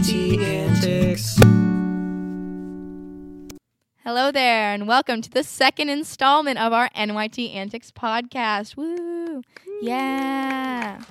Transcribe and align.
NYT 0.00 0.38
Antics. 0.38 1.36
Hello 4.02 4.32
there, 4.32 4.72
and 4.72 4.88
welcome 4.88 5.20
to 5.20 5.28
the 5.28 5.44
second 5.44 5.90
installment 5.90 6.58
of 6.58 6.72
our 6.72 6.88
NYT 6.96 7.54
Antics 7.54 7.90
podcast. 7.90 8.78
Woo! 8.78 9.42
Yeah. 9.82 11.02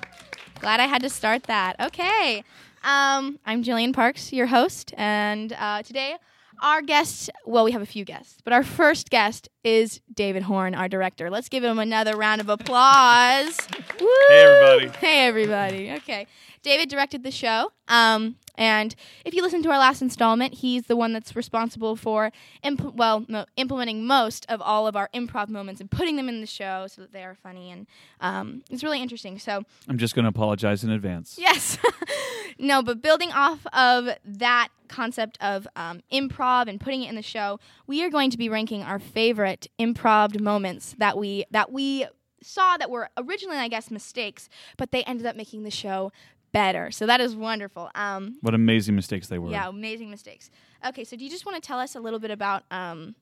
Glad 0.58 0.80
I 0.80 0.86
had 0.86 1.02
to 1.02 1.08
start 1.08 1.44
that. 1.44 1.76
Okay. 1.78 2.42
Um, 2.82 3.38
I'm 3.46 3.62
Jillian 3.62 3.94
Parks, 3.94 4.32
your 4.32 4.46
host, 4.46 4.92
and 4.96 5.52
uh, 5.52 5.84
today 5.84 6.16
our 6.62 6.82
guest, 6.82 7.30
well, 7.46 7.64
we 7.64 7.72
have 7.72 7.82
a 7.82 7.86
few 7.86 8.04
guests, 8.04 8.38
but 8.44 8.52
our 8.52 8.62
first 8.62 9.10
guest 9.10 9.48
is 9.64 10.00
David 10.12 10.42
Horn, 10.42 10.74
our 10.74 10.88
director. 10.88 11.30
Let's 11.30 11.48
give 11.48 11.64
him 11.64 11.78
another 11.78 12.16
round 12.16 12.40
of 12.40 12.48
applause. 12.48 13.56
Woo! 14.00 14.08
Hey, 14.28 14.42
everybody. 14.42 14.98
Hey, 14.98 15.26
everybody. 15.26 15.92
Okay. 15.92 16.26
David 16.62 16.88
directed 16.88 17.22
the 17.22 17.30
show. 17.30 17.72
Um, 17.88 18.36
and 18.56 18.94
if 19.24 19.32
you 19.32 19.42
listen 19.42 19.62
to 19.62 19.70
our 19.70 19.78
last 19.78 20.02
installment, 20.02 20.54
he's 20.54 20.84
the 20.84 20.96
one 20.96 21.12
that's 21.14 21.34
responsible 21.34 21.96
for, 21.96 22.30
imp- 22.62 22.94
well, 22.94 23.24
mo- 23.26 23.46
implementing 23.56 24.04
most 24.04 24.44
of 24.50 24.60
all 24.60 24.86
of 24.86 24.96
our 24.96 25.08
improv 25.14 25.48
moments 25.48 25.80
and 25.80 25.90
putting 25.90 26.16
them 26.16 26.28
in 26.28 26.40
the 26.40 26.46
show 26.46 26.86
so 26.86 27.00
that 27.00 27.12
they 27.12 27.24
are 27.24 27.34
funny. 27.34 27.70
And 27.70 27.86
um, 28.20 28.62
it's 28.70 28.84
really 28.84 29.00
interesting. 29.00 29.38
So, 29.38 29.62
I'm 29.88 29.96
just 29.96 30.14
going 30.14 30.24
to 30.24 30.28
apologize 30.28 30.84
in 30.84 30.90
advance. 30.90 31.36
Yes. 31.38 31.78
no, 32.58 32.82
but 32.82 33.00
building 33.00 33.32
off 33.32 33.66
of 33.72 34.10
that 34.24 34.68
concept 34.88 35.38
of 35.40 35.66
um, 35.74 36.02
improv 36.12 36.68
and 36.68 36.78
putting 36.78 37.02
it 37.02 37.08
in 37.08 37.14
the 37.14 37.22
show, 37.22 37.58
we 37.86 38.04
are 38.04 38.10
going 38.10 38.30
to 38.30 38.36
be 38.36 38.50
ranking 38.50 38.82
our 38.82 38.98
favorite 38.98 39.68
improv 39.78 40.38
moments 40.38 40.94
that 40.98 41.16
we 41.16 41.46
that 41.50 41.72
we 41.72 42.06
saw 42.42 42.76
that 42.76 42.90
were 42.90 43.08
originally, 43.16 43.58
I 43.58 43.68
guess, 43.68 43.90
mistakes, 43.90 44.48
but 44.76 44.90
they 44.90 45.02
ended 45.04 45.26
up 45.26 45.36
making 45.36 45.62
the 45.62 45.70
show 45.70 46.10
better. 46.52 46.90
So 46.90 47.06
that 47.06 47.20
is 47.20 47.34
wonderful. 47.36 47.90
Um, 47.94 48.36
What 48.40 48.54
amazing 48.54 48.96
mistakes 48.96 49.28
they 49.28 49.38
were. 49.38 49.50
yeah, 49.50 49.68
amazing 49.68 50.10
mistakes. 50.10 50.50
Okay, 50.86 51.04
so 51.04 51.16
do 51.16 51.24
you 51.24 51.30
just 51.30 51.46
want 51.46 51.62
to 51.62 51.66
tell 51.66 51.78
us 51.78 51.94
a 51.94 52.00
little 52.00 52.18
bit 52.18 52.30
about 52.30 52.64
um, 52.70 53.14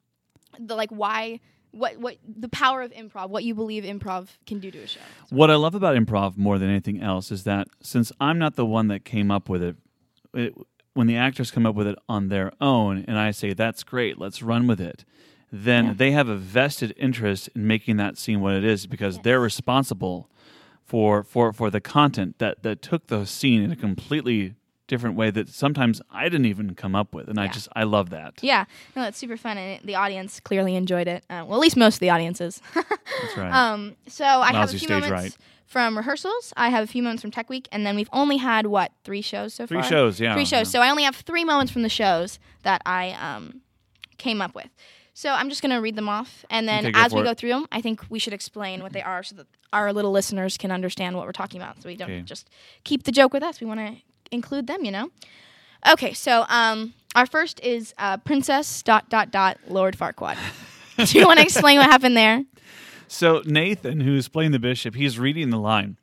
the 0.58 0.74
like 0.74 0.90
why? 0.90 1.40
What 1.70 1.98
what 1.98 2.16
the 2.26 2.48
power 2.48 2.80
of 2.80 2.92
improv? 2.92 3.28
What 3.28 3.44
you 3.44 3.54
believe 3.54 3.84
improv 3.84 4.28
can 4.46 4.58
do 4.58 4.70
to 4.70 4.78
a 4.78 4.86
show? 4.86 5.00
What 5.28 5.50
I 5.50 5.56
love 5.56 5.74
about 5.74 5.96
improv 5.96 6.38
more 6.38 6.58
than 6.58 6.70
anything 6.70 7.02
else 7.02 7.30
is 7.30 7.44
that 7.44 7.68
since 7.82 8.10
I'm 8.18 8.38
not 8.38 8.56
the 8.56 8.64
one 8.64 8.88
that 8.88 9.04
came 9.04 9.30
up 9.30 9.50
with 9.50 9.62
it, 9.62 9.76
it 10.32 10.54
when 10.94 11.06
the 11.06 11.16
actors 11.16 11.50
come 11.50 11.66
up 11.66 11.74
with 11.74 11.86
it 11.86 11.98
on 12.08 12.28
their 12.28 12.52
own 12.60 13.04
and 13.06 13.18
I 13.18 13.30
say, 13.32 13.52
that's 13.52 13.84
great, 13.84 14.18
let's 14.18 14.42
run 14.42 14.66
with 14.66 14.80
it, 14.80 15.04
then 15.52 15.84
Yeah. 15.84 15.92
they 15.92 16.10
have 16.12 16.28
a 16.28 16.36
vested 16.36 16.94
interest 16.96 17.48
in 17.54 17.66
making 17.66 17.98
that 17.98 18.16
scene 18.16 18.40
what 18.40 18.54
it 18.54 18.64
is 18.64 18.86
because 18.86 19.18
they're 19.20 19.38
responsible 19.38 20.28
for, 20.88 21.22
for, 21.22 21.52
for 21.52 21.70
the 21.70 21.82
content 21.82 22.38
that, 22.38 22.62
that 22.62 22.80
took 22.80 23.08
the 23.08 23.26
scene 23.26 23.62
in 23.62 23.70
a 23.70 23.76
completely 23.76 24.54
different 24.86 25.16
way 25.16 25.30
that 25.30 25.50
sometimes 25.50 26.00
I 26.10 26.24
didn't 26.30 26.46
even 26.46 26.74
come 26.74 26.94
up 26.96 27.12
with. 27.12 27.28
And 27.28 27.38
I 27.38 27.48
just, 27.48 27.68
I 27.76 27.82
love 27.82 28.08
that. 28.08 28.38
Yeah, 28.40 28.64
no, 28.96 29.04
it's 29.04 29.18
super 29.18 29.36
fun, 29.36 29.58
and 29.58 29.72
it, 29.78 29.86
the 29.86 29.96
audience 29.96 30.40
clearly 30.40 30.76
enjoyed 30.76 31.06
it. 31.06 31.24
Uh, 31.28 31.44
well, 31.46 31.56
at 31.56 31.60
least 31.60 31.76
most 31.76 31.96
of 31.96 32.00
the 32.00 32.08
audiences. 32.08 32.62
That's 32.74 33.36
right. 33.36 33.52
um, 33.52 33.96
so 34.06 34.24
I 34.24 34.52
have 34.52 34.72
a 34.72 34.78
few 34.78 34.88
moments 34.88 35.10
right. 35.10 35.36
from 35.66 35.94
rehearsals. 35.94 36.54
I 36.56 36.70
have 36.70 36.84
a 36.84 36.86
few 36.86 37.02
moments 37.02 37.20
from 37.20 37.32
Tech 37.32 37.50
Week, 37.50 37.68
and 37.70 37.84
then 37.84 37.94
we've 37.94 38.08
only 38.14 38.38
had 38.38 38.66
what 38.66 38.90
three 39.04 39.20
shows 39.20 39.52
so 39.52 39.66
Three 39.66 39.82
far? 39.82 39.90
shows, 39.90 40.18
yeah. 40.18 40.32
three 40.32 40.46
shows. 40.46 40.70
So 40.70 40.80
I 40.80 40.88
only 40.88 41.02
have 41.02 41.16
three 41.16 41.44
moments 41.44 41.70
from 41.70 41.82
the 41.82 41.90
shows 41.90 42.38
that 42.62 42.80
I 42.86 43.10
um, 43.10 43.60
came 44.16 44.40
up 44.40 44.54
with. 44.54 44.70
So 45.18 45.30
I'm 45.30 45.48
just 45.48 45.62
gonna 45.62 45.80
read 45.80 45.96
them 45.96 46.08
off, 46.08 46.44
and 46.48 46.68
then 46.68 46.84
Okay, 46.84 46.92
go 46.92 47.00
as 47.00 47.12
we 47.12 47.22
for 47.22 47.24
go 47.24 47.34
through 47.34 47.48
them, 47.48 47.66
I 47.72 47.80
think 47.80 48.04
we 48.08 48.20
should 48.20 48.32
explain 48.32 48.84
what 48.84 48.92
they 48.92 49.02
are 49.02 49.24
so 49.24 49.34
that 49.34 49.48
our 49.72 49.92
little 49.92 50.12
listeners 50.12 50.56
can 50.56 50.70
understand 50.70 51.16
what 51.16 51.26
we're 51.26 51.32
talking 51.32 51.60
about. 51.60 51.82
So 51.82 51.88
we 51.88 51.96
don't 51.96 52.08
Okay. 52.08 52.22
just 52.22 52.48
keep 52.84 53.02
the 53.02 53.10
joke 53.10 53.32
with 53.32 53.42
us. 53.42 53.60
We 53.60 53.66
want 53.66 53.80
to 53.80 53.96
include 54.30 54.68
them, 54.68 54.84
you 54.84 54.92
know. 54.92 55.10
Okay, 55.90 56.12
so 56.12 56.44
um, 56.48 56.94
our 57.16 57.26
first 57.26 57.58
is 57.64 57.94
uh, 57.98 58.18
Princess 58.18 58.80
dot 58.84 59.10
dot 59.10 59.32
dot 59.32 59.58
Lord 59.66 59.98
Farquaad. 59.98 60.38
Do 61.10 61.18
you 61.18 61.26
want 61.26 61.40
to 61.40 61.44
explain 61.44 61.78
what 61.78 61.86
happened 61.90 62.16
there? 62.16 62.44
So 63.08 63.42
Nathan, 63.44 63.98
who's 63.98 64.28
playing 64.28 64.52
the 64.52 64.60
bishop, 64.60 64.94
he's 64.94 65.18
reading 65.18 65.50
the 65.50 65.58
line, 65.58 65.96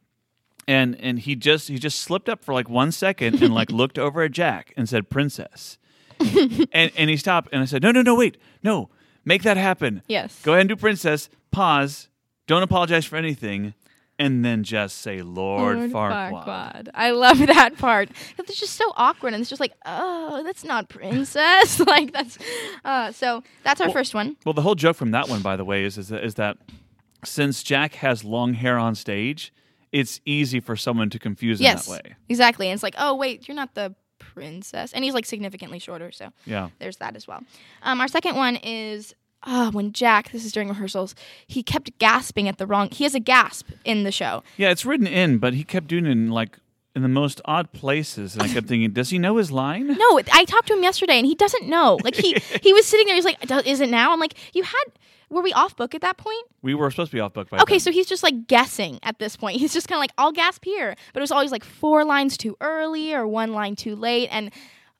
and 0.68 0.94
and 1.00 1.20
he 1.20 1.38
just 1.38 1.70
he 1.70 1.80
just 1.80 2.02
slipped 2.02 2.28
up 2.28 2.44
for 2.44 2.54
like 2.54 2.68
one 2.68 2.92
second 2.92 3.42
and 3.42 3.54
like 3.56 3.72
looked 3.82 3.98
over 3.98 4.24
at 4.24 4.32
Jack 4.32 4.74
and 4.76 4.90
said 4.90 5.10
princess, 5.10 5.78
and 6.20 6.92
and 6.98 7.10
he 7.10 7.16
stopped 7.16 7.48
and 7.54 7.62
I 7.62 7.66
said 7.66 7.82
no 7.82 7.92
no 7.92 8.02
no 8.02 8.14
wait 8.16 8.36
no 8.62 8.90
make 9.26 9.44
that 9.44 9.58
happen 9.58 10.02
Yes. 10.08 10.40
go 10.44 10.54
ahead 10.54 10.62
and 10.62 10.70
do 10.70 10.76
princess 10.76 11.30
pause 11.52 12.10
don't 12.48 12.64
apologize 12.64 13.06
for 13.06 13.16
anything 13.18 13.74
and 14.18 14.46
then 14.46 14.64
just 14.64 15.00
say 15.00 15.22
Lord, 15.22 15.78
Farquaad. 15.92 16.88
I 16.94 17.12
love 17.12 17.40
that 17.48 17.78
part. 17.78 18.10
It's 18.38 18.58
just 18.58 18.76
so 18.76 18.86
awkward, 18.96 19.34
and 19.34 19.42
it's 19.42 19.50
just 19.50 19.60
like, 19.60 19.74
oh, 19.86 20.42
that's 20.44 20.64
not 20.64 20.90
princess. 20.90 21.80
like 21.88 22.14
that's. 22.14 22.38
Uh, 22.84 23.12
so 23.12 23.44
that's 23.64 23.82
our 23.82 23.90
first 23.90 24.14
one. 24.14 24.38
Well, 24.46 24.54
the 24.54 24.62
whole 24.62 24.76
joke 24.76 24.96
from 24.96 25.12
that 25.12 25.28
one, 25.28 25.42
by 25.42 25.56
the 25.56 25.66
way, 25.66 25.84
is 25.84 25.98
is 25.98 26.10
that, 26.10 26.24
is 26.24 26.36
that 26.36 26.58
since 27.24 27.64
Jack 27.64 27.96
has 27.96 28.24
long 28.24 28.54
hair 28.54 28.78
on 28.78 28.96
stage, 28.96 29.54
it's 29.92 30.22
easy 30.26 30.60
for 30.60 30.76
someone 30.76 31.10
to 31.10 31.20
confuse 31.20 31.60
him 31.60 31.66
yes, 31.66 31.86
that 31.86 31.92
way. 31.92 32.16
exactly. 32.30 32.68
And 32.68 32.74
it's 32.74 32.84
like, 32.84 32.96
oh 32.98 33.16
wait, 33.16 33.48
you're 33.48 33.56
not 33.56 33.76
the 33.76 33.96
princess, 34.36 34.94
and 34.94 35.04
he's 35.04 35.14
like 35.16 35.26
significantly 35.26 35.80
shorter. 35.80 36.12
So 36.12 36.30
Yeah. 36.46 36.70
there's 36.80 36.98
that 36.98 37.16
as 37.16 37.28
well. 37.28 37.42
Um, 37.82 38.00
our 38.02 38.08
second 38.08 38.36
one 38.36 38.58
is. 38.58 39.16
Oh, 39.48 39.70
when 39.70 39.92
Jack, 39.92 40.32
this 40.32 40.44
is 40.44 40.52
during 40.52 40.70
rehearsals, 40.70 41.14
he 41.46 41.62
kept 41.62 41.96
gasping 42.00 42.48
at 42.48 42.58
the 42.58 42.66
wrong. 42.66 42.90
He 42.90 43.04
has 43.04 43.14
a 43.14 43.20
gasp 43.20 43.70
in 43.84 44.04
the 44.04 44.12
show. 44.12 44.42
Yeah, 44.58 44.72
it's 44.72 44.88
written 44.88 45.06
in, 45.06 45.38
but 45.38 45.54
he 45.54 45.64
kept 45.64 45.86
doing 45.86 46.08
it 46.08 46.12
in 46.12 46.32
like 46.32 46.58
in 46.96 47.02
the 47.02 47.10
most 47.10 47.42
odd 47.46 47.72
places, 47.74 48.34
and 48.34 48.44
I 48.44 48.48
kept 48.48 48.68
thinking, 48.68 48.92
does 48.92 49.10
he 49.10 49.20
know 49.20 49.38
his 49.38 49.52
line? 49.52 49.88
No, 49.88 50.20
I 50.32 50.46
talked 50.46 50.68
to 50.68 50.74
him 50.74 50.82
yesterday, 50.84 51.18
and 51.18 51.26
he 51.26 51.36
doesn't 51.36 51.68
know. 51.68 52.00
Like 52.04 52.16
he 52.16 52.34
he 52.62 52.74
was 52.74 52.86
sitting 52.86 53.06
there. 53.08 53.16
He's 53.16 53.26
like, 53.26 53.38
"Is 53.68 53.82
it 53.82 53.90
now?" 53.90 54.12
I'm 54.14 54.20
like, 54.20 54.36
"You 54.54 54.64
had." 54.64 54.84
Were 55.32 55.42
we 55.42 55.52
off 55.54 55.76
book 55.76 55.96
at 55.96 56.02
that 56.02 56.18
point? 56.18 56.46
We 56.62 56.76
were 56.76 56.90
supposed 56.92 57.10
to 57.10 57.18
be 57.18 57.20
off 57.20 57.34
book 57.34 57.50
by 57.50 57.58
Okay, 57.58 57.74
then. 57.74 57.80
so 57.80 57.92
he's 57.92 58.06
just 58.06 58.22
like 58.22 58.46
guessing 58.46 59.00
at 59.02 59.18
this 59.18 59.36
point. 59.36 59.60
He's 59.60 59.74
just 59.74 59.88
kind 59.88 59.98
of 59.98 60.02
like, 60.02 60.12
I'll 60.20 60.32
gasp 60.32 60.64
here. 60.64 60.96
But 61.14 61.20
it 61.20 61.24
was 61.24 61.32
always 61.32 61.52
like 61.52 61.64
four 61.64 62.06
lines 62.06 62.38
too 62.38 62.56
early 62.62 63.12
or 63.12 63.28
one 63.28 63.52
line 63.52 63.76
too 63.76 63.96
late. 63.96 64.30
And, 64.32 64.52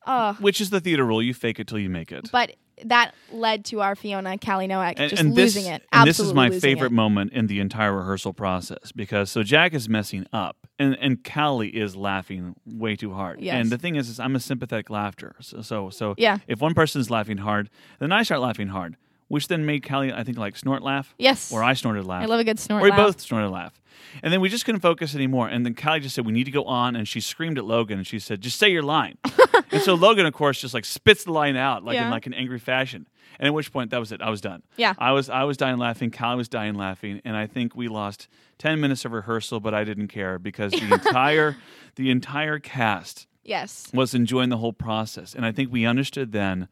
uh, 0.04 0.34
which 0.34 0.60
is 0.60 0.70
the 0.70 0.80
theater 0.80 1.04
rule: 1.04 1.22
you 1.22 1.32
fake 1.32 1.60
it 1.60 1.68
till 1.68 1.78
you 1.78 1.88
make 1.88 2.10
it. 2.10 2.28
but 2.32 2.56
that 2.84 3.14
led 3.32 3.64
to 3.66 3.80
our 3.80 3.94
Fiona 3.96 4.36
Callie 4.38 4.68
Noack 4.68 4.94
and, 4.98 5.10
just 5.10 5.22
and 5.22 5.34
this, 5.34 5.56
losing 5.56 5.72
it. 5.72 5.82
and 5.92 6.06
this 6.08 6.20
is 6.20 6.28
Absolutely 6.30 6.50
my 6.56 6.60
favorite 6.60 6.92
it. 6.92 6.94
moment 6.94 7.32
in 7.32 7.46
the 7.46 7.60
entire 7.60 7.92
rehearsal 7.96 8.32
process 8.34 8.92
because 8.94 9.30
so 9.30 9.42
Jack 9.42 9.72
is 9.74 9.88
messing 9.88 10.26
up 10.32 10.56
and 10.78 10.96
and 11.00 11.24
Callie 11.24 11.68
is 11.70 11.96
laughing 11.96 12.54
way 12.66 12.94
too 12.96 13.14
hard. 13.14 13.40
Yes. 13.40 13.54
And 13.54 13.70
the 13.70 13.78
thing 13.78 13.96
is, 13.96 14.08
is 14.10 14.20
I'm 14.20 14.36
a 14.36 14.40
sympathetic 14.40 14.90
laughter. 14.90 15.34
So 15.40 15.62
so 15.62 15.90
so 15.90 16.14
Yeah. 16.18 16.38
if 16.46 16.60
one 16.60 16.74
person's 16.74 17.10
laughing 17.10 17.38
hard, 17.38 17.70
then 17.98 18.12
I 18.12 18.22
start 18.22 18.40
laughing 18.42 18.68
hard, 18.68 18.96
which 19.28 19.48
then 19.48 19.64
made 19.64 19.88
Callie 19.88 20.12
I 20.12 20.22
think 20.22 20.36
like 20.36 20.56
snort 20.56 20.82
laugh. 20.82 21.14
Yes. 21.18 21.50
Or 21.52 21.62
I 21.62 21.72
snorted 21.72 22.04
laugh. 22.06 22.22
I 22.22 22.26
love 22.26 22.40
a 22.40 22.44
good 22.44 22.58
snort 22.58 22.82
Or 22.82 22.84
we 22.84 22.90
laugh. 22.90 22.98
both 22.98 23.20
snorted 23.22 23.48
laugh. 23.50 23.80
And 24.22 24.30
then 24.30 24.42
we 24.42 24.50
just 24.50 24.66
couldn't 24.66 24.82
focus 24.82 25.14
anymore. 25.14 25.48
And 25.48 25.64
then 25.64 25.74
Callie 25.74 26.00
just 26.00 26.14
said, 26.14 26.26
We 26.26 26.32
need 26.32 26.44
to 26.44 26.50
go 26.50 26.64
on. 26.64 26.94
And 26.94 27.08
she 27.08 27.20
screamed 27.20 27.56
at 27.56 27.64
Logan 27.64 27.96
and 27.98 28.06
she 28.06 28.18
said, 28.18 28.42
Just 28.42 28.58
say 28.58 28.68
your 28.68 28.82
line. 28.82 29.16
and 29.76 29.84
so 29.84 29.94
Logan, 29.94 30.26
of 30.26 30.34
course, 30.34 30.60
just 30.60 30.74
like 30.74 30.84
spits 30.84 31.24
the 31.24 31.32
line 31.32 31.56
out 31.56 31.84
like 31.84 31.94
Yeah. 31.94 32.04
in 32.06 32.10
like 32.10 32.26
an 32.26 32.34
angry 32.34 32.58
fashion. 32.58 33.06
And 33.38 33.46
at 33.46 33.52
which 33.52 33.70
point 33.70 33.90
that 33.90 33.98
was 34.00 34.12
it. 34.12 34.22
I 34.22 34.30
was 34.30 34.40
done. 34.40 34.62
Yeah. 34.76 34.94
I 34.98 35.12
was 35.12 35.28
I 35.28 35.44
was 35.44 35.56
dying 35.58 35.76
laughing. 35.78 36.10
Callie 36.10 36.36
was 36.36 36.48
dying 36.48 36.74
laughing. 36.74 37.20
And 37.24 37.36
I 37.36 37.46
think 37.46 37.76
we 37.76 37.86
lost 37.88 38.28
ten 38.58 38.80
minutes 38.80 39.04
of 39.04 39.12
rehearsal, 39.12 39.60
but 39.60 39.74
I 39.74 39.84
didn't 39.84 40.08
care 40.08 40.38
because 40.38 40.72
the 40.72 40.92
entire 40.92 41.56
the 41.96 42.10
entire 42.10 42.58
cast 42.58 43.26
Yes. 43.44 43.90
was 43.92 44.14
enjoying 44.14 44.48
the 44.48 44.56
whole 44.56 44.72
process. 44.72 45.34
And 45.34 45.44
I 45.44 45.52
think 45.52 45.70
we 45.70 45.84
understood 45.84 46.32
then 46.32 46.68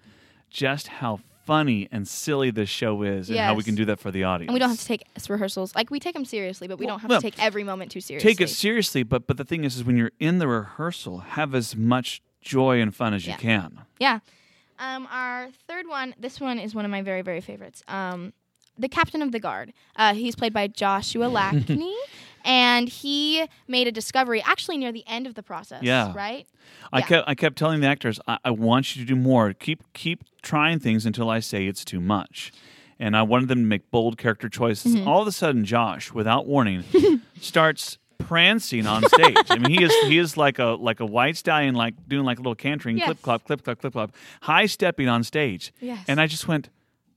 just 0.50 0.88
how 0.88 1.20
funny 1.44 1.86
and 1.92 2.08
silly 2.08 2.50
this 2.50 2.70
show 2.70 3.02
is 3.02 3.28
and 3.28 3.38
how 3.38 3.54
we 3.54 3.62
can 3.62 3.74
do 3.74 3.84
that 3.84 4.00
for 4.00 4.10
the 4.10 4.24
audience. 4.24 4.48
And 4.48 4.54
we 4.54 4.58
don't 4.58 4.70
have 4.70 4.78
to 4.80 4.86
take 4.86 5.04
rehearsals. 5.28 5.74
Like, 5.74 5.90
we 5.90 6.00
take 6.00 6.14
them 6.14 6.24
seriously, 6.24 6.66
but 6.68 6.78
we 6.78 6.86
Well, 6.86 6.94
don't 6.94 7.00
have 7.02 7.10
no. 7.10 7.16
to 7.18 7.22
take 7.22 7.38
every 7.42 7.64
moment 7.64 7.90
too 7.90 8.00
seriously. 8.00 8.30
take 8.34 8.40
it 8.40 8.48
seriously 8.48 9.02
but 9.02 9.26
but 9.26 9.36
the 9.36 9.44
thing 9.44 9.64
is 9.64 9.76
is 9.76 9.84
when 9.84 9.98
you're 9.98 10.12
in 10.18 10.38
the 10.38 10.48
rehearsal 10.48 11.18
have 11.18 11.54
as 11.54 11.76
much 11.76 12.22
joy 12.44 12.80
and 12.80 12.94
fun 12.94 13.14
as 13.14 13.26
Yeah. 13.26 13.32
you 13.34 13.38
can 13.38 13.80
Yeah. 13.98 14.18
Um, 14.78 15.08
our 15.10 15.48
third 15.68 15.86
one, 15.86 16.14
this 16.18 16.40
one 16.40 16.58
is 16.58 16.74
one 16.74 16.84
of 16.84 16.90
my 16.90 17.00
very, 17.02 17.22
very 17.22 17.40
favorites. 17.40 17.82
Um, 17.88 18.32
the 18.78 18.88
captain 18.88 19.22
of 19.22 19.30
the 19.32 19.38
guard. 19.38 19.72
Uh, 19.96 20.14
he's 20.14 20.34
played 20.34 20.52
by 20.52 20.66
Joshua 20.66 21.26
Lackney, 21.40 21.94
and 22.44 22.88
he 22.88 23.46
made 23.68 23.86
a 23.86 23.92
discovery 23.92 24.42
actually 24.42 24.76
near 24.76 24.90
the 24.90 25.04
end 25.06 25.28
of 25.28 25.34
the 25.34 25.44
process. 25.44 25.82
Yeah. 25.84 26.12
Right? 26.14 26.46
I 26.92 26.98
Yeah. 26.98 27.06
kept 27.06 27.28
I 27.28 27.34
kept 27.36 27.56
telling 27.56 27.80
the 27.80 27.86
actors 27.86 28.18
I, 28.26 28.38
I 28.44 28.50
want 28.50 28.96
you 28.96 29.02
to 29.04 29.06
do 29.08 29.14
more 29.16 29.52
keep 29.52 29.80
keep 29.92 30.24
trying 30.42 30.80
things 30.80 31.06
until 31.06 31.30
I 31.30 31.38
say 31.40 31.66
it's 31.68 31.84
too 31.84 32.00
much 32.00 32.52
and 32.98 33.16
I 33.16 33.22
wanted 33.22 33.48
them 33.48 33.58
to 33.60 33.64
make 33.66 33.90
bold 33.90 34.18
character 34.18 34.48
choices 34.48 34.94
Mm-hmm. 34.96 35.08
all 35.08 35.22
of 35.22 35.28
a 35.28 35.32
sudden 35.32 35.64
Josh 35.64 36.12
without 36.12 36.46
warning 36.46 36.82
starts 37.40 37.98
prancing 38.18 38.86
on 38.86 39.02
stage 39.08 39.36
I 39.50 39.58
mean 39.58 39.70
he 39.70 39.82
is 39.84 39.92
he 40.06 40.18
is 40.18 40.36
like 40.36 40.58
a 40.58 40.76
like 40.80 41.00
a 41.00 41.06
white 41.06 41.36
stallion 41.36 41.74
like 41.74 41.94
doing 42.08 42.24
like 42.24 42.38
a 42.38 42.42
little 42.42 42.54
cantering 42.54 42.98
Yes. 42.98 43.06
clip 43.06 43.22
clop 43.22 43.44
clip 43.44 43.62
clop 43.64 43.78
clip 43.80 43.92
clop 43.92 44.12
high 44.42 44.66
stepping 44.66 45.08
on 45.08 45.22
stage 45.24 45.72
Yes. 45.80 46.04
and 46.08 46.20
I 46.20 46.26
just 46.26 46.46
went 46.48 46.68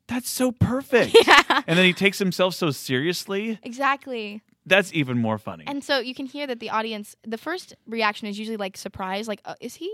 that's 0.08 0.30
so 0.30 0.52
perfect 0.52 1.16
Yeah. 1.28 1.62
and 1.68 1.78
then 1.78 1.86
he 1.86 1.94
takes 1.94 2.20
himself 2.20 2.56
so 2.56 2.72
seriously 2.72 3.60
Exactly. 3.64 4.42
that's 4.66 4.94
even 4.94 5.18
more 5.18 5.38
funny 5.38 5.64
And 5.68 5.84
so 5.84 6.00
you 6.00 6.14
can 6.16 6.26
hear 6.26 6.48
that 6.48 6.60
the 6.60 6.70
audience, 6.70 7.16
the 7.24 7.38
first 7.38 7.74
reaction 7.86 8.28
is 8.28 8.38
usually 8.40 8.58
like 8.58 8.78
surprise, 8.78 9.28
like, 9.28 9.42
uh, 9.46 9.56
is 9.62 9.76
he 9.76 9.92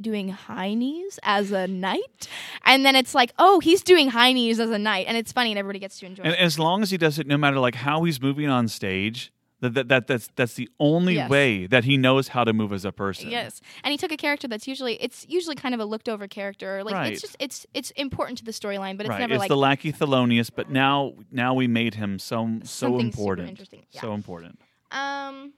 doing 0.00 0.28
high 0.30 0.74
knees 0.74 1.18
as 1.22 1.52
a 1.52 1.66
knight, 1.68 2.28
and 2.64 2.84
then 2.84 2.96
it's 2.96 3.14
like, 3.14 3.32
oh, 3.38 3.60
he's 3.60 3.82
doing 3.82 4.08
high 4.08 4.32
knees 4.32 4.58
as 4.58 4.70
a 4.70 4.78
knight, 4.78 5.06
and 5.06 5.16
it's 5.16 5.32
funny, 5.32 5.52
and 5.52 5.58
everybody 5.58 5.78
gets 5.78 5.98
to 6.00 6.06
enjoy 6.06 6.22
And 6.24 6.32
it. 6.32 6.38
as 6.40 6.58
long 6.58 6.82
as 6.82 6.90
he 6.90 6.96
does 6.96 7.18
it, 7.18 7.26
no 7.26 7.36
matter 7.36 7.58
like 7.60 7.76
how 7.76 8.02
he's 8.04 8.20
moving 8.20 8.48
on 8.48 8.68
stage, 8.68 9.32
that, 9.60 9.74
that, 9.74 9.88
that 9.88 10.06
that's 10.06 10.28
that's 10.36 10.54
the 10.54 10.68
only 10.78 11.14
Yes. 11.14 11.30
way 11.30 11.66
that 11.66 11.84
he 11.84 11.96
knows 11.96 12.28
how 12.28 12.44
to 12.44 12.52
move 12.52 12.72
as 12.72 12.84
a 12.84 12.92
person. 12.92 13.30
Yes, 13.30 13.60
and 13.82 13.90
he 13.92 13.96
took 13.98 14.12
a 14.12 14.16
character 14.16 14.46
that's 14.48 14.68
usually 14.68 14.94
it's 15.02 15.24
usually 15.28 15.56
kind 15.56 15.74
of 15.74 15.80
a 15.80 15.84
looked 15.84 16.08
over 16.08 16.28
character. 16.28 16.84
Like 16.84 16.94
Right. 16.94 17.12
it's 17.12 17.22
just 17.22 17.36
it's 17.38 17.66
it's 17.74 17.90
important 17.92 18.38
to 18.38 18.44
the 18.44 18.52
storyline, 18.52 18.96
but 18.96 19.06
it's 19.06 19.10
right. 19.10 19.20
never 19.20 19.34
it's 19.34 19.40
like 19.40 19.48
the 19.48 19.56
lackey 19.56 19.92
Thelonius, 19.92 20.50
but 20.54 20.70
now 20.70 21.14
now 21.30 21.54
we 21.54 21.66
made 21.66 21.94
him 21.94 22.18
so 22.18 22.60
so 22.64 22.98
important. 22.98 23.48
interesting, 23.48 23.82
yeah. 23.90 24.00
So 24.00 24.12
important. 24.14 24.58
Um. 24.90 25.52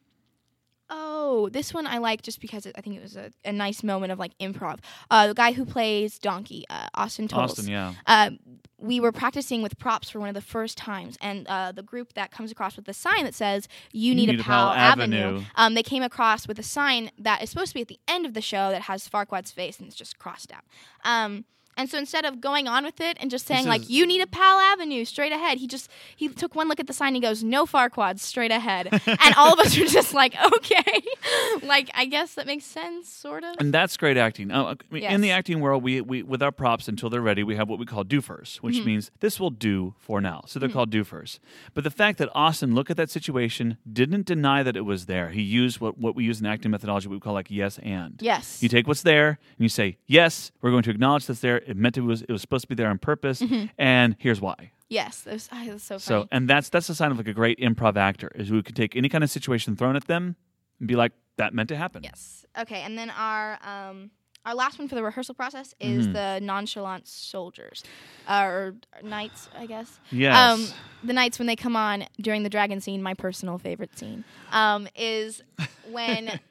Oh, 0.90 1.48
this 1.50 1.74
one 1.74 1.86
I 1.86 1.98
like 1.98 2.22
just 2.22 2.40
because 2.40 2.64
it, 2.64 2.74
I 2.78 2.80
think 2.80 2.96
it 2.96 3.02
was 3.02 3.16
a, 3.16 3.30
a 3.44 3.52
nice 3.52 3.82
moment 3.82 4.12
of 4.12 4.18
like 4.18 4.36
improv. 4.38 4.78
Uh, 5.10 5.28
the 5.28 5.34
guy 5.34 5.52
who 5.52 5.64
plays 5.64 6.18
Donkey, 6.18 6.64
uh, 6.70 6.88
Austin 6.94 7.28
Tolles. 7.28 7.52
Austin, 7.52 7.68
yeah. 7.68 7.94
Uh, 8.06 8.30
we 8.78 9.00
were 9.00 9.12
practicing 9.12 9.60
with 9.60 9.76
props 9.78 10.08
for 10.08 10.20
one 10.20 10.28
of 10.28 10.34
the 10.34 10.40
first 10.40 10.78
times, 10.78 11.18
and 11.20 11.46
uh, 11.48 11.72
the 11.72 11.82
group 11.82 12.14
that 12.14 12.30
comes 12.30 12.50
across 12.52 12.76
with 12.76 12.84
the 12.86 12.94
sign 12.94 13.24
that 13.24 13.34
says 13.34 13.68
"You 13.92 14.14
need, 14.14 14.30
a 14.30 14.42
Powell, 14.42 14.70
Avenue," 14.70 15.42
Um, 15.56 15.74
they 15.74 15.82
came 15.82 16.02
across 16.02 16.46
with 16.46 16.58
a 16.58 16.62
sign 16.62 17.10
that 17.18 17.42
is 17.42 17.50
supposed 17.50 17.70
to 17.70 17.74
be 17.74 17.82
at 17.82 17.88
the 17.88 17.98
end 18.06 18.24
of 18.24 18.34
the 18.34 18.40
show 18.40 18.70
that 18.70 18.82
has 18.82 19.08
Farquaad's 19.08 19.50
face 19.50 19.78
and 19.78 19.88
it's 19.88 19.96
just 19.96 20.18
crossed 20.18 20.52
out. 20.52 20.64
Um, 21.04 21.44
and 21.78 21.88
so 21.88 21.96
instead 21.96 22.24
of 22.26 22.40
going 22.42 22.68
on 22.68 22.84
with 22.84 23.00
it 23.00 23.16
and 23.20 23.30
just 23.30 23.46
saying 23.46 23.66
like 23.66 23.88
"You 23.88 24.06
need 24.06 24.20
a 24.20 24.26
Pal 24.26 24.58
Avenue" 24.58 25.04
straight 25.06 25.32
ahead, 25.32 25.56
he 25.58 25.66
just 25.66 25.88
he 26.14 26.28
took 26.28 26.54
one 26.54 26.68
look 26.68 26.80
at 26.80 26.86
the 26.86 26.92
sign. 26.92 27.08
and 27.08 27.16
He 27.16 27.22
goes, 27.22 27.42
"No 27.42 27.64
Farquaad, 27.64 28.18
straight 28.18 28.50
ahead," 28.50 28.88
and 29.06 29.34
all 29.36 29.52
of 29.54 29.58
us 29.60 29.78
were 29.78 29.86
just 29.86 30.12
like, 30.12 30.34
"Okay," 30.52 31.02
like 31.62 31.90
I 31.94 32.04
guess 32.04 32.34
that 32.34 32.46
makes 32.46 32.64
sense, 32.64 33.08
sort 33.08 33.44
of. 33.44 33.56
And 33.58 33.72
that's 33.72 33.96
great 33.96 34.16
acting. 34.16 34.50
Uh, 34.50 34.74
I 34.74 34.76
mean, 34.90 35.04
In 35.04 35.20
the 35.20 35.30
acting 35.30 35.60
world, 35.60 35.82
we, 35.82 36.00
we 36.00 36.22
with 36.22 36.42
our 36.42 36.52
props 36.52 36.88
until 36.88 37.08
they're 37.10 37.20
ready, 37.22 37.42
we 37.42 37.56
have 37.56 37.68
what 37.68 37.78
we 37.78 37.86
call 37.86 38.04
doofers, 38.04 38.56
which 38.58 38.76
Mm-hmm. 38.76 38.86
means 38.86 39.10
this 39.20 39.40
will 39.40 39.50
do 39.50 39.94
for 39.98 40.20
now. 40.20 40.42
So 40.46 40.58
they're 40.58 40.68
called 40.68 40.90
doofers. 40.90 41.38
But 41.74 41.84
the 41.84 41.90
fact 41.90 42.18
that 42.18 42.28
Austin 42.34 42.74
looked 42.74 42.90
at 42.90 42.96
that 42.96 43.10
situation, 43.10 43.76
didn't 43.90 44.26
deny 44.26 44.62
that 44.62 44.76
it 44.76 44.82
was 44.82 45.06
there. 45.06 45.30
He 45.30 45.42
used 45.42 45.80
what, 45.80 45.96
what 45.98 46.14
we 46.14 46.24
use 46.24 46.40
in 46.40 46.46
acting 46.46 46.70
methodology, 46.70 47.08
we 47.08 47.18
call 47.20 47.32
like 47.34 47.50
yes 47.50 47.78
and. 47.78 48.16
Yes. 48.20 48.62
You 48.62 48.68
take 48.68 48.86
what's 48.86 49.02
there 49.02 49.28
and 49.28 49.60
you 49.64 49.68
say 49.68 49.96
yes. 50.06 50.52
We're 50.60 50.70
going 50.70 50.82
to 50.84 50.90
acknowledge 50.90 51.26
that's 51.26 51.40
there. 51.40 51.62
It 51.68 51.76
meant 51.76 51.96
it 51.98 52.00
was 52.00 52.22
it 52.22 52.30
was 52.32 52.40
supposed 52.40 52.62
to 52.62 52.68
be 52.68 52.74
there 52.74 52.88
on 52.88 52.98
purpose, 52.98 53.42
and 53.78 54.16
here's 54.18 54.40
why. 54.40 54.72
yes, 54.88 55.20
that 55.22 55.34
was, 55.34 55.48
ah, 55.52 55.64
so 55.76 55.98
funny. 55.98 56.22
So, 56.22 56.28
and 56.32 56.48
that's 56.48 56.68
that's 56.70 56.88
a 56.88 56.94
sign 56.94 57.10
of 57.12 57.18
like 57.18 57.28
a 57.28 57.34
great 57.34 57.58
improv 57.60 57.96
actor 57.96 58.32
is 58.34 58.48
who 58.48 58.62
can 58.62 58.74
take 58.74 58.96
any 58.96 59.08
kind 59.08 59.22
of 59.22 59.30
situation 59.30 59.76
thrown 59.76 59.94
at 59.96 60.06
them 60.06 60.34
and 60.78 60.88
be 60.88 60.96
like, 60.96 61.12
that 61.36 61.52
meant 61.52 61.68
to 61.68 61.76
happen. 61.76 62.02
Yes. 62.02 62.46
Okay, 62.58 62.80
and 62.80 62.96
then 62.98 63.10
our 63.10 63.58
um 63.62 64.10
our 64.46 64.54
last 64.54 64.78
one 64.78 64.88
for 64.88 64.94
the 64.94 65.02
rehearsal 65.02 65.34
process 65.34 65.74
is 65.78 66.06
Mm-hmm. 66.06 66.12
the 66.14 66.40
nonchalant 66.42 67.06
soldiers, 67.06 67.84
uh, 68.26 68.44
or 68.44 68.74
knights, 69.02 69.50
I 69.54 69.66
guess. 69.66 70.00
Yes. 70.10 70.34
Um, 70.34 70.66
the 71.04 71.12
knights 71.12 71.38
when 71.38 71.46
they 71.46 71.56
come 71.56 71.76
on 71.76 72.04
during 72.18 72.44
the 72.44 72.48
dragon 72.48 72.80
scene, 72.80 73.02
my 73.02 73.12
personal 73.14 73.58
favorite 73.58 73.98
scene, 73.98 74.24
um, 74.52 74.88
is 74.96 75.42
when. 75.90 76.40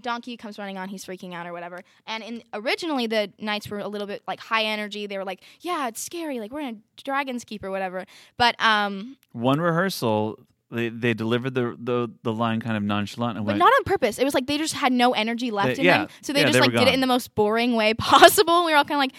Donkey 0.00 0.36
comes 0.36 0.58
running 0.58 0.78
on, 0.78 0.88
he's 0.88 1.04
freaking 1.04 1.34
out 1.34 1.46
or 1.46 1.52
whatever. 1.52 1.80
And 2.06 2.22
in 2.22 2.42
originally 2.54 3.06
the 3.06 3.32
knights 3.38 3.68
were 3.68 3.78
a 3.80 3.88
little 3.88 4.06
bit 4.06 4.22
like 4.28 4.40
high 4.40 4.64
energy. 4.64 5.06
They 5.06 5.18
were 5.18 5.24
like, 5.24 5.40
"Yeah, 5.60 5.88
it's 5.88 6.00
scary. 6.00 6.38
Like 6.40 6.52
we're 6.52 6.60
in 6.60 6.74
a 6.76 7.02
dragon's 7.02 7.44
keep 7.44 7.64
or 7.64 7.70
whatever." 7.70 8.04
But 8.36 8.54
um, 8.62 9.16
one 9.32 9.60
rehearsal 9.60 10.38
they 10.70 10.88
they 10.88 11.14
delivered 11.14 11.54
the 11.54 11.76
the, 11.78 12.08
the 12.22 12.32
line 12.32 12.60
kind 12.60 12.76
of 12.76 12.82
nonchalant 12.84 13.36
and 13.38 13.44
But 13.44 13.52
went 13.52 13.58
not 13.58 13.72
on 13.72 13.84
purpose. 13.84 14.18
It 14.18 14.24
was 14.24 14.34
like 14.34 14.46
they 14.46 14.58
just 14.58 14.74
had 14.74 14.92
no 14.92 15.12
energy 15.12 15.50
left 15.50 15.74
They- 15.76 15.80
in 15.80 15.84
yeah. 15.84 15.98
them. 15.98 16.08
So 16.22 16.32
they 16.32 16.40
Yeah, 16.40 16.46
just 16.46 16.54
they 16.54 16.60
like 16.60 16.70
did 16.72 16.86
it 16.88 16.94
in 16.94 17.00
the 17.00 17.06
most 17.08 17.34
boring 17.34 17.74
way 17.74 17.94
possible. 17.98 18.64
We 18.64 18.70
were 18.72 18.78
all 18.78 18.84
kind 18.84 18.94
of 18.98 18.98
like, 19.00 19.12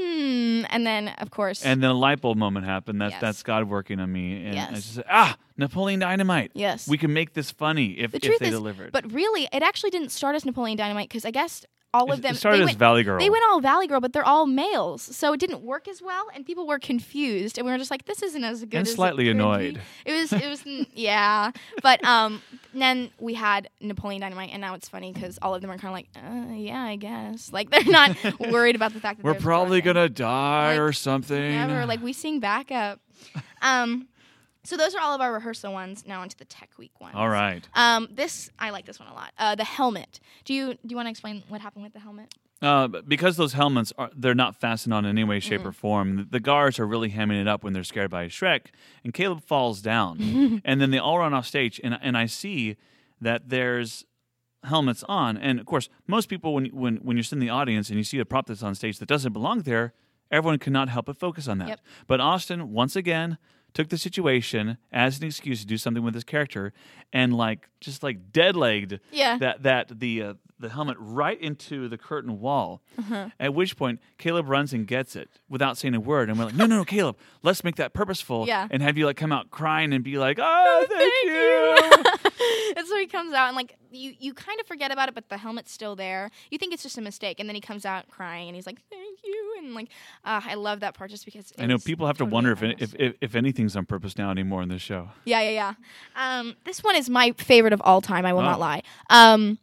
hmm. 0.00 0.64
And 0.70 0.86
then, 0.86 1.08
of 1.18 1.30
course, 1.30 1.64
and 1.64 1.82
then 1.82 1.90
a 1.90 1.94
light 1.94 2.20
bulb 2.20 2.38
moment 2.38 2.66
happened. 2.66 3.00
That's 3.00 3.12
Yes. 3.12 3.20
that's 3.20 3.42
God 3.42 3.68
working 3.68 4.00
on 4.00 4.12
me. 4.12 4.44
And 4.46 4.50
I 4.50 4.54
Yes. 4.54 4.70
just 4.74 4.94
said, 4.94 5.04
ah, 5.10 5.36
Napoleon 5.56 6.00
Dynamite. 6.00 6.52
yes. 6.54 6.88
We 6.88 6.98
can 6.98 7.12
make 7.12 7.34
this 7.34 7.50
funny 7.50 7.92
if, 7.98 8.12
the 8.12 8.18
if 8.18 8.38
they 8.38 8.46
is, 8.46 8.52
delivered. 8.52 8.92
but 8.92 9.10
really, 9.12 9.48
it 9.52 9.62
actually 9.62 9.90
didn't 9.90 10.10
start 10.10 10.34
as 10.36 10.44
Napoleon 10.44 10.76
Dynamite 10.76 11.08
because 11.08 11.24
I 11.24 11.30
guess 11.30 11.64
all 11.92 12.12
of 12.12 12.22
them 12.22 12.34
it 12.34 12.38
started 12.38 12.58
they 12.58 12.62
as 12.62 12.66
went, 12.68 12.78
Valley 12.78 13.02
Girl. 13.02 13.18
they 13.18 13.30
went 13.30 13.42
all 13.48 13.60
Valley 13.60 13.86
Girl, 13.86 14.00
but 14.00 14.12
they're 14.12 14.24
all 14.24 14.46
males, 14.46 15.02
so 15.02 15.32
it 15.32 15.40
didn't 15.40 15.62
work 15.62 15.88
as 15.88 16.00
well, 16.00 16.26
and 16.34 16.46
people 16.46 16.66
were 16.66 16.78
confused, 16.78 17.58
and 17.58 17.66
we 17.66 17.72
were 17.72 17.78
just 17.78 17.90
like, 17.90 18.04
"This 18.04 18.22
isn't 18.22 18.44
as 18.44 18.60
good." 18.60 18.74
and 18.74 18.86
as 18.86 18.92
it 18.92 18.94
slightly 18.94 19.24
be. 19.24 19.30
annoyed. 19.30 19.80
It 20.04 20.12
was, 20.12 20.32
it 20.32 20.48
was, 20.48 20.64
yeah. 20.94 21.50
But 21.82 22.04
um, 22.04 22.42
then 22.74 23.10
we 23.18 23.34
had 23.34 23.68
Napoleon 23.80 24.20
Dynamite, 24.20 24.50
and 24.52 24.60
now 24.60 24.74
it's 24.74 24.88
funny 24.88 25.12
because 25.12 25.38
all 25.42 25.54
of 25.54 25.62
them 25.62 25.70
are 25.70 25.78
kind 25.78 25.88
of 25.88 25.92
like, 25.94 26.08
uh, 26.16 26.54
yeah, 26.54 26.82
I 26.82 26.96
guess. 26.96 27.52
Like 27.52 27.70
they're 27.70 27.84
not 27.84 28.16
worried 28.40 28.76
about 28.76 28.92
the 28.92 29.00
fact 29.00 29.18
that 29.18 29.24
We're 29.24 29.34
probably 29.34 29.80
gonna 29.80 30.08
die 30.08 30.72
Like, 30.72 30.80
or 30.80 30.92
something. 30.92 31.50
Never. 31.52 31.86
Like 31.86 32.02
we 32.02 32.12
sing 32.12 32.40
backup. 32.40 33.00
Um, 33.62 34.08
so 34.64 34.76
those 34.76 34.94
are 34.94 35.00
all 35.00 35.14
of 35.14 35.20
our 35.20 35.32
rehearsal 35.32 35.72
ones. 35.72 36.04
Now 36.06 36.20
onto 36.20 36.36
the 36.36 36.44
tech 36.44 36.70
week 36.78 37.00
ones. 37.00 37.14
all 37.16 37.28
right. 37.28 37.66
Um, 37.74 38.08
this 38.10 38.50
I 38.58 38.70
like 38.70 38.86
this 38.86 38.98
one 39.00 39.08
a 39.08 39.14
lot. 39.14 39.32
Uh, 39.38 39.54
the 39.54 39.64
helmet. 39.64 40.20
Do 40.44 40.54
you 40.54 40.74
do 40.74 40.78
you 40.88 40.96
want 40.96 41.06
to 41.06 41.10
explain 41.10 41.42
what 41.48 41.60
happened 41.60 41.84
with 41.84 41.92
the 41.92 42.00
helmet? 42.00 42.34
Uh, 42.62 42.88
because 42.88 43.38
those 43.38 43.54
helmets 43.54 43.90
are 43.96 44.10
they're 44.14 44.34
not 44.34 44.54
fastened 44.54 44.92
on 44.92 45.06
in 45.06 45.10
any 45.16 45.24
way, 45.24 45.40
shape, 45.40 45.64
or 45.64 45.72
form. 45.72 46.16
The, 46.16 46.24
the 46.24 46.40
guards 46.40 46.78
are 46.78 46.86
really 46.86 47.10
hamming 47.10 47.40
it 47.40 47.48
up 47.48 47.64
when 47.64 47.72
they're 47.72 47.84
scared 47.84 48.10
by 48.10 48.26
Shrek, 48.26 48.66
and 49.02 49.14
Caleb 49.14 49.42
falls 49.42 49.80
down, 49.80 50.60
and 50.64 50.78
then 50.80 50.90
they 50.90 50.98
all 50.98 51.18
run 51.18 51.32
off 51.32 51.46
stage, 51.46 51.80
and 51.82 51.98
and 52.02 52.18
I 52.18 52.26
see 52.26 52.76
that 53.18 53.48
there's 53.48 54.04
helmets 54.64 55.02
on, 55.08 55.38
and 55.38 55.58
of 55.58 55.64
course, 55.64 55.88
most 56.06 56.28
people 56.28 56.52
when 56.52 56.66
when 56.66 56.96
when 56.96 57.16
you're 57.16 57.24
sitting 57.24 57.40
in 57.40 57.48
the 57.48 57.52
audience 57.52 57.88
and 57.88 57.96
you 57.96 58.04
see 58.04 58.18
a 58.18 58.26
prop 58.26 58.46
that's 58.46 58.62
on 58.62 58.74
stage 58.74 58.98
that 58.98 59.08
doesn't 59.08 59.32
belong 59.32 59.62
there, 59.62 59.94
everyone 60.30 60.58
cannot 60.58 60.90
help 60.90 61.06
but 61.06 61.16
focus 61.18 61.48
on 61.48 61.56
that. 61.58 61.68
Yep. 61.68 61.80
But 62.06 62.20
Austin 62.20 62.72
once 62.72 62.94
again 62.94 63.38
took 63.74 63.88
the 63.88 63.98
situation 63.98 64.78
as 64.92 65.18
an 65.18 65.24
excuse 65.26 65.60
to 65.60 65.66
do 65.66 65.76
something 65.78 66.02
with 66.02 66.14
his 66.14 66.24
character, 66.24 66.72
and 67.12 67.32
like 67.36 67.68
just 67.80 68.02
like 68.02 68.32
dead 68.32 68.56
legged 68.56 69.00
Yeah. 69.12 69.38
that 69.38 69.62
that 69.62 70.00
the 70.00 70.22
uh, 70.22 70.34
the 70.60 70.68
helmet 70.68 70.96
right 71.00 71.40
into 71.40 71.88
the 71.88 71.96
curtain 71.98 72.38
wall. 72.38 72.82
Uh-huh. 72.98 73.30
At 73.40 73.54
which 73.54 73.76
point 73.76 73.98
Caleb 74.18 74.48
runs 74.48 74.72
and 74.72 74.86
gets 74.86 75.16
it 75.16 75.28
without 75.48 75.78
saying 75.78 75.94
a 75.94 76.00
word, 76.00 76.28
and 76.30 76.38
we're 76.38 76.44
like, 76.46 76.54
no, 76.54 76.66
no, 76.66 76.76
no, 76.76 76.84
Caleb, 76.84 77.16
let's 77.42 77.64
make 77.64 77.76
that 77.76 77.94
purposeful. 77.94 78.46
Yeah. 78.46 78.68
And 78.70 78.82
have 78.82 78.96
you 78.98 79.06
like 79.06 79.16
come 79.16 79.32
out 79.32 79.50
crying 79.50 79.92
and 79.92 80.04
be 80.04 80.18
like, 80.18 80.38
oh, 80.42 80.86
thank, 80.88 81.24
you. 81.24 82.74
and 82.76 82.86
so 82.86 82.96
he 82.98 83.06
comes 83.06 83.32
out 83.34 83.48
and 83.48 83.56
like 83.56 83.76
you 83.90 84.14
you 84.20 84.34
kind 84.34 84.60
of 84.60 84.66
forget 84.66 84.92
about 84.92 85.08
it, 85.08 85.14
but 85.14 85.28
the 85.30 85.36
helmet's 85.38 85.72
still 85.72 85.96
there. 85.96 86.30
You 86.50 86.58
think 86.58 86.72
it's 86.72 86.82
just 86.82 86.96
a 86.98 87.00
mistake, 87.00 87.40
and 87.40 87.48
then 87.48 87.54
he 87.56 87.60
comes 87.60 87.84
out 87.84 88.08
crying 88.08 88.46
and 88.48 88.54
he's 88.54 88.66
like, 88.66 88.80
"Thank 88.90 89.18
you," 89.24 89.54
and 89.58 89.74
like 89.74 89.88
uh, 90.24 90.40
I 90.44 90.54
love 90.54 90.80
that 90.80 90.94
part 90.94 91.10
just 91.10 91.24
because 91.24 91.52
I 91.58 91.66
know 91.66 91.78
people 91.78 92.06
have 92.06 92.16
to 92.18 92.24
totally 92.24 92.34
wonder 92.34 92.52
if, 92.52 92.62
if 92.62 92.94
if 92.98 93.14
if 93.20 93.34
anything's 93.34 93.74
on 93.76 93.86
purpose 93.86 94.16
now 94.16 94.30
anymore 94.30 94.62
in 94.62 94.68
this 94.68 94.82
show. 94.82 95.08
Yeah, 95.24 95.40
yeah, 95.40 95.50
yeah. 95.50 96.38
Um, 96.40 96.54
this 96.64 96.84
one 96.84 96.94
is 96.96 97.10
my 97.10 97.32
favorite 97.32 97.72
of 97.72 97.80
all 97.84 98.00
time. 98.00 98.24
I 98.26 98.32
will 98.32 98.40
Oh. 98.40 98.44
not 98.44 98.60
lie. 98.60 98.82
Um, 99.08 99.58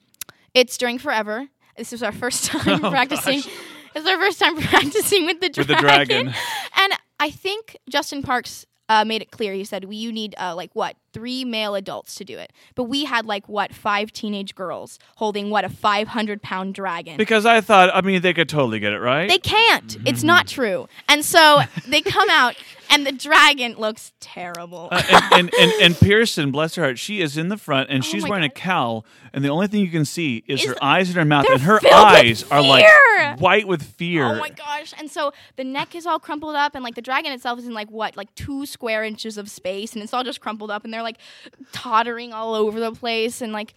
it's 0.60 0.78
during 0.78 0.98
Forever. 0.98 1.48
This 1.78 1.94
is 1.94 2.02
our 2.04 2.12
first 2.24 2.46
time 2.46 2.84
Oh, 2.84 2.90
practicing. 2.90 3.42
gosh. 3.42 3.50
It's 3.96 4.08
our 4.08 4.18
first 4.18 4.40
time 4.40 4.56
practicing 4.62 5.26
with 5.26 5.40
the 5.40 5.48
With 5.48 5.68
dragon. 5.68 5.68
the 5.68 5.82
dragon. 5.82 6.28
and 6.76 6.94
I 7.20 7.30
think 7.32 7.78
Justin 7.90 8.22
Parks 8.22 8.66
uh, 8.90 9.04
made 9.04 9.22
it 9.22 9.32
clear. 9.32 9.54
He 9.54 9.64
said, 9.66 9.84
"We 9.86 9.96
you 9.98 10.12
need 10.14 10.34
uh, 10.40 10.56
like 10.56 10.70
what 10.74 10.96
three 11.12 11.44
male 11.44 11.76
adults 11.76 12.16
to 12.16 12.24
do 12.24 12.38
it, 12.38 12.54
but 12.76 12.84
we 12.86 13.04
had 13.06 13.26
like 13.26 13.50
what 13.50 13.74
five 13.74 14.14
teenage 14.14 14.56
girls 14.56 14.98
holding 15.18 15.50
what 15.50 15.66
a 15.66 15.70
five 15.70 16.08
hundred 16.10 16.42
pound 16.42 16.74
dragon." 16.74 17.18
Because 17.18 17.46
I 17.46 17.60
thought, 17.60 17.90
I 17.94 18.00
mean, 18.02 18.22
they 18.22 18.34
could 18.34 18.48
totally 18.48 18.80
get 18.80 18.94
it 18.94 19.00
right. 19.00 19.28
They 19.28 19.40
can't. 19.40 19.98
It's 20.06 20.24
not 20.24 20.48
true. 20.48 20.88
And 21.10 21.26
so 21.26 21.62
they 21.88 22.02
come 22.02 22.30
out, 22.30 22.56
and 22.89 23.06
the 23.06 23.12
dragon 23.12 23.75
looks 23.77 24.13
terrible. 24.20 24.89
Uh, 24.91 25.01
and, 25.12 25.34
and, 25.34 25.53
and, 25.60 25.72
and 25.82 25.96
Pearson, 25.96 26.51
bless 26.51 26.75
her 26.75 26.84
heart, 26.84 27.00
she 27.00 27.22
is 27.22 27.38
in 27.38 27.50
the 27.50 27.58
front 27.58 27.89
and 27.89 28.03
she's 28.03 28.24
Oh 28.24 28.27
my 28.27 28.29
wearing 28.32 28.46
a 28.46 28.50
cowl, 28.50 29.06
and 29.34 29.44
the 29.44 29.50
only 29.50 29.67
thing 29.67 29.82
you 29.82 29.91
can 29.91 30.06
see 30.06 30.44
is, 30.48 30.62
Is- 30.62 30.67
her 30.70 30.84
eyes 30.84 31.10
and 31.10 31.17
her 31.17 31.25
mouth, 31.25 31.46
and 31.50 31.62
her 31.62 31.79
eyes 31.94 32.44
are 32.51 32.62
like 32.62 32.86
white 33.39 33.67
with 33.67 33.84
fear. 33.84 34.25
Oh 34.25 34.36
my 34.39 34.50
gosh. 34.50 34.94
And 34.98 35.10
so 35.10 35.32
the 35.56 35.63
neck 35.63 35.96
is 35.96 36.06
all 36.06 36.20
crumpled 36.20 36.56
up 36.56 36.75
and 36.75 36.84
like 36.84 36.96
the 36.96 37.01
dragon 37.01 37.32
itself 37.32 37.60
is 37.60 37.67
in 37.67 37.74
like 37.74 37.89
what? 37.91 38.15
Like 38.17 38.34
2 38.36 38.65
square 38.65 39.03
inches 39.03 39.38
of 39.38 39.50
space 39.50 39.94
and 39.94 40.03
it's 40.03 40.13
all 40.13 40.24
just 40.24 40.41
crumpled 40.41 40.72
up 40.72 40.84
and 40.84 40.94
they're 40.94 41.03
like 41.03 41.17
tottering 41.72 42.34
all 42.34 42.53
over 42.56 42.79
the 42.79 42.91
place 42.91 43.41
and 43.41 43.51
like 43.53 43.74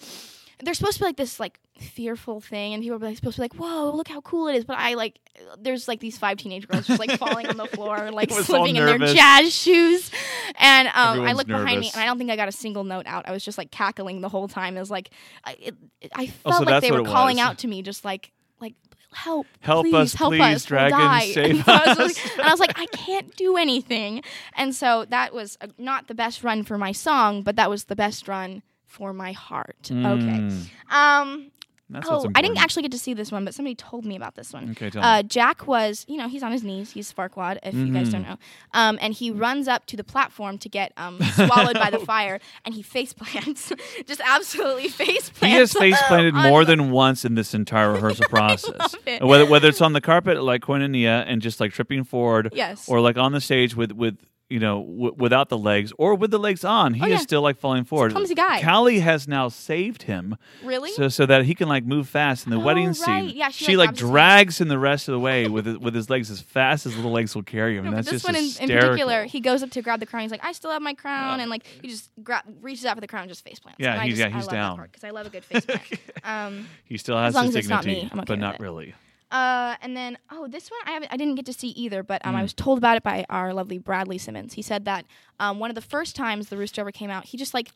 they're 0.62 0.75
supposed 0.75 0.95
to 0.99 1.00
be 1.00 1.07
like 1.07 1.17
this 1.17 1.40
like 1.40 1.59
fearful 1.79 2.40
thing 2.40 2.75
and 2.75 2.83
people 2.83 2.97
are 2.97 2.99
like, 3.09 3.17
supposed 3.17 3.37
to 3.37 3.40
be 3.40 3.45
like, 3.45 3.55
"Whoa, 3.55 3.90
look 3.95 4.09
how 4.09 4.21
cool 4.21 4.49
it 4.49 4.57
is." 4.57 4.64
But 4.64 4.79
I 4.79 4.95
like 4.95 5.19
there's 5.59 5.88
like 5.88 6.00
these 6.00 6.19
five 6.19 6.37
teenage 6.38 6.69
girls 6.69 6.87
just 6.87 7.00
like 7.00 7.12
falling 7.19 7.47
on 7.47 7.57
the 7.57 7.67
floor 7.67 8.11
like 8.12 8.31
It 8.31 8.35
was 8.37 8.50
all 8.50 8.57
slipping 8.57 8.76
in 8.76 8.85
their 8.85 8.99
jazz 8.99 9.55
shoes. 9.55 10.11
And 10.59 10.88
um, 10.88 11.21
I 11.23 11.33
look 11.33 11.47
behind 11.47 11.81
me 11.81 11.90
and 11.93 12.02
I 12.02 12.07
don't 12.07 12.19
think 12.19 12.31
I 12.31 12.37
got 12.37 12.49
a 12.49 12.52
single 12.52 12.85
note 12.85 13.07
out. 13.07 13.29
I 13.29 13.33
was 13.33 13.45
just 13.45 13.57
like 13.59 13.71
cackling 13.71 14.21
the 14.21 14.29
whole 14.29 14.49
time. 14.49 14.76
It 14.76 14.81
was 14.81 14.90
like 14.90 15.11
I, 15.45 15.57
it, 15.61 15.75
I 16.14 16.25
Oh, 16.45 16.50
felt 16.50 16.55
so 16.57 16.71
like 16.71 16.83
they 16.83 16.93
were 16.93 17.05
calling 17.05 17.37
was. 17.37 17.45
out 17.47 17.59
to 17.59 17.69
me 17.69 17.83
just 17.83 18.05
like 18.05 18.33
like 18.61 18.75
help 19.12 19.47
Help 19.61 19.85
please, 19.87 19.95
us, 19.95 20.14
help 20.14 20.33
please, 20.33 20.40
us, 20.43 20.71
we'll 20.71 20.90
die. 20.90 21.31
save 21.33 21.50
and, 21.57 21.64
so 21.64 21.73
I 21.73 21.88
was 21.88 21.99
like, 21.99 22.33
and 22.38 22.43
I 22.43 22.50
was 22.50 22.61
like, 22.61 22.79
I 22.79 22.87
can't 22.87 23.35
do 23.37 23.57
anything. 23.57 24.23
And 24.55 24.75
so 24.75 25.07
that 25.09 25.33
was 25.33 25.57
uh 25.61 25.69
not 25.79 26.09
the 26.09 26.14
best 26.14 26.45
run 26.45 26.62
for 26.64 26.76
my 26.76 26.93
song, 26.93 27.43
but 27.43 27.57
that 27.57 27.71
was 27.71 27.85
the 27.85 27.97
best 27.97 28.29
run 28.29 28.62
for 28.90 29.12
my 29.12 29.32
heart. 29.32 29.76
Okay. 29.90 29.97
Mm. 29.97 30.66
Um, 30.92 31.50
That's 31.88 32.06
oh, 32.09 32.28
I 32.35 32.42
didn't 32.42 32.59
actually 32.59 32.82
get 32.82 32.90
to 32.92 32.99
see 32.99 33.14
this 33.14 33.30
one, 33.32 33.44
but 33.44 33.54
somebody 33.54 33.75
told 33.76 34.04
me 34.04 34.14
about 34.16 34.35
this 34.35 34.52
one. 34.52 34.70
Okay, 34.73 34.90
tell 34.90 35.02
Uh, 35.02 35.18
me. 35.23 35.28
Jack 35.28 35.66
was, 35.66 36.04
you 36.09 36.16
know, 36.16 36.28
he's 36.28 36.42
on 36.42 36.52
his 36.52 36.62
knees. 36.62 36.90
He's 36.92 37.12
Farquaad, 37.12 37.59
if 37.64 37.75
you 37.75 37.92
guys 37.92 38.09
Mm-hmm. 38.09 38.12
don't 38.12 38.23
know. 38.23 38.37
Um, 38.75 38.99
and 39.00 39.14
he 39.14 39.30
runs 39.30 39.66
up 39.68 39.87
to 39.87 39.97
the 39.97 40.04
platform 40.04 40.59
to 40.59 40.68
get 40.68 40.92
um, 40.97 41.20
swallowed 41.35 41.75
by 41.75 41.90
the 41.90 41.99
fire, 42.12 42.38
and 42.64 42.75
he 42.75 42.82
face 42.82 43.12
plants. 43.12 43.73
Just 44.06 44.20
absolutely 44.25 44.88
face 44.88 45.30
plants. 45.30 45.52
He 45.54 45.59
has 45.59 45.73
face 45.73 46.00
planted 46.09 46.35
more 46.50 46.64
the- 46.64 46.76
than 46.76 46.90
once 46.90 47.25
in 47.25 47.35
this 47.37 47.54
entire 47.54 47.92
rehearsal 47.92 48.26
process. 48.28 48.94
it. 49.06 49.25
Whether 49.25 49.47
whether 49.47 49.68
it's 49.68 49.80
on 49.80 49.92
the 49.92 50.00
carpet 50.00 50.42
like 50.42 50.62
Koinonia 50.62 51.25
and 51.26 51.40
just 51.42 51.59
like 51.61 51.73
tripping 51.73 52.04
forward, 52.04 52.50
Yes. 52.52 52.88
or 52.88 53.00
like 53.00 53.16
on 53.18 53.32
the 53.32 53.40
stage 53.40 53.75
with 53.76 53.92
with 53.92 54.16
you 54.50 54.59
know 54.59 54.83
w- 54.83 55.14
without 55.16 55.49
the 55.49 55.57
legs 55.57 55.92
or 55.97 56.14
with 56.16 56.30
the 56.30 56.38
legs 56.38 56.64
on, 56.64 56.92
he 56.95 57.02
Oh, 57.04 57.14
is 57.14 57.23
still 57.23 57.40
like 57.40 57.57
falling 57.59 57.85
forward. 57.85 58.11
clumsy 58.12 58.35
guy. 58.35 58.61
Callie 58.62 58.99
has 59.00 59.26
now 59.28 59.49
saved 59.49 60.02
him. 60.02 60.37
Really? 60.64 60.90
So, 60.92 61.09
so 61.09 61.25
that 61.26 61.45
he 61.45 61.54
can 61.54 61.69
like 61.69 61.85
move 61.85 62.09
fast 62.09 62.47
in 62.47 62.50
the 62.50 62.57
Oh, 62.57 62.64
wedding 62.64 62.88
right. 62.88 62.97
scene. 62.97 63.28
Yeah, 63.30 63.49
she, 63.50 63.64
she 63.64 63.76
like, 63.76 63.90
like 63.90 63.97
drags 63.97 64.61
him 64.61 64.69
the 64.69 64.78
rest 64.78 65.09
of 65.09 65.12
the 65.12 65.21
way 65.21 65.49
with 65.49 65.66
his, 65.66 65.78
with 65.78 65.95
his 65.95 66.11
legs 66.11 66.30
as 66.30 66.40
fast 66.40 66.85
as 66.85 66.97
little 66.97 67.12
legs 67.12 67.35
will 67.35 67.42
carry 67.45 67.76
him. 67.76 67.85
No, 67.85 67.88
and 67.90 67.97
that's 67.99 68.11
this 68.11 68.23
just 68.23 68.25
one 68.25 68.37
in, 68.37 68.71
in 68.71 68.78
particular, 68.80 69.25
he 69.25 69.40
goes 69.40 69.62
up 69.62 69.71
to 69.71 69.83
grab 69.83 70.00
the 70.00 70.07
crown. 70.07 70.23
He's 70.23 70.30
like, 70.33 70.45
"I 70.45 70.52
still 70.52 70.71
have 70.73 70.83
my 70.83 70.95
crown," 70.95 71.38
and 71.40 71.49
like 71.49 71.64
he 71.66 71.88
just 71.88 72.11
gra- 72.23 72.42
reaches 72.61 72.85
out 72.85 72.97
for 72.97 73.00
the 73.00 73.07
crown, 73.09 73.23
and 73.23 73.30
just 73.30 73.45
face 73.45 73.61
plants. 73.61 73.78
Yeah, 73.80 73.92
and 73.92 74.00
I 74.00 74.04
he's- 74.07 74.19
just, 74.19 74.28
yeah, 74.30 74.37
he's 74.37 74.49
I 74.49 74.61
love 74.61 74.76
down. 74.78 74.83
because 74.83 75.04
I 75.04 75.11
love 75.11 75.26
a 75.26 75.30
good 75.30 75.45
face 75.45 75.64
plant. 75.64 75.83
um, 76.25 76.66
he 76.85 76.99
still 76.99 77.16
has 77.16 77.35
long 77.35 77.47
his 77.47 77.54
as 77.54 77.61
it's 77.61 77.69
not 77.69 77.83
dignity, 77.85 78.07
me, 78.07 78.11
I'm 78.12 78.19
okay 78.21 78.26
but 78.26 78.38
not 78.40 78.54
it. 78.57 78.61
really. 78.61 78.95
Uh, 79.31 79.77
and 79.81 79.97
then 79.97 80.19
oh, 80.31 80.49
this 80.49 80.71
one 80.71 80.81
I 80.87 80.91
haven't, 80.93 81.13
I 81.13 81.17
didn't 81.17 81.37
get 81.37 81.47
to 81.47 81.53
see 81.53 81.69
either, 81.69 82.03
but 82.03 82.23
Hmm. 82.23 82.31
um, 82.31 82.37
I 82.37 82.43
was 82.43 82.53
told 82.53 82.79
about 82.79 82.97
it 82.97 83.03
by 83.03 83.25
our 83.31 83.53
lovely 83.55 83.79
Bradley 83.79 84.19
Simmons. 84.19 84.55
He 84.55 84.63
said 84.63 84.85
that 84.87 85.05
um, 85.39 85.59
one 85.59 85.71
of 85.71 85.75
the 85.77 85.81
first 85.81 86.17
times 86.17 86.49
the 86.49 86.57
rooster 86.57 86.81
ever 86.81 86.93
came 86.93 87.11
out, 87.11 87.27
he 87.27 87.37
just 87.37 87.55
like. 87.55 87.71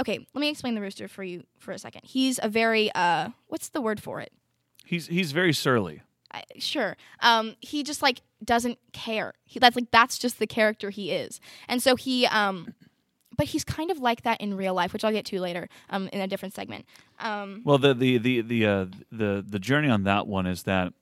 Okay, 0.00 0.24
let 0.32 0.40
me 0.40 0.48
explain 0.48 0.76
the 0.76 0.80
rooster 0.80 1.08
for 1.08 1.24
you 1.24 1.42
for 1.58 1.72
a 1.72 1.78
second. 1.78 2.02
He's 2.04 2.38
a 2.40 2.48
very 2.48 2.88
uh, 2.94 3.30
what's 3.48 3.68
the 3.70 3.80
word 3.80 4.00
for 4.00 4.20
it? 4.20 4.32
He's 4.84 5.08
he's 5.08 5.32
very 5.32 5.52
surly. 5.52 6.02
I, 6.32 6.44
sure. 6.58 6.96
Um, 7.20 7.56
he 7.60 7.82
just 7.82 8.00
like 8.00 8.20
doesn't 8.44 8.78
care. 8.92 9.32
He 9.44 9.58
that's 9.58 9.74
like 9.74 9.90
that's 9.90 10.16
just 10.18 10.38
the 10.38 10.46
character 10.46 10.90
he 10.90 11.10
is, 11.10 11.40
and 11.66 11.82
so 11.82 11.96
he 11.96 12.26
um, 12.26 12.74
but 13.38 13.46
he's 13.46 13.64
kind 13.64 13.90
of 13.90 13.98
like 13.98 14.20
that 14.22 14.38
in 14.42 14.54
real 14.54 14.74
life, 14.74 14.92
which 14.92 15.04
I'll 15.04 15.12
get 15.12 15.24
to 15.26 15.40
later 15.40 15.68
um 15.88 16.08
in 16.12 16.20
a 16.20 16.26
different 16.26 16.54
segment. 16.54 16.84
Um, 17.18 17.62
Well, 17.64 17.78
the 17.78 17.94
the 17.94 18.18
the 18.18 18.40
the 18.42 18.66
uh, 18.66 18.84
the 19.10 19.42
the 19.48 19.58
journey 19.58 19.88
on 19.88 20.04
that 20.04 20.26
one 20.26 20.46
is 20.46 20.64
that 20.64 20.92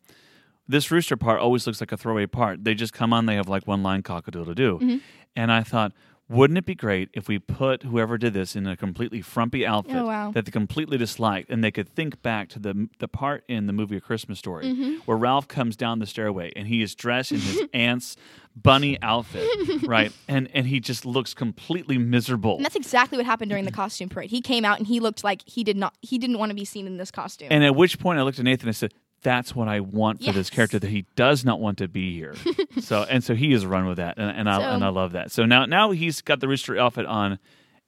this 0.68 0.90
rooster 0.90 1.16
part 1.16 1.40
always 1.40 1.66
looks 1.66 1.80
like 1.80 1.92
a 1.92 1.96
throwaway 1.96 2.26
part. 2.26 2.62
They 2.64 2.74
just 2.74 2.92
come 2.92 3.12
on, 3.12 3.26
they 3.26 3.34
have 3.36 3.48
like 3.48 3.66
one 3.66 3.82
line 3.82 4.02
cock 4.02 4.28
a 4.28 4.30
doodle 4.30 4.54
doo, 4.54 4.78
Mm-hmm. 4.80 4.98
and 5.34 5.50
I 5.50 5.62
thought. 5.64 5.92
Wouldn't 6.28 6.58
it 6.58 6.66
be 6.66 6.74
great 6.74 7.08
if 7.12 7.28
we 7.28 7.38
put 7.38 7.84
whoever 7.84 8.18
did 8.18 8.34
this 8.34 8.56
in 8.56 8.66
a 8.66 8.76
completely 8.76 9.20
frumpy 9.22 9.64
outfit 9.64 9.94
Oh, 9.96 10.06
wow. 10.06 10.32
that 10.32 10.44
they 10.44 10.50
completely 10.50 10.98
disliked, 10.98 11.50
and 11.50 11.62
they 11.62 11.70
could 11.70 11.88
think 11.88 12.20
back 12.22 12.48
to 12.50 12.58
the 12.58 12.88
the 12.98 13.06
part 13.06 13.44
in 13.48 13.66
the 13.66 13.72
movie 13.72 13.96
A 13.96 14.00
Christmas 14.00 14.38
Story 14.38 14.64
Mm-hmm. 14.66 14.94
where 15.04 15.16
Ralph 15.16 15.46
comes 15.46 15.76
down 15.76 16.00
the 16.00 16.06
stairway 16.06 16.52
and 16.56 16.66
he 16.66 16.82
is 16.82 16.94
dressed 16.96 17.30
in 17.30 17.38
his 17.38 17.62
aunt's 17.72 18.16
bunny 18.56 18.98
outfit, 19.02 19.46
right? 19.86 20.12
And 20.28 20.48
and 20.52 20.66
he 20.66 20.80
just 20.80 21.06
looks 21.06 21.32
completely 21.34 21.96
miserable. 21.98 22.56
and 22.56 22.64
that's 22.64 22.74
exactly 22.74 23.18
what 23.18 23.26
happened 23.26 23.50
during 23.50 23.64
the 23.64 23.70
costume 23.72 24.08
parade. 24.08 24.30
He 24.30 24.40
came 24.40 24.64
out 24.64 24.78
and 24.78 24.86
he 24.88 24.98
looked 24.98 25.22
like 25.22 25.42
he 25.46 25.62
did 25.62 25.76
not 25.76 25.94
he 26.02 26.18
didn't 26.18 26.38
want 26.38 26.50
to 26.50 26.56
be 26.56 26.64
seen 26.64 26.86
in 26.88 26.96
this 26.96 27.10
costume. 27.12 27.48
And 27.52 27.62
at 27.62 27.76
which 27.76 27.98
point 28.00 28.18
I 28.18 28.22
looked 28.22 28.38
at 28.40 28.44
Nathan 28.44 28.68
and 28.68 28.74
I 28.74 28.78
said, 28.78 28.94
That's 29.26 29.56
what 29.56 29.66
I 29.66 29.80
want 29.80 30.22
for 30.24 30.30
this 30.30 30.50
character 30.50 30.78
that 30.78 30.88
he 30.88 31.04
does 31.16 31.44
not 31.44 31.58
want 31.60 31.78
to 31.78 31.88
be 31.88 32.14
here. 32.14 32.34
so 32.80 33.02
and 33.10 33.24
so 33.24 33.34
he 33.34 33.50
has 33.52 33.66
run 33.66 33.86
with 33.86 33.96
that 33.96 34.18
and, 34.18 34.30
and 34.38 34.48
I 34.48 34.58
So- 34.58 34.62
and 34.70 34.84
I 34.84 34.88
love 34.88 35.12
that. 35.12 35.32
So 35.32 35.44
now 35.44 35.66
now 35.66 35.90
he's 35.90 36.22
got 36.22 36.38
the 36.38 36.46
rooster 36.46 36.78
outfit 36.78 37.06
on 37.06 37.38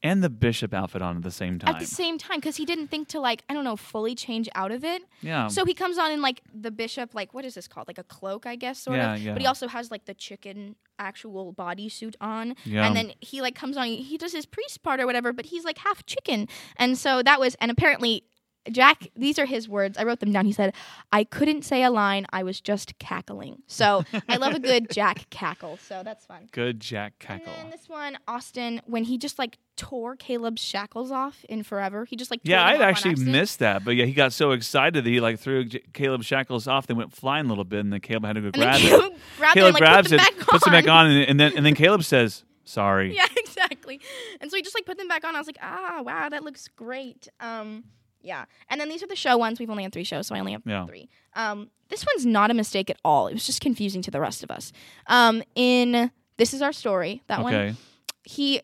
and 0.00 0.22
the 0.22 0.30
bishop 0.30 0.72
outfit 0.74 1.02
on 1.02 1.16
at 1.16 1.22
the 1.24 1.30
same 1.30 1.58
time. 1.58 1.74
at 1.74 1.80
the 1.80 1.86
same 1.86 2.18
time, 2.18 2.36
because 2.38 2.54
he 2.54 2.64
didn't 2.64 2.86
think 2.86 3.08
to 3.08 3.18
like 3.20 3.42
I 3.48 3.54
don't 3.54 3.64
know 3.64 3.76
fully 3.76 4.14
change 4.14 4.48
out 4.54 4.70
of 4.72 4.84
it. 4.84 5.02
yeah. 5.22 5.46
So 5.48 5.64
he 5.64 5.74
comes 5.74 5.96
on 5.98 6.10
in 6.12 6.20
like 6.22 6.40
the 6.54 6.70
bishop, 6.72 7.14
like 7.14 7.32
what 7.34 7.44
is 7.44 7.54
this 7.54 7.66
called? 7.68 7.86
Like 7.88 7.98
a 7.98 8.04
cloak, 8.04 8.46
I 8.46 8.56
guess, 8.56 8.78
sort 8.80 8.96
Yeah, 8.96 9.14
of. 9.14 9.20
yeah. 9.22 9.32
But 9.32 9.42
he 9.42 9.46
also 9.46 9.66
has 9.68 9.90
like 9.92 10.04
the 10.06 10.14
chicken 10.14 10.74
actual 11.00 11.52
bodysuit 11.54 12.14
on. 12.20 12.54
Yeah. 12.64 12.86
And 12.86 12.94
then 12.96 13.12
he 13.20 13.42
like 13.42 13.54
comes 13.56 13.76
on, 13.76 13.86
he 13.86 14.16
does 14.18 14.32
his 14.32 14.46
priest 14.46 14.82
part 14.82 14.98
or 15.00 15.06
whatever, 15.06 15.32
but 15.32 15.46
he's 15.46 15.64
like 15.64 15.78
half 15.78 16.04
chicken. 16.06 16.48
And 16.76 16.96
so 16.98 17.22
that 17.22 17.38
was, 17.40 17.56
and 17.60 17.70
apparently 17.70 18.24
Jack, 18.70 19.08
these 19.16 19.38
are 19.38 19.46
his 19.46 19.68
words. 19.68 19.96
I 19.98 20.04
wrote 20.04 20.20
them 20.20 20.32
down. 20.32 20.46
He 20.46 20.52
said, 20.52 20.74
I 21.12 21.24
couldn't 21.24 21.62
say 21.64 21.82
a 21.82 21.90
line. 21.90 22.26
I 22.32 22.42
was 22.42 22.60
just 22.60 22.98
cackling. 22.98 23.62
So 23.66 24.04
I 24.28 24.36
love 24.36 24.54
a 24.54 24.58
good 24.60 24.90
Jack 24.90 25.28
cackle. 25.30 25.78
So 25.78 26.02
that's 26.04 26.24
fun. 26.26 26.48
Good 26.52 26.80
Jack 26.80 27.14
And 27.28 27.40
cackle. 27.40 27.52
then 27.62 27.70
this 27.70 27.88
one, 27.88 28.18
Austin, 28.26 28.80
when 28.86 29.04
he 29.04 29.18
just 29.18 29.38
like 29.38 29.58
tore 29.76 30.16
Caleb's 30.16 30.60
shackles 30.62 31.10
off 31.12 31.44
in 31.48 31.62
Forever, 31.62 32.04
he 32.04 32.16
just 32.16 32.30
like 32.30 32.40
Yeah, 32.42 32.64
I'd 32.64 32.80
actually 32.80 33.14
missed 33.16 33.60
that, 33.60 33.84
but 33.84 33.92
yeah, 33.96 34.04
he 34.06 34.12
got 34.12 34.32
so 34.32 34.52
excited 34.52 35.04
that 35.04 35.08
he 35.10 35.20
like 35.20 35.38
threw 35.38 35.64
J- 35.64 35.82
Caleb's 35.92 36.26
shackles 36.26 36.66
off. 36.66 36.86
They 36.86 36.94
went 36.94 37.12
flying 37.12 37.46
a 37.46 37.48
little 37.48 37.64
bit, 37.64 37.80
and 37.80 37.92
then 37.92 38.00
Caleb 38.00 38.24
had 38.24 38.32
to 38.34 38.40
go 38.40 38.46
And 38.48 38.54
grab 38.56 38.76
Caleb 38.80 39.12
it. 39.12 39.18
Caleb 39.54 39.56
and, 39.56 39.74
like, 39.74 39.80
grabs 39.82 40.08
put 40.10 40.16
them 40.18 40.26
it, 40.26 40.46
puts 40.46 40.66
it 40.66 40.70
back 40.70 40.88
on. 40.88 41.06
on, 41.06 41.10
and, 41.12 41.24
and 41.30 41.40
then 41.40 41.52
and 41.56 41.64
then 41.64 41.74
Caleb 41.74 42.02
says, 42.04 42.44
"Sorry." 42.64 43.14
Yeah, 43.16 43.26
exactly. 43.36 44.00
And 44.40 44.50
so 44.50 44.56
he 44.56 44.62
just 44.62 44.74
like 44.76 44.84
put 44.86 44.98
them 44.98 45.08
back 45.08 45.24
on. 45.24 45.34
I 45.34 45.38
was 45.38 45.46
like, 45.46 45.58
ah, 45.62 46.00
wow, 46.04 46.28
that 46.28 46.42
looks 46.44 46.68
great. 46.76 47.28
Um, 47.40 47.84
yeah. 48.20 48.44
And 48.68 48.80
then 48.80 48.88
these 48.88 49.02
are 49.02 49.06
the 49.06 49.16
show 49.16 49.36
ones. 49.36 49.58
We've 49.58 49.70
only 49.70 49.82
had 49.82 49.92
three 49.92 50.04
shows, 50.04 50.26
so 50.26 50.34
I 50.34 50.40
only 50.40 50.52
have 50.52 50.62
Yeah. 50.66 50.86
three. 50.86 51.08
Um, 51.34 51.70
this 51.88 52.04
one's 52.04 52.26
not 52.26 52.50
a 52.50 52.54
mistake 52.54 52.90
at 52.90 52.98
all. 53.04 53.28
It 53.28 53.32
was 53.34 53.46
just 53.46 53.60
confusing 53.60 54.02
to 54.02 54.10
the 54.10 54.20
rest 54.20 54.42
of 54.42 54.50
us. 54.50 54.72
Um, 55.06 55.42
in 55.54 56.10
This 56.36 56.52
Is 56.54 56.60
Our 56.62 56.72
Story, 56.72 57.22
that 57.28 57.42
one, 57.42 57.76
he 58.24 58.60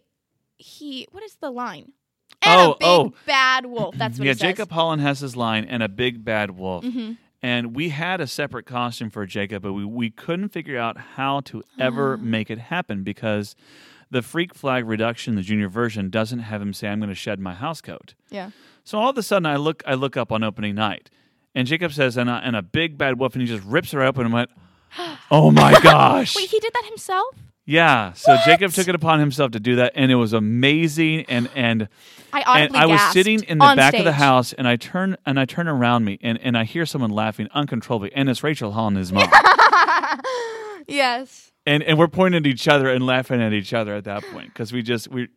he 0.57 1.07
what 1.11 1.23
is 1.25 1.37
the 1.37 1.51
line? 1.51 1.93
And 2.43 2.61
Oh, 2.61 2.73
a 2.73 2.77
big 2.79 2.87
oh. 2.89 3.13
bad 3.27 3.67
wolf. 3.67 3.95
That's 3.99 4.19
what 4.19 4.27
yeah, 4.27 4.33
he 4.33 4.39
says. 4.39 4.41
Jacob 4.49 4.71
Holland 4.71 5.03
has 5.03 5.21
his 5.21 5.37
line 5.37 5.65
and 5.65 5.83
a 5.83 5.89
big 5.89 6.25
bad 6.25 6.53
wolf. 6.53 6.85
Mhm. 6.85 7.17
And 7.43 7.75
we 7.77 7.91
had 7.91 8.21
a 8.23 8.27
separate 8.27 8.65
costume 8.65 9.11
for 9.11 9.27
Jacob, 9.27 9.63
but 9.63 9.75
we, 9.75 9.85
we 9.85 10.09
couldn't 10.11 10.49
figure 10.49 10.79
out 10.79 10.97
how 11.17 11.41
to 11.41 11.63
ever 11.79 12.17
make 12.19 12.51
it 12.51 12.59
happen 12.59 13.03
because 13.03 13.55
the 14.11 14.23
freak 14.23 14.55
flag 14.55 14.87
reduction, 14.87 15.35
the 15.35 15.43
junior 15.43 15.69
version, 15.69 16.09
doesn't 16.09 16.39
have 16.41 16.63
him 16.63 16.73
say, 16.73 16.89
I'm 16.89 17.01
going 17.01 17.09
to 17.11 17.15
shed 17.15 17.41
my 17.41 17.53
house 17.55 17.81
coat. 17.81 18.15
Yeah. 18.31 18.51
So 18.85 18.99
all 18.99 19.11
of 19.11 19.19
a 19.19 19.23
sudden 19.23 19.47
I 19.47 19.57
look 19.57 19.83
I 19.87 19.95
look 19.95 20.17
up 20.17 20.31
on 20.31 20.43
opening 20.45 20.75
night 20.75 21.11
and 21.55 21.69
Jacob 21.69 21.93
says, 21.93 22.17
and 22.17 22.29
a, 22.29 22.35
and 22.45 22.57
a 22.57 22.63
big 22.63 22.99
bad 22.99 23.19
wolf, 23.19 23.35
and 23.35 23.43
he 23.43 23.49
just 23.49 23.65
rips 23.65 23.93
her 23.93 24.03
open 24.03 24.25
and 24.25 24.35
went, 24.35 24.51
Oh 25.31 25.51
my 25.51 25.79
gosh. 25.81 26.35
Wait, 26.37 26.51
he 26.51 26.59
did 26.59 26.73
that 26.73 26.85
himself? 26.87 27.37
yeah. 27.65 28.13
So 28.13 28.37
Jacob 28.45 28.73
took 28.73 28.89
it 28.89 28.95
upon 28.95 29.21
himself 29.21 29.53
to 29.53 29.61
do 29.61 29.77
that, 29.77 29.93
and 29.95 30.11
it 30.11 30.17
was 30.17 30.33
amazing. 30.33 31.25
And 31.29 31.49
and 31.55 31.89
I 32.33 32.63
and 32.63 32.77
I 32.77 32.87
was 32.87 33.01
sitting 33.13 33.43
in 33.45 33.59
the 33.59 33.75
back 33.77 33.95
of 33.95 34.05
the 34.05 34.13
house, 34.13 34.53
and 34.53 34.69
I 34.69 34.77
turn 34.77 35.17
and 35.25 35.39
I 35.39 35.45
turn 35.45 35.69
around 35.69 36.05
me, 36.05 36.19
and, 36.23 36.39
and 36.41 36.59
I 36.59 36.65
hear 36.65 36.85
someone 36.85 37.11
laughing 37.11 37.49
uncontrollably, 37.55 38.13
and 38.15 38.29
it's 38.29 38.43
Rachel 38.43 38.73
Hall 38.73 38.89
and 38.89 38.97
his 38.97 39.13
mom, 39.13 39.31
yes. 40.87 41.53
and 41.65 41.83
and 41.83 41.99
we're 41.99 42.09
pointing 42.09 42.41
at 42.41 42.47
each 42.47 42.69
other 42.69 42.91
and 42.91 43.07
laughing 43.07 43.41
at 43.41 43.53
each 43.53 43.73
other 43.73 43.95
at 43.95 44.05
that 44.05 44.25
point 44.25 44.49
because 44.49 44.73
we 44.73 44.83
just 44.83 45.09
we 45.09 45.29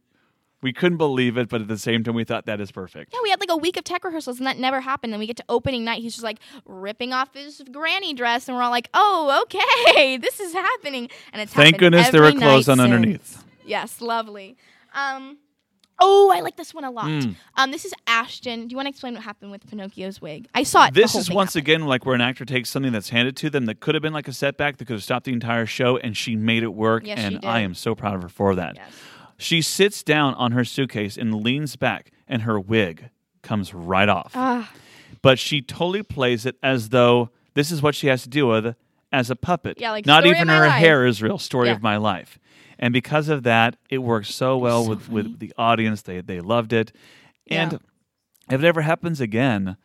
we 0.62 0.74
couldn't 0.74 0.98
believe 0.98 1.38
it, 1.38 1.50
but 1.50 1.62
at 1.62 1.68
the 1.68 1.78
same 1.78 2.04
time 2.04 2.16
we 2.16 2.24
thought 2.24 2.46
that 2.48 2.60
is 2.60 2.72
perfect. 2.72 3.14
Yeah, 3.14 3.20
we 3.24 3.30
had 3.30 3.40
like 3.40 3.52
a 3.52 3.58
week 3.58 3.78
of 3.78 3.84
tech 3.84 4.04
rehearsals 4.04 4.40
and 4.40 4.48
that 4.48 4.58
never 4.58 4.82
happened. 4.82 5.14
Then 5.14 5.20
we 5.20 5.28
get 5.28 5.38
to 5.38 5.46
opening 5.50 5.84
night. 5.86 6.02
He's 6.02 6.14
just 6.14 6.24
like 6.24 6.40
ripping 6.66 7.14
off 7.14 7.34
his 7.34 7.62
granny 7.72 8.14
dress, 8.14 8.48
and 8.48 8.58
we're 8.58 8.64
all 8.64 8.72
like, 8.72 8.90
"Oh, 8.94 9.44
okay, 9.44 10.18
this 10.22 10.40
is 10.40 10.54
happening." 10.54 11.10
And 11.34 11.42
it's 11.42 11.54
Thank 11.54 11.76
happened 11.76 11.80
goodness 11.80 12.10
there 12.10 12.22
were 12.22 12.32
clothes 12.32 12.70
on 12.70 12.78
since. 12.78 12.86
underneath. 12.86 13.44
Yes, 13.66 14.02
lovely. 14.02 14.58
Um, 14.94 15.38
oh, 16.00 16.32
I 16.34 16.40
like 16.40 16.56
this 16.58 16.74
one 16.74 16.84
a 16.86 16.92
lot. 16.92 17.06
Mm. 17.06 17.36
Um, 17.56 17.72
this 17.72 17.86
is 17.86 17.94
Ashton. 18.08 18.68
Do 18.68 18.74
you 18.74 18.78
want 18.78 18.86
to 18.88 18.90
explain 18.90 19.14
what 19.14 19.24
happened 19.24 19.52
with 19.52 19.68
Pinocchio's 19.70 20.22
wig? 20.22 20.48
I 20.56 20.64
saw 20.64 20.86
it. 20.88 20.94
the 20.94 21.02
This 21.02 21.16
is 21.16 21.30
once 21.30 21.54
happen. 21.54 21.60
again 21.60 21.86
like 21.86 22.06
where 22.06 22.16
an 22.16 22.22
actor 22.22 22.46
takes 22.46 22.70
something 22.70 22.92
that's 22.92 23.10
handed 23.10 23.36
to 23.38 23.50
them 23.50 23.66
that 23.66 23.80
could 23.80 23.94
have 23.96 24.02
been 24.02 24.14
like 24.14 24.28
a 24.28 24.34
setback 24.34 24.78
that 24.78 24.86
could 24.86 24.94
have 24.96 25.04
stopped 25.04 25.26
the 25.26 25.34
entire 25.34 25.66
show, 25.66 25.98
and 25.98 26.16
she 26.18 26.36
made 26.36 26.64
it 26.64 26.74
work. 26.74 27.06
Yes, 27.06 27.20
she 27.20 27.26
and. 27.26 27.46
I 27.46 27.60
am 27.60 27.74
so 27.74 27.94
proud 27.94 28.16
of 28.16 28.24
her 28.24 28.30
for 28.30 28.56
that. 28.56 28.76
Yes. 28.76 28.92
She 29.38 29.62
sits 29.62 30.04
down 30.04 30.34
on 30.36 30.52
her 30.54 30.66
suitcase 30.66 31.18
and 31.18 31.34
leans 31.44 31.76
back, 31.76 32.12
and 32.28 32.42
her 32.44 32.60
wig 32.60 33.10
comes 33.44 33.74
right 33.74 34.10
off. 34.10 34.32
Ah, 34.36 34.72
But 35.22 35.40
she 35.40 35.62
totally 35.62 36.04
plays 36.04 36.46
it 36.46 36.56
as 36.64 36.90
though 36.90 37.30
this 37.54 37.72
is 37.72 37.82
what 37.82 37.96
she 37.96 38.08
has 38.08 38.24
to 38.24 38.30
deal 38.30 38.48
with 38.50 38.76
as 39.12 39.30
a 39.30 39.36
puppet. 39.36 39.80
Yeah, 39.80 39.92
like, 39.92 40.06
not 40.06 40.22
story 40.24 40.32
of 40.32 40.36
even 40.38 40.48
her 40.50 40.68
life. 40.68 40.74
hair 40.80 41.06
is 41.06 41.22
real. 41.22 41.38
Story 41.38 41.68
Yeah. 41.68 41.76
of 41.76 41.82
my 41.82 41.98
life. 41.98 42.38
And 42.80 42.94
because 42.94 43.30
of 43.30 43.44
that, 43.44 43.76
it 43.90 44.00
works 44.00 44.34
so 44.34 44.58
well 44.58 44.84
So 44.84 44.90
with, 44.92 45.02
funny. 45.04 45.14
with 45.16 45.40
the 45.40 45.54
audience. 45.58 46.02
They 46.04 46.22
they 46.22 46.42
loved 46.42 46.74
it. 46.74 46.92
And 47.50 47.72
Yeah. 47.74 47.78
if 48.56 48.64
it 48.64 48.68
ever 48.68 48.82
happens 48.82 49.20
again, 49.22 49.78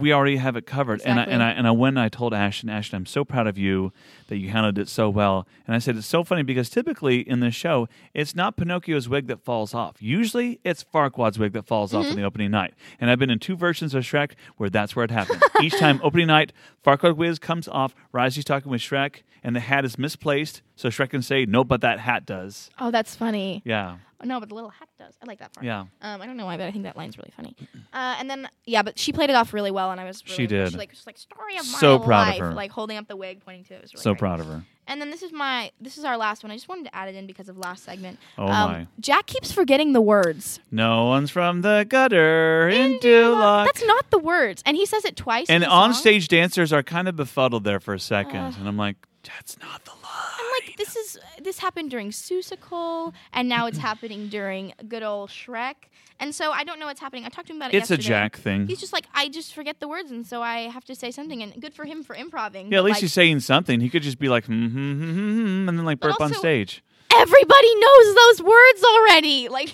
we 0.00 0.12
already 0.12 0.36
have 0.36 0.56
it 0.56 0.66
covered. 0.66 1.00
And 1.04 1.20
I 1.20 1.24
and 1.24 1.42
I 1.42 1.50
and 1.50 1.66
I 1.66 1.70
went 1.70 1.96
and 1.96 2.04
I 2.04 2.08
told 2.08 2.34
Ashton, 2.34 2.68
Ashton, 2.70 2.96
I'm 2.96 3.06
so 3.06 3.24
proud 3.24 3.46
of 3.46 3.58
you 3.58 3.92
that 4.28 4.38
you 4.38 4.50
handled 4.50 4.78
it 4.78 4.88
so 4.88 5.08
well. 5.10 5.46
And 5.66 5.74
I 5.76 5.78
said 5.78 5.96
it's 5.96 6.06
so 6.06 6.24
funny 6.24 6.42
because 6.42 6.70
typically 6.70 7.20
in 7.20 7.40
this 7.40 7.54
show, 7.54 7.88
it's 8.14 8.34
not 8.34 8.56
Pinocchio's 8.56 9.08
wig 9.08 9.26
that 9.28 9.40
falls 9.44 9.74
off. 9.74 9.96
Usually 10.00 10.60
it's 10.64 10.82
Farquaad's 10.84 11.38
wig 11.38 11.52
that 11.52 11.66
falls 11.66 11.94
off 11.94 12.04
in 12.04 12.10
Mm-hmm. 12.12 12.20
the 12.20 12.24
opening 12.26 12.50
night. 12.50 12.74
And 13.00 13.10
I've 13.10 13.18
been 13.18 13.30
in 13.30 13.38
two 13.38 13.56
versions 13.56 13.94
of 13.94 14.02
Shrek 14.04 14.32
where 14.56 14.70
that's 14.70 14.96
where 14.96 15.04
it 15.04 15.10
happened. 15.10 15.42
Each 15.62 15.78
time 15.78 16.00
opening 16.04 16.26
night, 16.28 16.52
Farquaad 16.84 17.16
wig 17.16 17.40
comes 17.40 17.68
off, 17.68 17.94
Risey's 18.12 18.44
talking 18.44 18.70
with 18.70 18.80
Shrek, 18.80 19.22
and 19.42 19.54
the 19.56 19.60
hat 19.60 19.84
is 19.84 19.98
misplaced, 19.98 20.62
so 20.76 20.88
Shrek 20.88 21.10
can 21.10 21.22
say, 21.22 21.46
No, 21.46 21.64
but 21.64 21.80
that 21.82 21.98
hat 22.00 22.26
does. 22.26 22.70
oh, 22.78 22.90
that's 22.90 23.14
funny. 23.14 23.62
Yeah. 23.64 23.96
no, 24.22 24.38
but 24.38 24.48
the 24.50 24.54
little 24.54 24.68
hat 24.70 24.88
does. 24.98 25.14
I 25.22 25.26
like 25.26 25.38
that 25.38 25.52
part. 25.54 25.64
Yeah. 25.64 25.80
Um, 26.02 26.20
I 26.20 26.26
don't 26.26 26.36
know 26.36 26.44
why, 26.44 26.56
but 26.58 26.66
I 26.66 26.72
think 26.72 26.84
that 26.84 26.96
line's 26.96 27.16
really 27.16 27.32
funny. 27.34 27.56
Uh, 27.92 28.16
and 28.18 28.28
then 28.28 28.48
yeah, 28.66 28.82
but 28.82 28.98
she 28.98 29.12
played 29.12 29.30
it 29.30 29.36
off 29.36 29.52
really 29.54 29.70
well, 29.70 29.90
and 29.92 30.00
I 30.00 30.04
was 30.04 30.22
really 30.26 30.36
She 30.36 30.46
did. 30.46 30.70
She 30.72 30.76
like 30.76 30.90
just 30.90 31.06
like 31.06 31.16
story 31.18 31.56
of 31.56 31.64
my 31.72 31.78
So 31.78 31.98
proud 31.98 32.34
of 32.34 32.38
her. 32.40 32.52
like 32.52 32.70
holding 32.70 32.98
up 32.98 33.08
the 33.08 33.16
wig, 33.16 33.40
pointing 33.44 33.64
to 33.64 33.74
it. 33.74 33.76
it 33.78 33.82
was 33.82 33.94
really 33.94 34.02
So 34.02 34.10
great. 34.12 34.18
proud 34.18 34.40
of 34.40 34.46
her. 34.46 34.62
And 34.86 35.00
then 35.00 35.10
this 35.10 35.22
is 35.22 35.32
my 35.32 35.70
this 35.80 35.96
is 35.96 36.04
our 36.04 36.16
last 36.18 36.42
one. 36.42 36.50
I 36.50 36.56
just 36.56 36.68
wanted 36.68 36.84
to 36.86 36.94
add 36.94 37.08
it 37.08 37.14
in 37.14 37.26
because 37.26 37.48
of 37.48 37.56
last 37.56 37.84
segment. 37.84 38.18
Oh 38.36 38.46
Um, 38.48 38.72
my. 38.72 38.86
Jack 38.98 39.26
keeps 39.26 39.52
forgetting 39.52 39.92
the 39.94 40.00
words. 40.00 40.58
No 40.70 41.04
one's 41.06 41.30
from 41.30 41.62
the 41.62 41.86
gutter 41.88 42.68
into 42.68 43.30
luck. 43.30 43.68
That's 43.72 43.86
not 43.86 44.10
the 44.10 44.18
words, 44.18 44.62
and 44.66 44.76
he 44.76 44.84
says 44.84 45.04
it 45.06 45.16
twice. 45.16 45.48
And 45.48 45.64
on 45.64 45.94
stage 45.94 46.28
dancers 46.28 46.72
are 46.72 46.82
kind 46.82 47.08
of 47.08 47.16
befuddled 47.16 47.64
there 47.64 47.80
for 47.80 47.94
a 47.94 48.00
second, 48.00 48.36
Uh. 48.40 48.52
and 48.58 48.68
I'm 48.68 48.76
like, 48.76 48.96
that's 49.22 49.58
not 49.58 49.84
the 49.84 49.90
line. 49.90 50.00
I'm 50.38 50.46
like, 50.66 50.76
this 50.76 50.96
is 50.96 51.18
this 51.42 51.58
happened 51.58 51.90
during 51.90 52.10
Seussical, 52.10 53.12
and 53.32 53.48
now 53.48 53.66
it's 53.66 53.78
happening 53.78 54.28
during 54.28 54.72
good 54.88 55.02
old 55.02 55.30
Shrek. 55.30 55.74
And 56.18 56.34
so 56.34 56.50
I 56.52 56.64
don't 56.64 56.78
know 56.78 56.86
what's 56.86 57.00
happening. 57.00 57.24
I 57.24 57.28
talked 57.28 57.46
to 57.48 57.52
him 57.52 57.58
about 57.58 57.72
it. 57.72 57.78
It's 57.78 57.90
a. 57.90 57.96
Jack 57.96 58.36
thing. 58.36 58.66
He's 58.66 58.80
just 58.80 58.92
like, 58.92 59.06
I 59.14 59.28
just 59.28 59.54
forget 59.54 59.78
the 59.80 59.88
words, 59.88 60.10
and 60.10 60.26
so 60.26 60.42
I 60.42 60.68
have 60.68 60.84
to 60.86 60.94
say 60.94 61.10
something. 61.10 61.42
And 61.42 61.60
good 61.60 61.74
for 61.74 61.84
him 61.84 62.02
for 62.02 62.16
improving. 62.16 62.72
yeah, 62.72 62.78
at 62.78 62.84
least 62.84 62.96
like, 62.96 63.02
he's 63.02 63.12
saying 63.12 63.40
something. 63.40 63.80
He 63.80 63.88
could 63.90 64.02
just 64.02 64.18
be 64.18 64.28
like, 64.28 64.44
mm-hmm, 64.44 64.66
hmm, 64.66 64.92
hmm, 65.00 65.12
hmm, 65.12 65.68
and 65.68 65.78
then 65.78 65.84
like 65.84 66.00
burp 66.00 66.20
on 66.20 66.32
stage. 66.34 66.82
everybody 67.14 67.74
knows 67.74 68.14
those 68.14 68.42
words 68.42 68.84
already. 68.84 69.48
Like, 69.60 69.72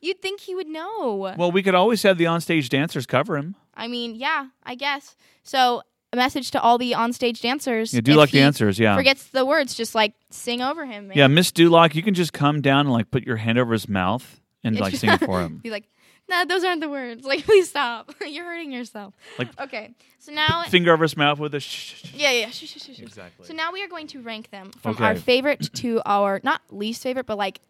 you'd 0.00 0.20
think 0.22 0.40
he 0.40 0.54
would 0.54 0.68
know. 0.68 1.34
Well, 1.36 1.50
we 1.50 1.62
could 1.62 1.74
always 1.74 2.02
have 2.02 2.18
the 2.18 2.24
onstage 2.24 2.68
dancers 2.68 3.06
cover 3.06 3.36
him. 3.36 3.56
I 3.74 3.88
mean, 3.88 4.14
yeah, 4.14 4.48
I 4.62 4.74
guess. 4.74 5.16
So 5.42 5.82
a 6.12 6.16
message 6.16 6.50
to 6.52 6.60
all 6.60 6.78
the 6.78 6.92
onstage 6.92 7.40
dancers. 7.40 7.92
Yeah, 7.92 8.00
do 8.00 8.12
if 8.12 8.16
like 8.18 8.30
dancers, 8.30 8.78
yeah. 8.78 8.96
Forgets 8.96 9.26
the 9.28 9.44
words, 9.44 9.74
just 9.74 9.94
like 9.94 10.14
sing 10.30 10.62
over 10.62 10.86
him. 10.86 11.08
Man. 11.08 11.16
Yeah, 11.16 11.26
Miss 11.26 11.50
Duloc, 11.52 11.94
you 11.94 12.02
can 12.02 12.14
just 12.14 12.32
come 12.32 12.60
down 12.62 12.80
and 12.86 12.92
like 12.92 13.10
put 13.10 13.24
your 13.24 13.36
hand 13.36 13.58
over 13.58 13.72
his 13.72 13.88
mouth 13.88 14.40
and 14.64 14.78
like 14.78 14.94
sing 14.94 15.16
for 15.24 15.40
him. 15.40 15.58
Be 15.58 15.70
like, 15.70 15.84
no, 16.28 16.44
those 16.44 16.64
aren't 16.64 16.80
the 16.80 16.88
words. 16.88 17.24
Like, 17.24 17.44
please 17.44 17.68
stop. 17.68 18.12
You're 18.26 18.44
hurting 18.44 18.72
yourself. 18.72 19.14
Like- 19.38 19.60
okay, 19.60 19.94
so 20.18 20.32
now, 20.32 20.64
Finger 20.64 20.92
over 20.92 21.04
his 21.04 21.16
mouth 21.16 21.38
with 21.38 21.54
a 21.54 21.60
shh. 21.60 21.64
shh, 21.66 21.94
shh. 22.08 22.14
yeah, 22.14 22.30
yeah, 22.32 22.50
shh, 22.50 22.64
shh, 22.66 22.82
shh, 22.82 22.96
shh. 22.96 23.00
Exactly. 23.00 23.46
So 23.46 23.54
now 23.54 23.72
we 23.72 23.82
are 23.84 23.88
going 23.88 24.06
to 24.08 24.20
rank 24.22 24.50
them 24.50 24.70
from 24.82 24.92
Okay. 24.92 25.04
our 25.04 25.14
favorite 25.16 25.70
to 25.74 26.02
our 26.04 26.40
not 26.42 26.62
least 26.70 27.02
favorite, 27.02 27.26
but 27.26 27.38
like 27.38 27.60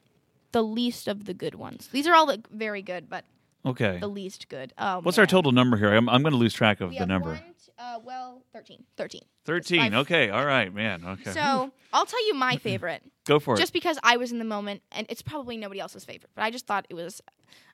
the 0.53 0.63
least 0.63 1.07
of 1.09 1.25
the 1.27 1.35
good 1.35 1.55
ones. 1.55 1.89
These 1.93 2.07
are 2.07 2.15
all 2.15 2.27
like, 2.27 2.49
very 2.51 2.81
good, 2.83 3.11
but 3.11 3.25
Okay. 3.67 3.99
the 3.99 4.07
least 4.09 4.49
good. 4.49 4.73
Oh, 4.79 5.01
What's 5.01 5.19
our 5.19 5.27
total 5.27 5.53
number 5.53 5.77
here? 5.77 5.93
I'm, 5.93 6.09
I'm 6.09 6.23
going 6.23 6.33
to 6.33 6.39
lose 6.39 6.55
track 6.55 6.81
of 6.81 6.91
We 6.91 6.95
the 6.95 7.01
have 7.01 7.09
number. 7.09 7.31
one, 7.31 7.39
t- 7.39 7.45
uh, 7.79 7.99
well, 8.03 8.43
13. 8.53 8.85
13. 8.97 9.23
13. 9.47 9.81
five. 9.81 9.95
Okay. 9.95 10.31
All 10.31 10.45
right, 10.45 10.73
man. 10.75 11.05
Okay. 11.05 11.31
So 11.33 11.71
I'll 11.93 12.07
tell 12.07 12.27
you 12.27 12.35
my 12.35 12.57
favorite. 12.63 13.03
Go 13.25 13.41
for 13.41 13.55
it. 13.55 13.59
just 13.59 13.73
because 13.73 13.99
I 14.05 14.19
was 14.19 14.31
in 14.31 14.39
the 14.39 14.45
moment, 14.45 14.83
and 14.93 15.05
it's 15.11 15.21
probably 15.23 15.57
nobody 15.57 15.81
else's 15.81 16.05
favorite, 16.05 16.31
but 16.37 16.43
I 16.45 16.51
just 16.53 16.65
thought 16.69 16.87
it 16.89 16.95
was 16.95 17.21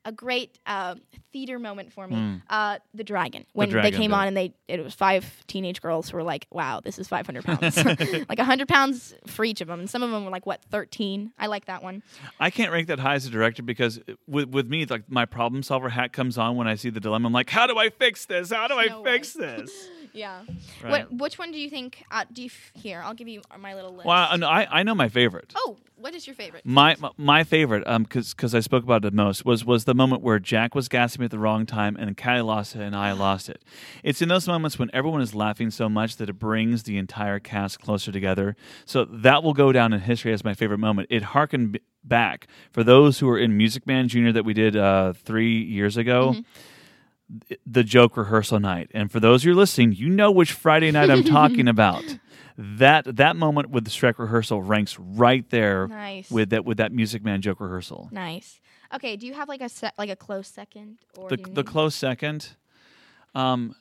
a 0.06 0.10
great 0.12 0.58
uh, 0.66 0.94
theater 1.32 1.58
moment 1.58 1.92
for 1.92 2.08
me. 2.08 2.40
Uh, 2.48 2.78
the 2.94 3.04
dragon 3.04 3.44
when 3.52 3.68
Hmm. 3.68 3.72
dragon 3.72 3.90
they 3.92 3.96
came 3.96 4.10
bit. 4.12 4.16
on 4.16 4.28
and 4.28 4.36
they 4.36 4.54
it 4.66 4.82
was 4.82 4.94
five 4.94 5.44
teenage 5.46 5.82
girls 5.82 6.08
who 6.08 6.16
were 6.16 6.22
like, 6.22 6.46
"Wow, 6.50 6.80
this 6.80 6.98
is 6.98 7.06
500 7.06 7.44
pounds, 7.44 7.76
like 8.30 8.38
100 8.38 8.66
pounds 8.66 9.14
for 9.26 9.44
each 9.44 9.60
of 9.60 9.68
them," 9.68 9.80
and 9.80 9.90
some 9.90 10.02
of 10.02 10.10
them 10.10 10.24
were 10.24 10.30
like, 10.30 10.46
"What, 10.46 10.62
13?" 10.70 11.32
I 11.38 11.46
like 11.48 11.66
that 11.66 11.82
one. 11.82 12.02
I 12.40 12.48
can't 12.48 12.72
rank 12.72 12.88
that 12.88 12.98
high 12.98 13.14
as 13.16 13.26
a 13.26 13.30
director 13.30 13.62
because 13.62 14.00
with, 14.26 14.48
with 14.48 14.68
me, 14.68 14.86
like 14.86 15.10
my 15.10 15.26
problem 15.26 15.62
solver 15.62 15.90
hat 15.90 16.14
comes 16.14 16.38
on 16.38 16.56
when 16.56 16.66
I 16.66 16.76
see 16.76 16.88
the 16.88 17.00
dilemma. 17.00 17.26
I'm 17.26 17.32
like, 17.34 17.50
how 17.50 17.66
do 17.66 17.76
I 17.76 17.90
fix 17.90 18.24
this? 18.24 18.50
How 18.52 18.68
do 18.68 18.74
I 18.74 18.86
No 18.86 19.02
way. 19.02 19.12
fix 19.12 19.34
this? 19.34 19.88
Yeah. 20.14 20.42
Right. 20.82 20.90
What? 21.08 21.12
Which 21.12 21.38
one 21.38 21.52
do 21.52 21.58
you 21.58 21.70
think? 21.70 22.04
Uh, 22.10 22.24
do 22.32 22.42
you 22.42 22.46
f- 22.52 22.72
here? 22.74 23.00
I'll 23.04 23.14
give 23.14 23.28
you 23.28 23.40
my 23.58 23.74
little 23.74 23.92
list. 23.92 24.06
Well, 24.06 24.16
I, 24.30 24.36
I, 24.62 24.80
I 24.80 24.82
know 24.82 24.94
my 24.94 25.08
favorite. 25.08 25.52
Oh, 25.56 25.76
what 25.96 26.14
is 26.14 26.26
your 26.26 26.34
favorite? 26.34 26.66
My 26.66 26.96
my- 27.00 27.10
my 27.16 27.44
favorite, 27.44 27.82
um, 27.86 28.02
because 28.02 28.54
I 28.54 28.60
spoke 28.60 28.84
about 28.84 29.04
it 29.04 29.10
the 29.10 29.16
most, 29.16 29.44
was 29.44 29.64
was 29.64 29.84
the 29.84 29.94
moment 29.94 30.20
where 30.22 30.38
Jack 30.38 30.74
was 30.74 30.88
gassing 30.88 31.20
me 31.20 31.24
at 31.26 31.30
the 31.30 31.38
wrong 31.38 31.64
time, 31.64 31.96
and 31.96 32.16
Callie 32.16 32.40
lost 32.42 32.76
it, 32.76 32.82
and 32.82 32.94
I 32.94 33.12
lost 33.26 33.48
it. 33.48 33.62
It's 34.02 34.20
in 34.20 34.28
those 34.28 34.46
moments 34.46 34.78
when 34.78 34.90
everyone 34.92 35.22
is 35.22 35.34
laughing 35.34 35.70
so 35.70 35.88
much 35.88 36.16
that 36.16 36.28
it 36.28 36.34
brings 36.38 36.82
the 36.82 36.98
entire 36.98 37.38
cast 37.38 37.80
closer 37.80 38.12
together. 38.12 38.54
So 38.84 39.04
that 39.06 39.42
will 39.42 39.54
go 39.54 39.72
down 39.72 39.92
in 39.92 40.00
history 40.00 40.32
as 40.32 40.44
my 40.44 40.54
favorite 40.54 40.78
moment. 40.78 41.08
It 41.10 41.22
harkened 41.22 41.72
b- 41.72 41.80
back 42.04 42.48
for 42.70 42.82
those 42.84 43.20
who 43.20 43.26
were 43.28 43.38
in 43.38 43.56
Music 43.56 43.86
Man 43.86 44.08
Junior 44.08 44.32
that 44.32 44.44
we 44.44 44.52
did 44.54 44.76
uh, 44.76 45.12
three 45.14 45.62
years 45.62 45.96
ago. 45.96 46.36
The 47.66 47.82
joke 47.82 48.16
rehearsal 48.16 48.60
night, 48.60 48.90
and 48.92 49.10
for 49.10 49.18
those 49.18 49.42
who 49.42 49.52
are 49.52 49.54
listening, 49.54 49.92
you 49.92 50.08
know 50.10 50.30
which 50.30 50.52
Friday 50.52 50.90
night 50.90 51.08
I'm 51.10 51.24
talking 51.40 51.66
about. 51.68 52.04
That 52.58 53.16
that 53.16 53.36
moment 53.36 53.70
with 53.70 53.84
the 53.84 53.90
Shrek 53.90 54.18
rehearsal 54.18 54.60
ranks 54.62 54.98
right 54.98 55.48
there 55.48 55.88
Nice. 55.88 56.30
with 56.30 56.50
that 56.50 56.66
with 56.66 56.76
that 56.76 56.92
Music 56.92 57.24
Man 57.24 57.40
joke 57.40 57.60
rehearsal. 57.60 58.10
Nice. 58.12 58.60
Okay. 58.94 59.16
Do 59.16 59.26
you 59.26 59.32
have 59.32 59.48
like 59.48 59.62
a 59.62 59.70
se- 59.70 59.92
like 59.96 60.10
a 60.10 60.16
close 60.16 60.48
second 60.48 60.98
or 61.16 61.30
The 61.30 61.38
the 61.38 61.64
close 61.64 61.94
second, 61.94 62.50
um, 63.34 63.74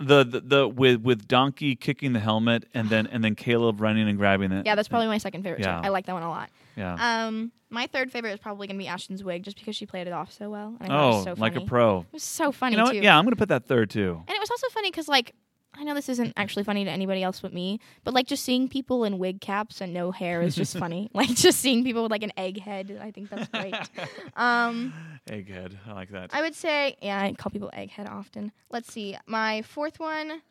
the, 0.00 0.24
the 0.24 0.40
the 0.40 0.68
with 0.68 1.02
with 1.02 1.28
Donkey 1.28 1.76
kicking 1.76 2.14
the 2.14 2.20
helmet 2.20 2.64
and 2.72 2.88
then 2.88 3.06
and 3.06 3.22
then 3.22 3.34
Caleb 3.34 3.80
running 3.82 4.08
and 4.08 4.16
grabbing 4.16 4.52
it. 4.52 4.64
Yeah, 4.64 4.74
that's 4.74 4.88
probably 4.88 5.08
my 5.08 5.18
second 5.18 5.42
favorite. 5.42 5.60
Yeah. 5.60 5.78
I 5.84 5.88
like 5.88 6.06
that 6.06 6.14
one 6.14 6.22
a 6.22 6.30
lot. 6.30 6.48
Yeah. 6.76 7.26
Um, 7.26 7.52
my 7.70 7.86
third 7.86 8.12
favorite 8.12 8.32
is 8.32 8.38
probably 8.38 8.66
gonna 8.66 8.78
be 8.78 8.86
Ashton's 8.86 9.24
wig, 9.24 9.42
just 9.42 9.58
because 9.58 9.74
she 9.74 9.86
played 9.86 10.06
it 10.06 10.12
off 10.12 10.32
so 10.32 10.50
well. 10.50 10.76
And 10.80 10.92
I 10.92 11.02
oh, 11.02 11.08
was 11.08 11.24
so 11.24 11.34
like 11.36 11.56
a 11.56 11.62
pro. 11.62 12.00
It 12.00 12.12
was 12.12 12.22
so 12.22 12.52
funny 12.52 12.76
You 12.76 12.84
know 12.84 12.92
too. 12.92 12.98
Yeah, 12.98 13.18
I'm 13.18 13.24
gonna 13.24 13.36
put 13.36 13.48
that 13.48 13.66
third 13.66 13.90
too. 13.90 14.22
And 14.26 14.36
it 14.36 14.40
was 14.40 14.50
also 14.50 14.68
funny 14.68 14.90
because 14.90 15.08
like 15.08 15.34
I 15.78 15.84
know 15.84 15.94
this 15.94 16.08
isn't 16.08 16.32
actually 16.36 16.64
funny 16.64 16.84
to 16.84 16.90
anybody 16.90 17.22
else 17.22 17.40
but 17.40 17.52
me, 17.52 17.80
but 18.04 18.14
like 18.14 18.26
just 18.26 18.44
seeing 18.44 18.68
people 18.68 19.04
in 19.04 19.18
wig 19.18 19.40
caps 19.40 19.80
and 19.80 19.92
no 19.92 20.10
hair 20.10 20.40
is 20.42 20.54
just 20.54 20.76
funny. 20.78 21.10
Like 21.12 21.30
just 21.30 21.60
seeing 21.60 21.84
people 21.84 22.02
with 22.02 22.10
like 22.10 22.22
an 22.22 22.32
egg 22.36 22.60
head, 22.60 22.98
I 23.02 23.10
think 23.10 23.30
that's 23.30 23.48
great. 23.48 23.74
um, 24.36 24.92
Egghead, 25.28 25.76
I 25.86 25.92
like 25.92 26.10
that. 26.10 26.30
I 26.32 26.42
would 26.42 26.54
say 26.54 26.96
yeah, 27.02 27.20
I 27.20 27.32
call 27.32 27.50
people 27.50 27.70
egghead 27.76 28.08
often. 28.08 28.52
Let's 28.70 28.92
see, 28.92 29.16
my 29.26 29.62
fourth 29.62 29.98
one. 29.98 30.42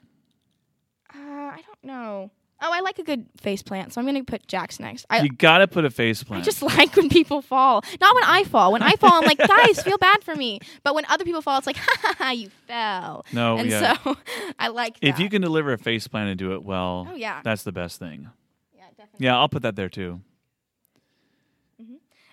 Uh, 1.14 1.18
I 1.18 1.62
don't 1.66 1.84
know. 1.84 2.32
Oh, 2.68 2.72
I 2.74 2.80
like 2.80 2.98
a 2.98 3.04
good 3.04 3.28
face 3.38 3.62
plant, 3.62 3.94
so 3.94 4.02
I'm 4.02 4.08
gonna 4.08 4.24
put 4.24 4.48
Jack's 4.48 4.80
next. 4.80 5.06
I, 5.08 5.22
you 5.22 5.30
gotta 5.30 5.68
put 5.68 5.86
a 5.86 5.92
face 5.92 6.24
plant. 6.24 6.42
I 6.42 6.46
just 6.46 6.62
like 6.64 6.96
when 6.96 7.10
people 7.10 7.44
fall. 7.44 7.84
Not 8.02 8.16
when 8.16 8.24
I 8.24 8.44
fall. 8.44 8.72
When 8.72 8.82
I 8.82 8.94
fall, 8.94 9.14
I'm 9.14 9.24
like, 9.26 9.38
guys, 9.48 9.84
feel 9.84 10.00
bad 10.00 10.24
for 10.24 10.36
me. 10.36 10.60
But 10.84 10.96
when 10.96 11.06
other 11.06 11.24
people 11.26 11.44
fall, 11.44 11.60
it's 11.60 11.68
like, 11.68 11.78
ha 11.80 11.96
ha 12.02 12.16
ha, 12.18 12.30
you 12.32 12.50
fell. 12.68 13.24
no, 13.32 13.58
and 13.58 13.70
yeah. 13.70 13.98
so 14.04 14.18
I 14.58 14.70
like 14.70 15.00
that. 15.00 15.08
if 15.08 15.20
you 15.20 15.30
can 15.30 15.44
deliver 15.44 15.74
a 15.74 15.78
face 15.78 16.08
plant 16.08 16.30
and 16.30 16.40
do 16.40 16.54
it 16.54 16.64
well, 16.64 17.08
Oh, 17.12 17.16
yeah. 17.16 17.42
that's 17.44 17.62
the 17.62 17.72
best 17.72 18.00
thing. 18.00 18.30
yeah, 18.76 18.86
definitely. 18.98 19.26
Yeah, 19.26 19.38
I'll 19.38 19.50
put 19.50 19.62
that 19.62 19.76
there 19.76 19.90
too. 19.90 20.22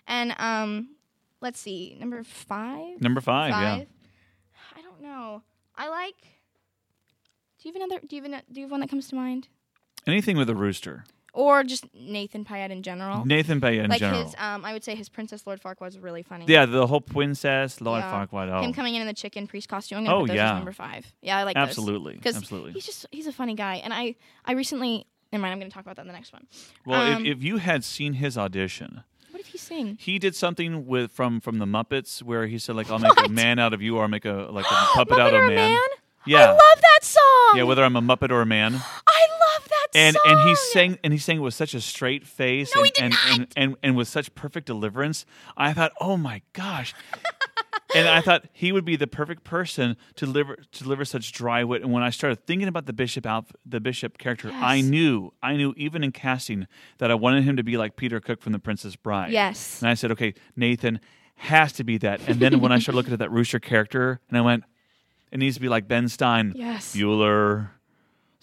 And 0.07 0.35
um, 0.39 0.97
let's 1.41 1.61
see, 1.61 1.97
number 2.01 2.25
five. 2.25 3.01
Number 3.01 3.21
five, 3.21 3.51
yeah. 3.51 3.85
I 4.77 4.83
don't 4.83 5.01
know. 5.01 5.43
I 5.77 5.89
like. 5.89 6.17
Do 7.63 7.69
you 7.69 7.73
have 7.75 7.83
another? 7.83 8.01
Do 8.07 8.17
you 8.17 8.23
have, 8.23 8.33
an, 8.33 8.43
do 8.51 8.61
you 8.61 8.65
have 8.67 8.71
one 8.73 8.81
that 8.81 8.91
comes 8.91 9.09
to 9.09 9.15
mind? 9.15 9.49
Anything 10.07 10.37
with 10.37 10.49
a 10.51 10.55
rooster. 10.55 11.05
Or 11.35 11.65
just 11.65 11.87
Nathan 11.95 12.45
Payette 12.45 12.71
in 12.71 12.83
general? 12.83 13.25
Nathan 13.25 13.59
Payette 13.59 13.85
in 13.87 13.91
like 13.91 14.01
general. 14.01 14.25
his, 14.25 14.35
um, 14.37 14.67
I 14.67 14.75
would 14.75 14.85
say 14.85 14.95
his 14.95 15.09
Princess 15.09 15.47
Lord 15.47 15.63
Farquaad 15.63 15.81
was 15.81 15.99
really 15.99 16.23
funny. 16.23 16.45
yeah, 16.47 16.67
the 16.67 16.87
whole 16.87 17.01
princess, 17.01 17.81
Lord 17.81 18.01
Yeah. 18.03 18.13
Farquaad. 18.27 18.51
Oh, 18.53 18.61
Him 18.63 18.75
coming 18.75 18.95
in 18.97 19.01
in 19.01 19.07
the 19.07 19.15
chicken 19.15 19.47
priest 19.47 19.67
costume. 19.69 19.99
I'm 19.99 20.05
gonna 20.05 20.17
Oh, 20.17 20.21
put 20.23 20.29
those 20.29 20.37
yeah. 20.37 20.51
as 20.53 20.57
number 20.57 20.73
five. 20.73 21.07
Yeah, 21.23 21.39
I 21.39 21.45
like 21.45 21.55
those. 21.55 21.69
absolutely, 21.69 22.19
'Cause 22.19 22.37
absolutely. 22.37 22.73
He's 22.73 22.85
just 22.85 23.07
he's 23.11 23.27
a 23.27 23.33
funny 23.33 23.55
guy, 23.55 23.77
and 23.77 23.95
I 23.95 24.17
I 24.45 24.53
recently. 24.53 25.07
Never 25.33 25.41
mind. 25.41 25.53
I'm 25.53 25.59
going 25.61 25.71
to 25.71 25.75
talk 25.75 25.85
about 25.87 25.97
that 25.97 26.03
in 26.03 26.09
the 26.09 26.13
next 26.13 26.31
one. 26.35 26.47
Well, 26.85 27.01
um, 27.17 27.25
if, 27.25 27.39
if 27.39 27.43
you 27.43 27.57
had 27.57 27.83
seen 27.85 28.13
his 28.13 28.37
audition, 28.37 29.03
What 29.31 29.39
did 29.43 29.47
he 29.47 29.57
sing? 29.57 29.97
he 29.99 30.19
did 30.19 30.37
something 30.37 30.85
with 30.87 31.11
from 31.13 31.41
from 31.41 31.59
the 31.59 31.65
Muppets 31.65 32.23
where 32.23 32.47
he 32.47 32.59
said 32.59 32.77
like, 32.77 32.91
"I'll 32.91 32.99
make 32.99 33.19
a 33.25 33.29
man 33.31 33.59
out 33.59 33.73
of 33.73 33.81
you, 33.81 33.97
or 33.97 34.03
I'll 34.03 34.09
make 34.09 34.27
a 34.27 34.49
like 34.51 34.67
a 34.67 34.69
puppet 34.95 35.17
Muppet 35.17 35.21
out 35.21 35.33
of 35.35 35.45
man." 35.47 35.79
I 36.25 36.31
Yeah, 36.31 36.51
love 36.51 36.59
that 36.83 37.01
song. 37.03 37.57
yeah. 37.57 37.63
Whether 37.63 37.83
I'm 37.83 37.97
a 37.97 38.03
Muppet 38.03 38.31
or 38.31 38.43
a 38.43 38.47
man, 38.47 38.75
I 38.75 38.81
and 39.95 40.17
song. 40.17 40.23
and 40.27 40.49
he 40.49 40.55
sang 40.55 40.99
and 41.05 41.13
he 41.13 41.19
sang 41.19 41.37
it 41.39 41.41
with 41.41 41.55
such 41.55 41.75
a 41.75 41.81
straight 41.81 42.27
face 42.27 42.75
No, 42.75 42.83
and, 42.83 42.93
and, 43.01 43.15
and, 43.31 43.47
and 43.57 43.77
and 43.83 43.97
with 43.97 44.09
such 44.09 44.35
perfect 44.35 44.67
deliverance. 44.67 45.25
I 45.57 45.73
thought, 45.73 45.93
oh 46.01 46.17
my 46.17 46.43
gosh. 46.53 46.95
And 47.95 48.09
I 48.09 48.23
thought 48.23 48.47
he 48.55 48.73
would 48.73 48.87
be 48.87 48.97
the 48.97 49.07
perfect 49.07 49.45
person 49.45 49.99
to 50.17 50.25
deliver 50.25 50.57
to 50.57 50.83
deliver 50.83 51.05
such 51.05 51.31
dry 51.33 51.63
wit. 51.63 51.83
And 51.83 51.93
when 51.93 52.03
I 52.03 52.09
started 52.09 52.47
thinking 52.47 52.67
about 52.67 52.87
the 52.87 52.95
bishop 52.95 53.25
outf- 53.25 53.51
the 53.67 53.81
bishop 53.81 54.17
character, 54.17 54.51
I 54.51 54.81
knew, 54.81 55.35
I 55.43 55.57
knew 55.57 55.75
even 55.77 56.03
in 56.03 56.11
casting 56.11 56.67
that 56.99 57.11
I 57.11 57.15
wanted 57.15 57.45
him 57.45 57.57
to 57.59 57.63
be 57.63 57.77
like 57.77 57.97
Peter 57.97 58.19
Cook 58.19 58.41
from 58.41 58.53
The 58.53 58.59
Princess 58.59 58.97
Bride. 58.97 59.31
Yes. 59.33 59.83
And 59.83 59.91
I 59.91 59.95
said, 59.95 60.11
okay, 60.13 60.33
Nathan 60.57 61.01
has 61.35 61.75
to 61.75 61.85
be 61.85 61.99
that. 61.99 62.27
And 62.27 62.41
then 62.41 62.61
when 62.61 62.73
I 62.73 62.79
started 62.79 62.97
looking 62.97 63.13
at 63.13 63.19
that 63.19 63.31
Rooster 63.31 63.59
character, 63.61 64.21
and 64.31 64.39
I 64.39 64.41
went, 64.41 64.65
it 65.31 65.39
needs 65.39 65.57
to 65.57 65.61
be 65.61 65.69
like 65.69 65.87
Ben 65.87 66.09
Stein, 66.09 66.55
Yes. 66.57 66.97
Bueller. 66.97 67.71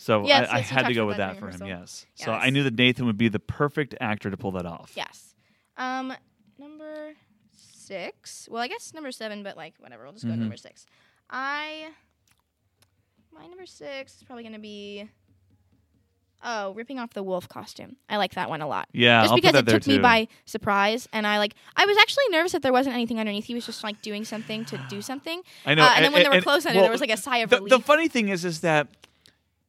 So 0.01 0.25
Yes, 0.25 0.47
I, 0.49 0.53
I 0.53 0.57
yes, 0.59 0.69
you 0.71 0.75
had 0.77 0.87
to 0.87 0.93
go 0.93 1.05
with 1.05 1.17
that 1.17 1.33
that 1.33 1.39
for 1.39 1.49
him. 1.49 1.59
rehearsal. 1.59 1.67
Yes. 1.67 2.05
So 2.15 2.31
I 2.31 2.49
knew 2.51 2.63
that 2.63 2.73
Nathan 2.73 3.05
would 3.05 3.17
be 3.17 3.27
the 3.27 3.37
perfect 3.39 3.95
actor 3.99 4.31
to 4.31 4.37
pull 4.37 4.51
that 4.51 4.65
off. 4.65 4.93
Yes. 4.95 5.35
Um, 5.75 6.13
number 6.57 7.11
six. 7.51 8.47
Well, 8.49 8.61
I 8.63 8.69
guess 8.69 8.93
number 8.93 9.11
seven, 9.11 9.43
but 9.43 9.57
like 9.57 9.73
whatever. 9.77 10.03
We'll 10.05 10.13
just 10.13 10.23
go 10.23 10.29
Mhm. 10.29 10.33
with 10.35 10.39
number 10.39 10.55
six. 10.57 10.85
I. 11.29 11.89
My 13.33 13.45
number 13.45 13.65
six 13.65 14.15
is 14.15 14.23
probably 14.23 14.43
gonna 14.43 14.57
be. 14.59 15.09
Oh, 16.41 16.71
ripping 16.73 16.97
off 16.99 17.13
the 17.13 17.21
wolf 17.21 17.49
costume. 17.49 17.97
I 18.09 18.15
like 18.15 18.35
that 18.35 18.49
one 18.49 18.61
a 18.61 18.67
lot. 18.67 18.87
Yeah, 18.93 19.23
just 19.23 19.31
I'll 19.31 19.35
because 19.35 19.55
it 19.55 19.67
took 19.67 19.85
me 19.87 19.99
by 19.99 20.29
surprise, 20.45 21.09
and 21.11 21.27
I 21.27 21.39
like. 21.39 21.55
I 21.75 21.85
was 21.85 21.97
actually 21.97 22.29
nervous 22.29 22.53
that 22.53 22.61
there 22.61 22.71
wasn't 22.71 22.95
anything 22.95 23.19
underneath. 23.19 23.43
He 23.43 23.53
was 23.53 23.65
just 23.65 23.83
like 23.83 24.01
doing 24.01 24.23
something 24.23 24.63
to 24.65 24.79
do 24.89 25.01
something. 25.01 25.41
I 25.65 25.75
know. 25.75 25.83
Uh, 25.83 25.91
and 25.97 26.05
then 26.05 26.13
when 26.13 26.23
there 26.23 26.31
were 26.31 26.39
clothes 26.41 26.65
under, 26.65 26.77
well, 26.77 26.83
there 26.85 26.91
was 26.93 27.01
like 27.01 27.09
a 27.11 27.17
sigh 27.17 27.39
of 27.39 27.49
the, 27.49 27.57
relief. 27.57 27.69
the 27.71 27.79
funny 27.81 28.07
thing 28.07 28.29
is, 28.29 28.45
is 28.45 28.61
that 28.61 28.87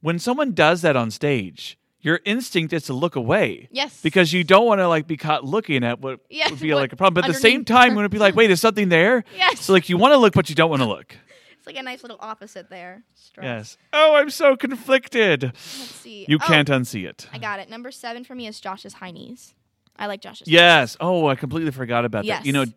when 0.01 0.19
someone 0.19 0.53
does 0.53 0.81
that 0.81 0.95
on 0.95 1.11
stage, 1.11 1.77
your 2.01 2.19
instinct 2.25 2.73
is 2.73 2.83
to 2.83 2.93
look 2.93 3.15
away. 3.15 3.67
Yes. 3.71 4.01
Because 4.01 4.33
you 4.33 4.43
don't 4.43 4.65
want 4.65 4.79
to 4.79 4.87
like 4.87 5.05
be 5.07 5.17
caught 5.17 5.43
looking 5.45 5.83
at 5.83 5.99
what 6.01 6.19
Yeah, 6.29 6.49
would 6.49 6.59
be 6.59 6.73
what- 6.73 6.79
like 6.81 6.93
a 6.93 6.95
problem. 6.95 7.21
But 7.21 7.29
at 7.29 7.33
the 7.35 7.39
same 7.39 7.63
time, 7.63 7.91
you 7.91 7.95
want 7.95 8.05
to 8.05 8.09
be 8.09 8.17
like, 8.17 8.35
wait, 8.39 8.49
is 8.51 8.59
something 8.61 8.89
there? 8.89 9.23
Yes. 9.35 9.61
So 9.61 9.73
like 9.73 9.87
you 9.89 9.97
want 9.97 10.13
to 10.13 10.17
look, 10.17 10.33
but 10.33 10.49
you 10.49 10.55
don't 10.55 10.69
want 10.69 10.81
to 10.81 10.87
look. 10.87 11.15
it's 11.57 11.67
like 11.67 11.77
a 11.77 11.83
nice 11.83 12.01
little 12.01 12.17
opposite 12.19 12.69
there. 12.71 13.03
Stress. 13.13 13.43
Yes. 13.45 13.77
Oh, 13.93 14.15
I'm 14.15 14.31
so 14.31 14.55
conflicted. 14.55 15.43
Let's 15.43 15.59
see. 15.59 16.25
You 16.27 16.37
Oh, 16.41 16.45
can't 16.47 16.67
unsee 16.69 17.07
it. 17.07 17.27
I 17.31 17.37
got 17.37 17.59
it. 17.59 17.69
Number 17.69 17.91
seven 17.91 18.23
for 18.23 18.33
me 18.33 18.47
is 18.47 18.59
Josh's 18.59 18.93
high 18.93 19.11
knees. 19.11 19.53
I 19.95 20.07
like 20.07 20.21
Josh's. 20.21 20.47
Yes. 20.47 20.97
Oh, 20.99 21.27
I 21.27 21.35
completely 21.35 21.69
forgot 21.71 22.05
about 22.05 22.25
that. 22.25 22.45
You 22.47 22.53
know, 22.53 22.61
Yes. 22.63 22.73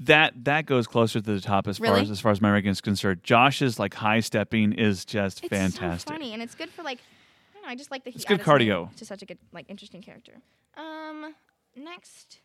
That 0.00 0.44
that 0.44 0.66
goes 0.66 0.86
closer 0.86 1.20
to 1.20 1.34
the 1.34 1.40
top 1.40 1.66
as 1.68 1.78
far 1.78 1.96
as 1.96 2.10
as 2.10 2.20
far 2.20 2.32
as 2.32 2.40
my 2.40 2.50
ranking 2.50 2.70
is 2.70 2.80
concerned. 2.80 3.22
Josh's 3.22 3.78
like 3.78 3.94
high 3.94 4.20
stepping 4.20 4.72
is 4.72 5.04
just 5.04 5.42
It's 5.44 5.48
fantastic. 5.48 6.08
so 6.08 6.14
funny, 6.14 6.32
and 6.32 6.42
it's 6.42 6.54
good 6.54 6.70
for 6.70 6.82
like. 6.82 6.98
I 6.98 7.54
don't 7.54 7.62
know. 7.62 7.68
I 7.70 7.74
just 7.76 7.90
like 7.90 8.04
the. 8.04 8.10
he 8.10 8.16
It's 8.16 8.24
good 8.24 8.34
added 8.40 8.44
something 8.46 8.68
cardio. 8.68 8.94
To 8.96 9.04
such 9.04 9.22
a 9.22 9.26
good, 9.26 9.38
like, 9.52 9.66
interesting 9.68 10.02
character. 10.02 10.32
Um, 10.76 11.34
next. 11.74 12.40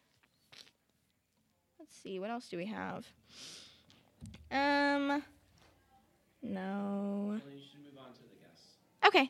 Let's 1.79 1.95
see. 1.95 2.19
What 2.19 2.29
else 2.29 2.47
do 2.47 2.57
we 2.57 2.67
have? 2.67 3.05
Um. 4.51 5.23
No. 6.43 7.39
Okay. 9.05 9.29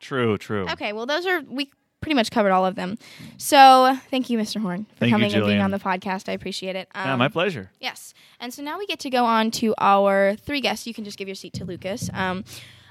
True, 0.00 0.36
true. 0.36 0.66
Okay. 0.70 0.92
Well, 0.92 1.06
those 1.06 1.26
are 1.26 1.40
we 1.42 1.70
pretty 2.04 2.14
much 2.14 2.30
covered 2.30 2.52
all 2.52 2.66
of 2.66 2.74
them. 2.74 2.98
So 3.38 3.98
thank 4.10 4.28
you, 4.28 4.38
Mr. 4.38 4.60
Horn, 4.60 4.84
for 4.84 4.96
Thank 4.96 5.10
you, 5.10 5.14
coming 5.14 5.32
and 5.32 5.46
being 5.46 5.60
on 5.62 5.70
the 5.70 5.78
podcast. 5.78 6.28
I 6.28 6.32
appreciate 6.32 6.76
it. 6.76 6.86
Um, 6.94 7.06
yeah, 7.06 7.16
my 7.16 7.28
pleasure. 7.28 7.70
Yes. 7.80 8.12
And 8.38 8.52
so 8.52 8.62
now 8.62 8.78
we 8.78 8.86
get 8.86 8.98
to 9.00 9.10
go 9.10 9.24
on 9.24 9.50
to 9.52 9.74
our 9.78 10.36
three 10.36 10.60
guests. 10.60 10.86
You 10.86 10.92
can 10.92 11.04
just 11.04 11.16
give 11.16 11.28
your 11.28 11.34
seat 11.34 11.54
to 11.54 11.64
Lucas. 11.64 12.10
Um, 12.12 12.44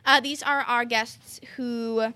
uh, 0.04 0.19
these 0.19 0.41
are 0.41 0.62
our 0.62 0.84
guests 0.84 1.39
who, 1.56 2.12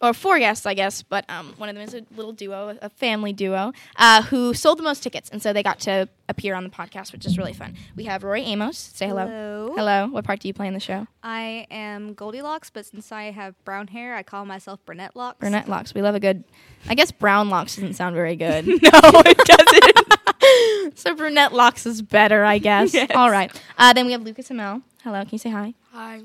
or 0.00 0.14
four 0.14 0.38
guests, 0.38 0.66
I 0.66 0.74
guess, 0.74 1.02
but 1.02 1.24
um, 1.28 1.54
one 1.56 1.68
of 1.68 1.74
them 1.74 1.84
is 1.84 1.94
a 1.94 2.02
little 2.16 2.32
duo, 2.32 2.76
a 2.80 2.88
family 2.88 3.32
duo, 3.32 3.72
uh, 3.96 4.22
who 4.22 4.54
sold 4.54 4.78
the 4.78 4.82
most 4.82 5.02
tickets. 5.02 5.28
And 5.30 5.42
so 5.42 5.52
they 5.52 5.62
got 5.62 5.80
to 5.80 6.08
appear 6.28 6.54
on 6.54 6.64
the 6.64 6.70
podcast, 6.70 7.12
which 7.12 7.26
is 7.26 7.38
really 7.38 7.52
fun. 7.52 7.74
We 7.96 8.04
have 8.04 8.22
Rory 8.22 8.42
Amos. 8.42 8.78
Say 8.78 9.08
hello. 9.08 9.26
Hello. 9.26 9.74
Hello. 9.76 10.06
What 10.08 10.24
part 10.24 10.40
do 10.40 10.48
you 10.48 10.54
play 10.54 10.68
in 10.68 10.74
the 10.74 10.80
show? 10.80 11.06
I 11.22 11.66
am 11.70 12.14
Goldilocks, 12.14 12.70
but 12.70 12.86
since 12.86 13.10
I 13.10 13.24
have 13.24 13.62
brown 13.64 13.88
hair, 13.88 14.14
I 14.14 14.22
call 14.22 14.44
myself 14.44 14.84
Brunette 14.84 15.16
Locks. 15.16 15.38
Brunette 15.38 15.68
locks. 15.68 15.94
We 15.94 16.02
love 16.02 16.14
a 16.14 16.20
good. 16.20 16.44
I 16.88 16.94
guess 16.94 17.10
brown 17.10 17.48
locks 17.50 17.76
doesn't 17.76 17.94
sound 17.94 18.14
very 18.14 18.36
good. 18.36 18.66
no, 18.66 18.78
it 18.82 19.38
doesn't. 19.38 20.96
so 20.98 21.14
brunette 21.14 21.52
locks 21.52 21.86
is 21.86 22.02
better, 22.02 22.44
I 22.44 22.58
guess. 22.58 22.94
Yes. 22.94 23.10
All 23.14 23.30
right. 23.30 23.50
Uh, 23.76 23.92
then 23.92 24.06
we 24.06 24.12
have 24.12 24.22
Lucas 24.22 24.50
Amel. 24.50 24.82
Hello. 25.02 25.20
Can 25.20 25.30
you 25.32 25.38
say 25.38 25.50
hi? 25.50 25.74
Hi. 25.92 26.18
Do 26.18 26.24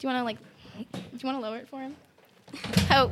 you 0.00 0.08
want 0.08 0.18
to 0.18 0.24
like? 0.24 0.38
Do 0.92 0.98
you 1.18 1.26
want 1.26 1.36
to 1.36 1.40
lower 1.40 1.56
it 1.58 1.68
for 1.68 1.80
him? 1.80 1.94
Oh, 2.90 3.10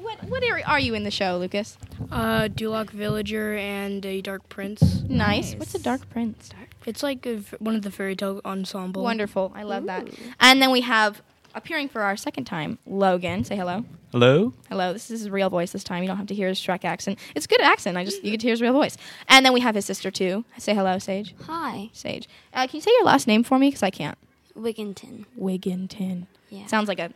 what 0.00 0.22
what 0.24 0.42
area 0.42 0.64
are 0.66 0.80
you 0.80 0.94
in 0.94 1.04
the 1.04 1.10
show, 1.10 1.36
Lucas? 1.38 1.76
Uh, 2.10 2.48
Duloc 2.48 2.90
Villager 2.90 3.54
and 3.56 4.04
a 4.04 4.20
Dark 4.20 4.48
Prince. 4.48 5.02
Nice. 5.02 5.08
Nice. 5.52 5.54
What's 5.56 5.74
a 5.74 5.78
dark 5.78 6.08
prince? 6.10 6.50
It's 6.86 7.02
like 7.02 7.26
a 7.26 7.36
f- 7.36 7.54
one 7.60 7.76
of 7.76 7.82
the 7.82 7.90
fairy 7.90 8.16
tale 8.16 8.40
ensemble. 8.44 9.02
Wonderful. 9.02 9.52
I 9.54 9.62
love 9.64 9.84
that. 9.86 10.08
And 10.40 10.60
then 10.62 10.70
we 10.70 10.80
have 10.80 11.22
appearing 11.54 11.88
for 11.88 12.00
our 12.02 12.16
second 12.16 12.44
time, 12.44 12.78
Logan. 12.86 13.44
Say 13.44 13.56
hello. 13.56 13.84
Hello? 14.12 14.54
Hello. 14.68 14.92
This 14.92 15.10
is 15.10 15.20
his 15.20 15.30
real 15.30 15.50
voice 15.50 15.70
this 15.72 15.84
time. 15.84 16.02
You 16.02 16.08
don't 16.08 16.16
have 16.16 16.26
to 16.28 16.34
hear 16.34 16.48
his 16.48 16.58
Shrek 16.58 16.84
accent. 16.84 17.18
It's 17.36 17.44
a 17.44 17.48
good 17.48 17.60
accent. 17.60 17.96
I 17.96 18.04
just 18.04 18.24
you 18.24 18.30
get 18.32 18.40
to 18.40 18.46
hear 18.46 18.52
his 18.54 18.62
real 18.62 18.72
voice. 18.72 18.96
And 19.28 19.44
then 19.46 19.52
we 19.52 19.60
have 19.60 19.74
his 19.74 19.84
sister 19.84 20.10
too. 20.10 20.44
Say 20.58 20.74
hello, 20.74 20.98
Sage. 20.98 21.34
Hi, 21.46 21.90
Sage. 21.92 22.28
Uh, 22.54 22.66
can 22.66 22.78
you 22.78 22.80
say 22.80 22.90
your 22.92 23.04
last 23.04 23.26
name 23.28 23.44
for 23.44 23.58
me? 23.58 23.68
Because 23.68 23.82
I 23.84 23.90
can't. 23.90 24.18
Wigginton. 24.58 25.26
Wigginton. 25.38 26.26
Yeah. 26.48 26.66
Sounds 26.66 26.88
like 26.88 26.98
a. 26.98 27.12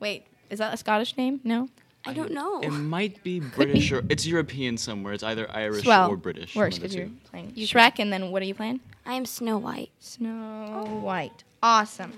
Wait, 0.00 0.24
is 0.50 0.58
that 0.58 0.72
a 0.74 0.76
Scottish 0.76 1.16
name? 1.16 1.40
No. 1.44 1.68
I 2.06 2.14
don't 2.14 2.32
know. 2.32 2.60
It 2.60 2.70
might 2.70 3.22
be 3.22 3.40
British 3.40 3.92
or 3.92 4.02
it's 4.08 4.26
European 4.26 4.78
somewhere. 4.78 5.12
It's 5.12 5.22
either 5.24 5.50
Irish 5.50 5.82
Swell. 5.84 6.10
or 6.10 6.16
British. 6.16 6.54
Works 6.54 6.76
one 6.78 6.86
of 6.86 6.90
because 6.90 6.92
the 6.92 6.98
you're 6.98 7.06
two. 7.08 7.14
playing 7.30 7.52
Shrek, 7.52 7.98
and 7.98 8.12
then 8.12 8.30
what 8.30 8.40
are 8.40 8.46
you 8.46 8.54
playing? 8.54 8.80
I 9.04 9.14
am 9.14 9.26
Snow 9.26 9.58
White. 9.58 9.90
Snow 9.98 11.00
White. 11.02 11.44
Awesome. 11.62 12.12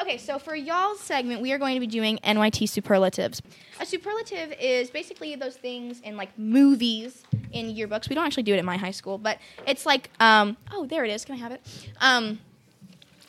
Okay, 0.00 0.16
so 0.16 0.38
for 0.38 0.54
y'all's 0.54 1.00
segment, 1.00 1.42
we 1.42 1.52
are 1.52 1.58
going 1.58 1.74
to 1.74 1.80
be 1.80 1.86
doing 1.86 2.18
NYT 2.24 2.68
superlatives. 2.68 3.42
A 3.80 3.86
superlative 3.86 4.54
is 4.60 4.90
basically 4.90 5.34
those 5.36 5.56
things 5.56 6.00
in 6.00 6.16
like 6.16 6.36
movies 6.38 7.22
in 7.52 7.74
yearbooks. 7.74 8.08
We 8.08 8.14
don't 8.14 8.24
actually 8.26 8.42
do 8.44 8.54
it 8.54 8.58
at 8.58 8.64
my 8.64 8.76
high 8.76 8.90
school, 8.90 9.18
but 9.18 9.38
it's 9.66 9.84
like, 9.86 10.10
um, 10.20 10.56
oh, 10.72 10.86
there 10.86 11.04
it 11.04 11.10
is. 11.10 11.24
Can 11.24 11.34
I 11.34 11.38
have 11.38 11.52
it? 11.52 11.60
Um, 12.00 12.38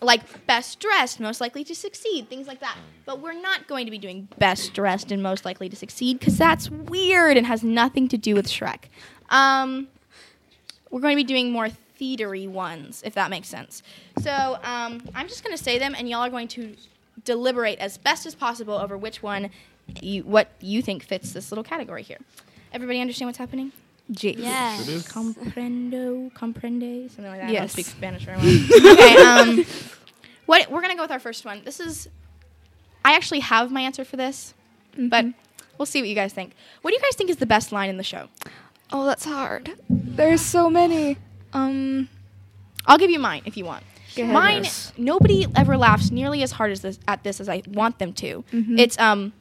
like 0.04 0.46
best 0.48 0.80
dressed, 0.80 1.20
most 1.20 1.42
likely 1.42 1.63
to 1.63 1.76
succeed, 1.76 2.30
things 2.30 2.48
like 2.48 2.60
that. 2.60 2.78
But 3.06 3.20
we're 3.20 3.39
not 3.39 3.68
going 3.68 3.86
to 3.86 3.92
be 3.92 3.98
doing 3.98 4.28
best 4.38 4.74
dressed 4.74 5.12
and 5.12 5.22
most 5.22 5.46
likely 5.46 5.70
to 5.70 5.76
succeed 5.76 6.20
because 6.20 6.38
that's 6.38 6.70
weird 6.70 7.38
and 7.38 7.48
has 7.48 7.63
nothing 7.63 8.08
to 8.10 8.18
do 8.18 8.36
with 8.36 8.48
Shrek. 8.48 8.86
Um, 9.30 9.88
we're 10.89 11.02
going 11.02 11.18
to 11.18 11.24
be 11.24 11.28
doing 11.28 11.52
more 11.52 11.70
theatery 12.00 12.48
ones, 12.48 13.02
if 13.06 13.13
that 13.16 13.30
makes 13.30 13.48
sense. 13.48 13.82
So 14.20 14.60
um, 14.63 15.02
I'm 15.16 15.28
just 15.28 15.44
going 15.44 15.56
to 15.56 15.63
say 15.63 15.80
them, 15.80 15.96
and 15.98 16.10
y'all 16.10 16.22
are 16.22 16.30
going 16.30 16.48
to 16.50 16.76
deliberate 17.26 17.80
as 17.80 17.98
best 17.98 18.26
as 18.26 18.36
possible 18.36 18.74
over 18.74 18.98
which 18.98 19.24
one 19.24 19.50
you 20.02 20.24
what 20.24 20.50
you 20.62 20.82
think 20.82 21.04
fits 21.04 21.34
this 21.34 21.52
little 21.52 21.63
category 21.63 22.04
here. 22.04 22.20
Everybody 22.72 23.02
understand 23.02 23.28
what's 23.28 23.38
happening? 23.38 23.72
Jeez. 24.12 24.36
Yes. 24.38 24.86
Comprendo, 25.12 26.32
comprende, 26.34 27.10
something 27.10 27.26
like 27.32 27.39
that. 27.39 27.44
I 27.44 27.48
don't 27.48 27.54
Yes. 27.54 27.72
speak 27.72 27.86
Spanish 27.86 28.26
very 28.26 28.38
well. 28.38 28.92
okay, 28.94 29.16
um, 29.24 29.66
what 30.46 30.70
we're 30.70 30.82
gonna 30.82 30.96
go 30.96 31.02
with 31.04 31.12
our 31.12 31.20
first 31.20 31.46
one. 31.46 31.62
This 31.63 31.80
is, 31.80 32.10
I 33.06 33.13
actually 33.16 33.39
have 33.39 33.72
my 33.72 33.82
answer 33.82 34.04
for 34.04 34.18
this, 34.18 34.54
but 34.98 35.26
we'll 35.78 35.86
see 35.86 36.02
what 36.02 36.10
you 36.10 36.16
guys 36.16 36.34
think. 36.34 36.54
What 36.82 36.92
do 36.92 36.96
you 36.96 37.02
guys 37.02 37.16
think 37.16 37.30
is 37.30 37.38
the 37.38 37.46
best 37.46 37.72
line 37.72 37.89
in 37.89 37.98
the 37.98 38.04
show? 38.04 38.28
Oh, 38.92 39.06
that's 39.06 39.26
hard. 39.26 39.72
There's 39.89 40.42
so 40.42 40.70
many. 40.70 41.18
Um, 41.54 42.10
I'll 42.86 42.98
give 42.98 43.10
you 43.10 43.20
mine 43.20 43.42
if 43.46 43.56
you 43.58 43.66
want. 43.66 43.84
Go. 44.16 44.26
Mine, 44.26 44.66
nobody 44.98 45.48
ever 45.56 45.76
laughs 45.78 46.12
nearly 46.12 46.44
as 46.44 46.52
hard 46.52 46.72
as 46.72 46.82
this 46.82 47.00
at 47.08 47.24
this 47.24 47.39
as 47.39 47.50
I 47.50 47.63
want 47.68 47.98
them 47.98 48.13
to. 48.13 48.44
Mhm. 48.52 48.78
It's 48.80 49.00
um, 49.00 49.34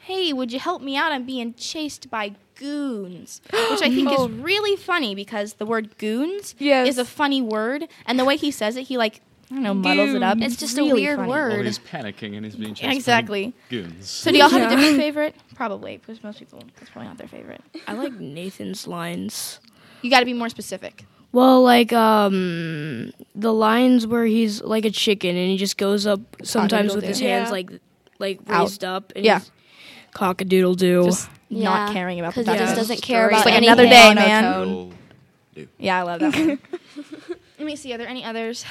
hey, 0.00 0.32
would 0.34 0.52
you 0.52 0.58
help 0.58 0.82
me 0.82 0.96
out? 0.96 1.12
I'm 1.12 1.24
being 1.24 1.54
chased 1.54 2.10
by 2.10 2.34
goons, 2.62 3.40
which 3.52 3.82
I 3.82 3.90
think 3.90 4.08
Oh. 4.12 4.26
is 4.26 4.32
really 4.32 4.76
funny 4.76 5.14
because 5.14 5.54
the 5.54 5.66
word 5.66 5.98
goons 5.98 6.54
Yes. 6.58 6.88
is 6.88 6.98
a 6.98 7.04
funny 7.04 7.42
word, 7.42 7.88
and 8.06 8.18
the 8.18 8.24
way 8.24 8.36
he 8.36 8.50
says 8.50 8.76
it, 8.76 8.84
he 8.84 8.96
like 8.96 9.20
I 9.50 9.54
don't 9.56 9.64
know 9.64 9.74
muddles 9.74 10.14
it 10.14 10.22
up. 10.22 10.38
It's 10.40 10.56
just 10.56 10.78
a 10.78 10.84
weird 10.84 11.18
funny. 11.18 11.28
word. 11.28 11.52
Well, 11.52 11.62
he's 11.62 11.78
panicking 11.78 12.36
and 12.36 12.44
he's 12.44 12.56
being 12.56 12.74
chased 12.74 12.94
Exactly. 12.96 13.52
goons. 13.68 14.08
So 14.08 14.30
do 14.32 14.38
y'all 14.38 14.48
have 14.48 14.72
a 14.72 14.74
different 14.74 14.96
favorite? 14.96 15.34
Probably, 15.54 15.98
because 15.98 16.22
most 16.24 16.38
people 16.38 16.62
that's 16.78 16.90
probably 16.90 17.08
not 17.08 17.18
their 17.18 17.28
favorite. 17.28 17.60
I 17.86 17.92
like 17.92 18.14
Nathan's 18.14 18.86
lines. 18.86 19.60
You 20.00 20.08
got 20.10 20.20
to 20.20 20.24
be 20.26 20.32
more 20.32 20.48
specific. 20.48 21.04
Well, 21.32 21.62
like 21.62 21.92
um, 21.92 23.12
the 23.34 23.52
lines 23.52 24.06
where 24.06 24.24
he's 24.26 24.62
like 24.62 24.84
a 24.86 24.90
chicken 24.90 25.36
and 25.36 25.50
he 25.50 25.56
just 25.58 25.76
goes 25.76 26.06
up 26.06 26.20
sometimes 26.42 26.94
with 26.94 27.04
his 27.04 27.20
hands 27.20 27.46
Yeah. 27.48 27.52
like 27.52 27.70
like 28.18 28.40
Out. 28.48 28.62
raised 28.62 28.84
up. 28.84 29.12
And 29.16 29.24
Yeah. 29.24 29.40
He's 30.12 30.18
cock 30.18 30.40
a 30.40 30.44
doodle 30.44 30.74
doo. 30.74 31.04
Just 31.04 31.28
not 31.50 31.92
caring 31.92 32.18
about 32.20 32.34
the 32.34 32.40
Because 32.42 32.58
he 32.60 32.64
just 32.64 32.76
doesn't 32.76 33.02
care 33.02 33.26
Straight 33.28 33.34
about 33.40 33.46
like 33.46 33.54
anything. 33.54 33.68
another 33.72 33.88
day, 33.88 34.14
man. 34.14 34.44
Roll. 34.44 34.92
Yeah, 35.78 35.98
I 35.98 36.02
love 36.02 36.20
that 36.20 36.34
one. 36.34 36.58
Let 37.58 37.66
me 37.66 37.76
see. 37.76 37.92
Are 37.92 37.98
there 37.98 38.08
any 38.08 38.24
others? 38.24 38.64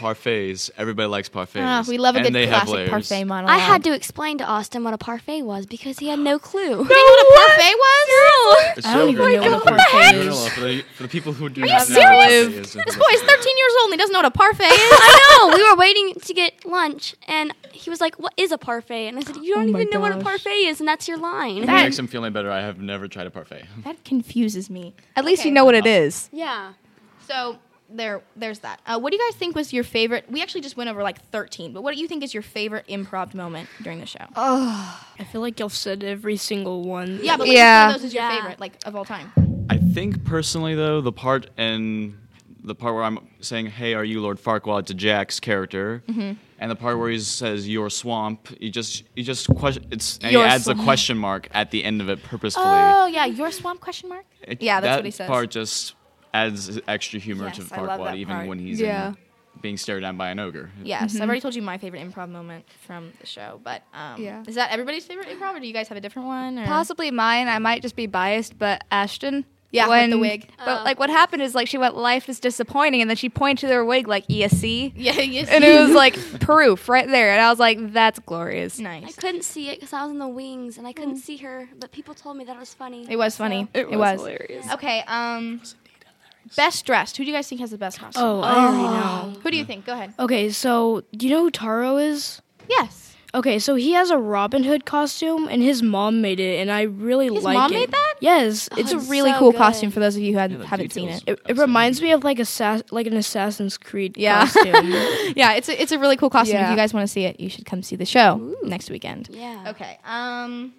Parfaits. 0.00 0.70
Everybody 0.76 1.08
likes 1.08 1.28
parfaits. 1.28 1.62
Ah, 1.62 1.84
we 1.86 1.98
love 1.98 2.14
a 2.14 2.18
and 2.18 2.26
good 2.28 2.34
they 2.34 2.46
classic 2.46 2.68
layers. 2.74 2.90
parfait 2.90 3.24
monologue. 3.24 3.54
I 3.54 3.58
had 3.58 3.84
to 3.84 3.92
explain 3.92 4.38
to 4.38 4.44
Austin 4.44 4.82
what 4.82 4.94
a 4.94 4.98
parfait 4.98 5.42
was 5.42 5.66
because 5.66 5.98
he 5.98 6.08
had 6.08 6.18
no 6.18 6.38
clue. 6.38 6.60
Do 6.62 6.68
you 6.68 6.76
know 6.78 6.84
what 6.86 7.20
a 7.20 7.46
parfait 7.46 7.74
was? 7.76 8.78
It's 8.78 8.86
I 8.86 8.94
don't 8.94 9.06
so 9.06 9.08
even 9.28 9.42
know 9.42 9.50
what 9.50 9.56
a 9.56 9.60
For 9.60 9.70
the- 9.70 9.76
parfait 9.76 10.12
no, 10.16 10.22
no, 10.24 10.32
is. 10.32 10.48
For 10.48 10.60
the, 10.60 10.82
for 10.96 11.02
the 11.04 11.08
people 11.08 11.32
who 11.32 11.48
do 11.48 11.62
Are 11.62 11.66
you 11.66 11.72
not 11.72 11.88
know 11.88 11.94
serious? 11.94 12.04
what 12.04 12.18
parfait 12.30 12.60
is, 12.60 12.72
This 12.72 12.96
boy 12.96 13.12
is 13.12 13.20
13 13.22 13.58
years 13.58 13.72
old 13.80 13.84
and 13.86 13.92
he 13.92 13.96
doesn't 13.98 14.12
know 14.12 14.18
what 14.20 14.26
a 14.26 14.30
parfait 14.30 14.64
is. 14.64 14.90
I 14.92 15.38
know. 15.50 15.56
We 15.56 15.62
were 15.70 15.76
waiting 15.76 16.14
to 16.20 16.34
get 16.34 16.64
lunch, 16.64 17.14
and 17.28 17.52
he 17.72 17.90
was 17.90 18.00
like, 18.00 18.14
"What 18.16 18.32
is 18.36 18.52
a 18.52 18.58
parfait?" 18.58 19.08
And 19.08 19.18
I 19.18 19.22
said, 19.22 19.36
"You 19.36 19.54
don't 19.54 19.68
Oh 19.68 19.72
my 19.72 19.80
even 19.80 19.90
know 19.92 20.00
what 20.00 20.12
a 20.12 20.18
parfait 20.22 20.50
is, 20.70 20.80
and 20.80 20.88
that's 20.88 21.06
your 21.08 21.18
line." 21.18 21.56
If 21.58 21.64
it 21.64 21.66
That- 21.66 21.84
makes 21.84 21.98
him 21.98 22.06
feel 22.06 22.24
any 22.24 22.32
better, 22.32 22.50
I 22.50 22.60
have 22.60 22.78
never 22.80 23.08
tried 23.08 23.26
a 23.26 23.30
parfait. 23.30 23.64
that 23.84 24.02
confuses 24.04 24.70
me. 24.70 24.94
at 25.16 25.24
least 25.24 25.42
Okay. 25.42 25.48
you 25.48 25.54
know 25.54 25.64
what 25.64 25.74
it 25.74 25.86
is. 25.86 26.28
yeah. 26.32 26.72
So 27.28 27.58
there, 27.92 28.22
there's 28.36 28.60
that. 28.60 28.80
Uh, 28.86 28.98
what 28.98 29.10
do 29.10 29.16
you 29.18 29.30
guys 29.30 29.36
think 29.38 29.54
was 29.56 29.72
your 29.72 29.84
favorite? 29.84 30.24
We 30.30 30.42
actually 30.42 30.60
just 30.60 30.76
went 30.76 30.90
over 30.90 31.02
like 31.02 31.20
13, 31.30 31.72
but 31.72 31.82
what 31.82 31.94
do 31.94 32.00
you 32.00 32.06
think 32.08 32.22
is 32.22 32.32
your 32.32 32.42
favorite 32.42 32.86
improv 32.88 33.34
moment 33.34 33.68
during 33.82 34.00
the 34.00 34.06
show? 34.06 34.24
Oh, 34.36 35.04
I 35.18 35.24
feel 35.24 35.40
like 35.40 35.58
you've 35.60 35.74
said 35.74 36.04
every 36.04 36.36
single 36.36 36.82
one. 36.84 37.20
yeah, 37.22 37.36
but 37.36 37.46
which 37.48 37.56
Yeah. 37.56 37.86
one 37.86 37.94
of 37.96 38.00
those 38.00 38.08
is 38.08 38.14
your 38.14 38.22
Yeah. 38.22 38.36
favorite, 38.36 38.60
like 38.60 38.72
of 38.86 38.94
all 38.96 39.04
time? 39.04 39.32
I 39.68 39.76
think 39.78 40.24
personally, 40.24 40.74
though, 40.74 41.00
the 41.00 41.12
part 41.12 41.48
in 41.58 42.16
the 42.62 42.74
part 42.74 42.94
where 42.94 43.04
I'm 43.04 43.18
saying, 43.40 43.66
"Hey, 43.66 43.94
are 43.94 44.04
you 44.04 44.20
Lord 44.20 44.38
Farquaad?" 44.38 44.84
to 44.86 44.94
Jack's 44.94 45.40
character, 45.40 46.02
Mm-hmm. 46.08 46.32
and 46.58 46.70
the 46.70 46.74
part 46.76 46.98
where 46.98 47.08
he 47.08 47.18
says, 47.18 47.66
"Your 47.66 47.88
swamp." 47.88 48.48
He 48.60 48.70
just 48.70 49.04
he 49.16 49.22
just 49.22 49.46
question. 49.54 49.86
It's 49.90 50.18
and 50.22 50.30
Your 50.32 50.42
he 50.44 50.48
adds 50.50 50.64
swamp. 50.64 50.80
a 50.80 50.84
question 50.84 51.16
mark 51.16 51.48
at 51.52 51.70
the 51.70 51.82
end 51.84 52.02
of 52.02 52.10
it 52.10 52.22
purposefully. 52.22 52.66
Oh 52.68 53.06
yeah, 53.06 53.24
your 53.24 53.50
swamp 53.50 53.80
question 53.80 54.10
mark. 54.10 54.26
It- 54.42 54.60
yeah, 54.60 54.80
that's 54.80 54.90
that 54.90 54.98
what 54.98 55.04
he 55.06 55.10
says. 55.10 55.26
part 55.28 55.50
just 55.50 55.94
adds 56.32 56.80
extra 56.88 57.18
humor 57.18 57.50
to 57.50 57.62
Yes, 57.62 57.72
I 57.72 57.80
love 57.80 58.00
Farquaad, 58.00 58.16
even 58.16 58.34
part. 58.36 58.48
when 58.48 58.58
he's 58.58 58.80
Yeah. 58.80 59.08
in, 59.08 59.16
being 59.60 59.76
stared 59.76 60.02
down 60.02 60.16
by 60.16 60.30
an 60.30 60.38
ogre. 60.38 60.70
Yes, 60.82 61.16
I've 61.16 61.22
already 61.22 61.40
told 61.40 61.54
you 61.54 61.62
my 61.62 61.76
favorite 61.78 62.00
improv 62.08 62.28
moment 62.30 62.64
from 62.86 63.12
the 63.20 63.26
show, 63.26 63.60
but 63.64 63.82
um, 63.92 64.22
Yeah. 64.22 64.42
is 64.46 64.54
that 64.54 64.70
everybody's 64.70 65.04
favorite 65.04 65.28
improv, 65.28 65.56
or 65.56 65.60
do 65.60 65.66
you 65.66 65.72
guys 65.72 65.88
have 65.88 65.98
a 65.98 66.00
different 66.00 66.28
one? 66.28 66.58
Or? 66.58 66.66
Possibly 66.66 67.10
mine. 67.10 67.48
I 67.48 67.58
might 67.58 67.82
just 67.82 67.96
be 67.96 68.06
biased, 68.06 68.58
but 68.58 68.84
Ashton. 68.90 69.44
Yeah, 69.72 69.84
with 69.84 69.90
when, 69.90 70.10
the 70.10 70.18
wig. 70.18 70.48
But 70.64 70.80
Oh. 70.80 70.84
like, 70.84 70.98
what 70.98 71.10
happened 71.10 71.42
is 71.42 71.54
like 71.54 71.68
she 71.68 71.78
went, 71.78 71.96
"Life 71.96 72.28
is 72.28 72.40
disappointing," 72.40 73.02
and 73.02 73.08
then 73.08 73.16
she 73.16 73.28
pointed 73.28 73.68
to 73.68 73.74
her 73.74 73.84
wig 73.84 74.08
like 74.08 74.26
ESC, 74.26 74.92
Yeah, 74.96 75.12
yes. 75.20 75.48
and 75.48 75.62
it 75.62 75.80
was 75.80 75.92
like 75.92 76.16
proof 76.40 76.88
right 76.88 77.06
there, 77.06 77.30
and 77.30 77.40
I 77.40 77.50
was 77.50 77.60
like, 77.60 77.92
"That's 77.92 78.18
glorious." 78.18 78.80
Nice. 78.80 79.04
I 79.06 79.12
couldn't 79.20 79.44
see 79.44 79.68
it 79.68 79.78
because 79.78 79.92
I 79.92 80.02
was 80.02 80.10
in 80.10 80.18
the 80.18 80.26
wings 80.26 80.76
and 80.76 80.88
I 80.88 80.92
couldn't 80.92 81.18
see 81.18 81.36
her, 81.36 81.68
but 81.78 81.92
people 81.92 82.14
told 82.14 82.36
me 82.36 82.42
that 82.46 82.56
it 82.56 82.58
was 82.58 82.74
funny. 82.74 83.06
It 83.08 83.14
was 83.14 83.36
funny. 83.36 83.68
So- 83.72 83.80
It, 83.80 83.96
was. 83.96 84.18
hilarious. 84.18 84.66
Okay. 84.72 85.04
Um, 85.06 85.60
best 86.56 86.84
dressed. 86.86 87.16
Who 87.16 87.24
do 87.24 87.30
you 87.30 87.36
guys 87.36 87.48
think 87.48 87.60
has 87.60 87.70
the 87.70 87.78
best 87.78 87.98
costume? 87.98 88.22
Oh, 88.24 88.40
I 88.40 88.54
already 88.56 88.82
know. 89.34 89.40
Who 89.42 89.50
do 89.50 89.56
you 89.56 89.64
think? 89.64 89.84
Go 89.86 89.92
ahead. 89.94 90.12
Okay, 90.18 90.50
so 90.50 91.02
do 91.16 91.26
you 91.26 91.34
know 91.34 91.42
who 91.44 91.50
Taro 91.50 91.96
is? 91.96 92.40
Yes. 92.68 93.06
Okay, 93.32 93.60
so 93.60 93.76
he 93.76 93.92
has 93.92 94.10
a 94.10 94.18
Robin 94.18 94.64
Hood 94.64 94.84
costume, 94.84 95.46
and 95.48 95.62
his 95.62 95.84
mom 95.84 96.20
made 96.20 96.40
it, 96.40 96.58
and 96.60 96.68
I 96.68 96.82
really 96.82 97.28
like 97.30 97.34
it. 97.34 97.36
His 97.36 97.44
like 97.44 97.54
mom 97.54 97.72
it. 97.72 97.74
made 97.78 97.90
that? 97.92 98.14
Yes, 98.20 98.68
It's 98.72 98.78
it's 98.80 98.92
a 98.92 98.96
it's 98.96 99.08
really 99.08 99.30
so 99.30 99.38
cool 99.38 99.52
good. 99.52 99.58
costume 99.58 99.92
for 99.92 100.00
those 100.00 100.16
of 100.16 100.22
you 100.22 100.32
who 100.32 100.38
had, 100.38 100.50
Yeah, 100.50 100.58
the 100.58 100.66
haven't 100.66 100.92
seen 100.92 101.04
details. 101.06 101.22
it. 101.28 101.38
it, 101.46 101.50
it 101.50 101.58
reminds 101.58 102.02
me 102.02 102.10
of 102.10 102.24
like 102.24 102.40
a 102.40 102.44
sass- 102.44 102.82
like 102.90 103.06
an 103.06 103.14
Assassin's 103.16 103.78
Creed 103.78 104.16
Yeah. 104.18 104.40
costume. 104.46 104.90
yeah, 105.36 105.52
it's 105.52 105.68
a, 105.68 105.80
it's 105.80 105.92
a 105.92 105.98
really 106.00 106.16
cool 106.16 106.28
costume. 106.28 106.56
If 106.56 106.62
Yeah. 106.62 106.70
you 106.70 106.76
guys 106.76 106.92
want 106.92 107.04
to 107.04 107.12
see 107.12 107.22
it, 107.24 107.38
you 107.38 107.48
should 107.48 107.66
come 107.66 107.84
see 107.84 107.94
the 107.94 108.04
show 108.04 108.56
next 108.64 108.90
weekend. 108.90 109.28
Yeah. 109.30 109.64
Okay. 109.68 109.98
Um. 110.04 110.74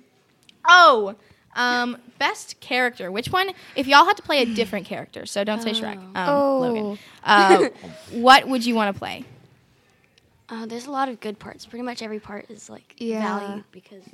Oh. 0.67 1.15
Um. 1.55 1.97
Best 2.19 2.59
character. 2.59 3.11
Which 3.11 3.29
one? 3.31 3.49
If 3.75 3.87
y'all 3.87 4.05
had 4.05 4.15
to 4.17 4.21
play 4.23 4.41
a 4.43 4.45
different 4.45 4.85
character, 4.85 5.25
so 5.25 5.43
don't 5.43 5.61
say 5.61 5.71
Shrek. 5.71 5.95
Um, 5.97 6.13
Oh. 6.15 6.59
Logan. 6.61 6.99
Uh, 7.23 7.69
what 8.11 8.47
would 8.47 8.63
you 8.65 8.75
want 8.75 8.93
to 8.93 8.99
play? 8.99 9.25
Uh, 10.49 10.65
there's 10.65 10.85
a 10.85 10.91
lot 10.91 11.09
of 11.09 11.19
good 11.19 11.39
parts. 11.39 11.65
Pretty 11.65 11.81
much 11.83 12.01
every 12.03 12.19
part 12.19 12.49
is 12.49 12.69
like 12.69 12.93
Yeah. 12.97 13.39
valued 13.39 13.63
because 13.71 14.05
it 14.05 14.13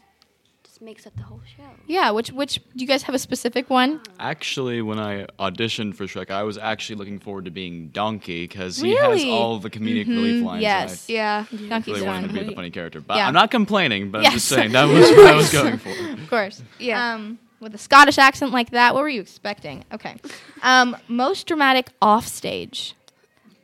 just 0.78 0.86
makes 0.86 1.08
up 1.08 1.16
the 1.16 1.24
whole 1.24 1.42
show. 1.58 1.64
Yeah. 1.88 2.12
Which 2.12 2.32
which 2.32 2.56
do 2.76 2.84
you 2.84 2.88
guys 2.88 3.04
have 3.04 3.16
a 3.16 3.20
specific 3.20 3.70
one? 3.70 4.00
Actually, 4.20 4.82
when 4.84 5.00
I 5.00 5.26
auditioned 5.40 5.96
for 5.96 6.06
Shrek, 6.06 6.30
I 6.30 6.44
was 6.44 6.58
actually 6.58 6.98
looking 6.98 7.20
forward 7.20 7.46
to 7.46 7.52
being 7.52 7.88
Donkey 7.90 8.44
because 8.44 8.78
he 8.78 8.92
has 8.96 9.02
Really? 9.24 9.32
all 9.32 9.58
the 9.58 9.70
comedic 9.72 10.08
relief 10.08 10.44
lines. 10.44 10.62
Yes. 10.62 11.10
Yeah. 11.10 11.46
I 11.52 11.56
Donkey's 11.56 11.96
really 11.96 12.08
wanted 12.08 12.28
to 12.28 12.34
be 12.34 12.44
the 12.44 12.52
funny 12.56 12.70
character, 12.70 13.02
but 13.02 13.18
Yeah. 13.18 13.28
I'm 13.28 13.34
not 13.34 13.50
complaining. 13.50 14.12
But 14.12 14.20
I'm 14.20 14.24
Yes. 14.26 14.34
just 14.34 14.48
saying 14.50 14.72
that 14.74 14.86
was 14.88 15.10
what 15.10 15.28
I 15.28 15.36
was 15.36 15.52
going 15.52 15.78
for. 15.80 15.90
Of 15.90 16.30
course. 16.30 16.62
Yeah. 16.80 17.14
Um. 17.16 17.40
With 17.60 17.74
a 17.74 17.80
Scottish 17.80 18.20
accent 18.20 18.52
like 18.52 18.70
that, 18.70 18.94
what 18.94 19.02
were 19.02 19.10
you 19.10 19.22
expecting? 19.22 19.84
Okay. 19.92 20.16
Um. 20.62 20.96
Most 21.08 21.48
dramatic 21.48 21.90
off 22.02 22.28
stage. 22.28 22.94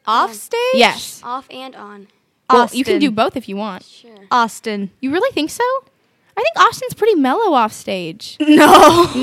Off 0.08 0.34
stage? 0.34 0.60
Yes. 0.74 1.22
Off 1.24 1.46
and 1.52 1.76
on. 1.76 2.08
Well, 2.50 2.70
you 2.74 2.84
can 2.84 2.96
Austin. 2.96 3.00
do 3.00 3.12
both 3.12 3.38
if 3.38 3.48
you 3.48 3.56
want. 3.56 3.84
Sure. 3.86 4.16
Austin. 4.32 4.92
You 5.00 5.12
really 5.12 5.32
think 5.32 5.50
so? 5.50 5.64
I 6.36 6.42
think 6.42 6.58
Austin's 6.68 6.94
pretty 6.94 7.16
mellow 7.16 7.54
off 7.54 7.74
stage. 7.74 8.38
No. 8.48 9.08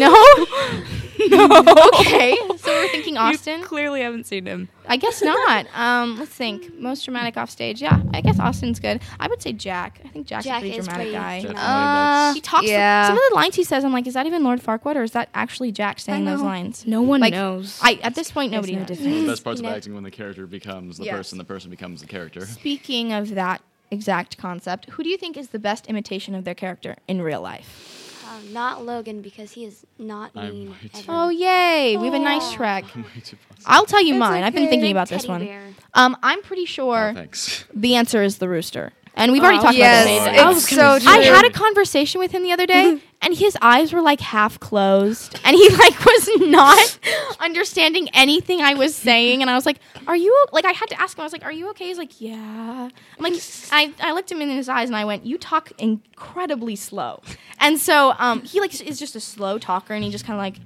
No? 1.28 1.36
no. 1.58 1.88
Okay. 2.00 2.34
So 2.56 2.70
we're 2.72 2.88
thinking 2.88 3.18
Austin? 3.18 3.60
You 3.60 3.66
clearly 3.66 4.00
haven't 4.00 4.24
seen 4.26 4.46
him. 4.46 4.70
I 4.88 4.96
guess 4.96 5.20
not. 5.20 5.66
Um, 5.74 6.18
let's 6.18 6.30
think. 6.30 6.74
Most 6.78 7.04
dramatic 7.04 7.36
off 7.36 7.50
stage. 7.50 7.82
Yeah, 7.82 8.00
I 8.14 8.22
guess 8.22 8.40
Austin's 8.40 8.80
good. 8.80 9.02
I 9.20 9.28
would 9.28 9.42
say 9.42 9.52
Jack. 9.52 10.00
I 10.04 10.08
think 10.08 10.26
Jack's 10.26 10.46
Jack 10.46 10.58
a 10.58 10.60
pretty 10.60 10.78
is 10.78 10.86
dramatic 10.86 11.12
pretty 11.12 11.18
guy. 11.18 11.36
Definitely, 11.42 11.62
Uh, 11.62 12.32
He 12.34 12.40
talks 12.40 12.66
yeah. 12.68 13.06
some 13.08 13.16
of 13.18 13.22
the 13.28 13.34
lines 13.34 13.54
he 13.54 13.64
says. 13.64 13.84
I'm 13.84 13.92
like, 13.92 14.06
is 14.06 14.14
that 14.14 14.26
even 14.26 14.42
Lord 14.42 14.62
Farquaad 14.62 14.96
or 14.96 15.02
is 15.02 15.10
that 15.12 15.28
actually 15.34 15.72
Jack 15.72 16.00
saying 16.00 16.24
those 16.24 16.40
lines? 16.40 16.86
no 16.86 17.02
one 17.02 17.20
Like, 17.20 17.32
knows. 17.34 17.78
I 17.82 17.98
at 18.02 18.14
this 18.14 18.30
point 18.32 18.50
nobody 18.52 18.76
knows. 18.76 18.88
that's 18.88 19.00
difference. 19.00 19.20
the 19.20 19.26
best 19.30 19.44
parts 19.44 19.60
You 19.60 19.66
of 19.68 19.74
acting 19.74 19.94
when 19.94 20.04
the 20.04 20.10
character 20.10 20.46
becomes 20.46 20.96
the 20.96 21.04
Yes. 21.04 21.16
person, 21.16 21.36
the 21.38 21.44
person 21.44 21.70
becomes 21.70 22.00
the 22.00 22.06
character. 22.06 22.46
Speaking 22.46 23.12
of 23.12 23.34
that 23.34 23.60
exact 23.90 24.38
concept, 24.38 24.88
who 24.90 25.02
do 25.02 25.08
you 25.08 25.16
think 25.16 25.36
is 25.36 25.48
the 25.48 25.58
best 25.58 25.86
imitation 25.86 26.34
of 26.34 26.44
their 26.44 26.54
character 26.54 26.96
in 27.08 27.22
real 27.22 27.40
life? 27.40 28.06
Um, 28.30 28.52
not 28.52 28.84
Logan 28.84 29.22
because 29.22 29.52
he 29.52 29.64
is 29.64 29.84
not 29.98 30.30
I'm 30.36 30.50
mean. 30.50 30.74
ever. 30.94 31.04
Oh 31.08 31.28
yay! 31.30 31.96
We 31.96 32.04
have 32.06 32.14
a 32.14 32.18
nice 32.18 32.52
track. 32.52 32.84
I'm 32.94 33.02
way 33.02 33.08
too 33.24 33.36
positive. 33.48 33.64
I'll 33.66 33.86
tell 33.86 34.02
you 34.02 34.14
It's 34.14 34.20
mine. 34.20 34.44
I've 34.44 34.54
been 34.54 34.68
thinking 34.68 34.92
about 34.92 35.08
this 35.08 35.26
one. 35.26 35.48
Um, 35.94 36.16
I'm 36.22 36.40
pretty 36.42 36.64
sure 36.64 37.08
Oh, 37.10 37.14
thanks. 37.14 37.64
the 37.74 37.96
answer 37.96 38.22
is 38.22 38.38
the 38.38 38.48
rooster. 38.48 38.92
And 39.14 39.32
we've 39.32 39.42
already 39.42 39.58
talked 39.58 39.76
yes, 39.76 40.06
about 40.06 40.32
this. 40.32 40.44
was 40.44 40.56
it's 40.64 40.76
gonna 40.76 41.00
so 41.00 41.04
true. 41.04 41.20
I 41.20 41.24
had 41.24 41.44
a 41.44 41.50
conversation 41.50 42.20
with 42.20 42.30
him 42.30 42.42
the 42.42 42.52
other 42.52 42.66
day, 42.66 43.00
and 43.20 43.34
his 43.34 43.56
eyes 43.60 43.92
were 43.92 44.00
like 44.00 44.20
half 44.20 44.58
closed, 44.60 45.38
and 45.44 45.56
he 45.56 45.68
like 45.76 46.04
was 46.04 46.28
not 46.40 46.98
understanding 47.40 48.08
anything 48.14 48.60
I 48.60 48.74
was 48.74 48.94
saying. 48.94 49.42
And 49.42 49.50
I 49.50 49.54
was 49.54 49.66
like, 49.66 49.78
"Are 50.06 50.16
you 50.16 50.46
like?" 50.52 50.64
I 50.64 50.72
had 50.72 50.88
to 50.90 51.00
ask 51.00 51.18
him. 51.18 51.22
I 51.22 51.24
was 51.24 51.32
like, 51.32 51.44
"Are 51.44 51.52
you 51.52 51.70
okay?" 51.70 51.86
He's 51.86 51.98
like, 51.98 52.20
"Yeah." 52.20 52.88
I'm 53.18 53.22
like, 53.22 53.42
I, 53.72 53.92
I 54.00 54.12
looked 54.12 54.30
him 54.30 54.40
in 54.40 54.48
his 54.48 54.68
eyes 54.68 54.88
and 54.88 54.96
I 54.96 55.04
went, 55.04 55.26
"You 55.26 55.38
talk 55.38 55.72
incredibly 55.78 56.76
slow," 56.76 57.22
and 57.58 57.78
so 57.78 58.14
um, 58.18 58.42
he 58.42 58.60
like 58.60 58.80
is 58.80 58.98
just 58.98 59.16
a 59.16 59.20
slow 59.20 59.58
talker, 59.58 59.92
and 59.92 60.04
he 60.04 60.10
just 60.10 60.24
kind 60.24 60.38
of 60.38 60.42
like 60.42 60.56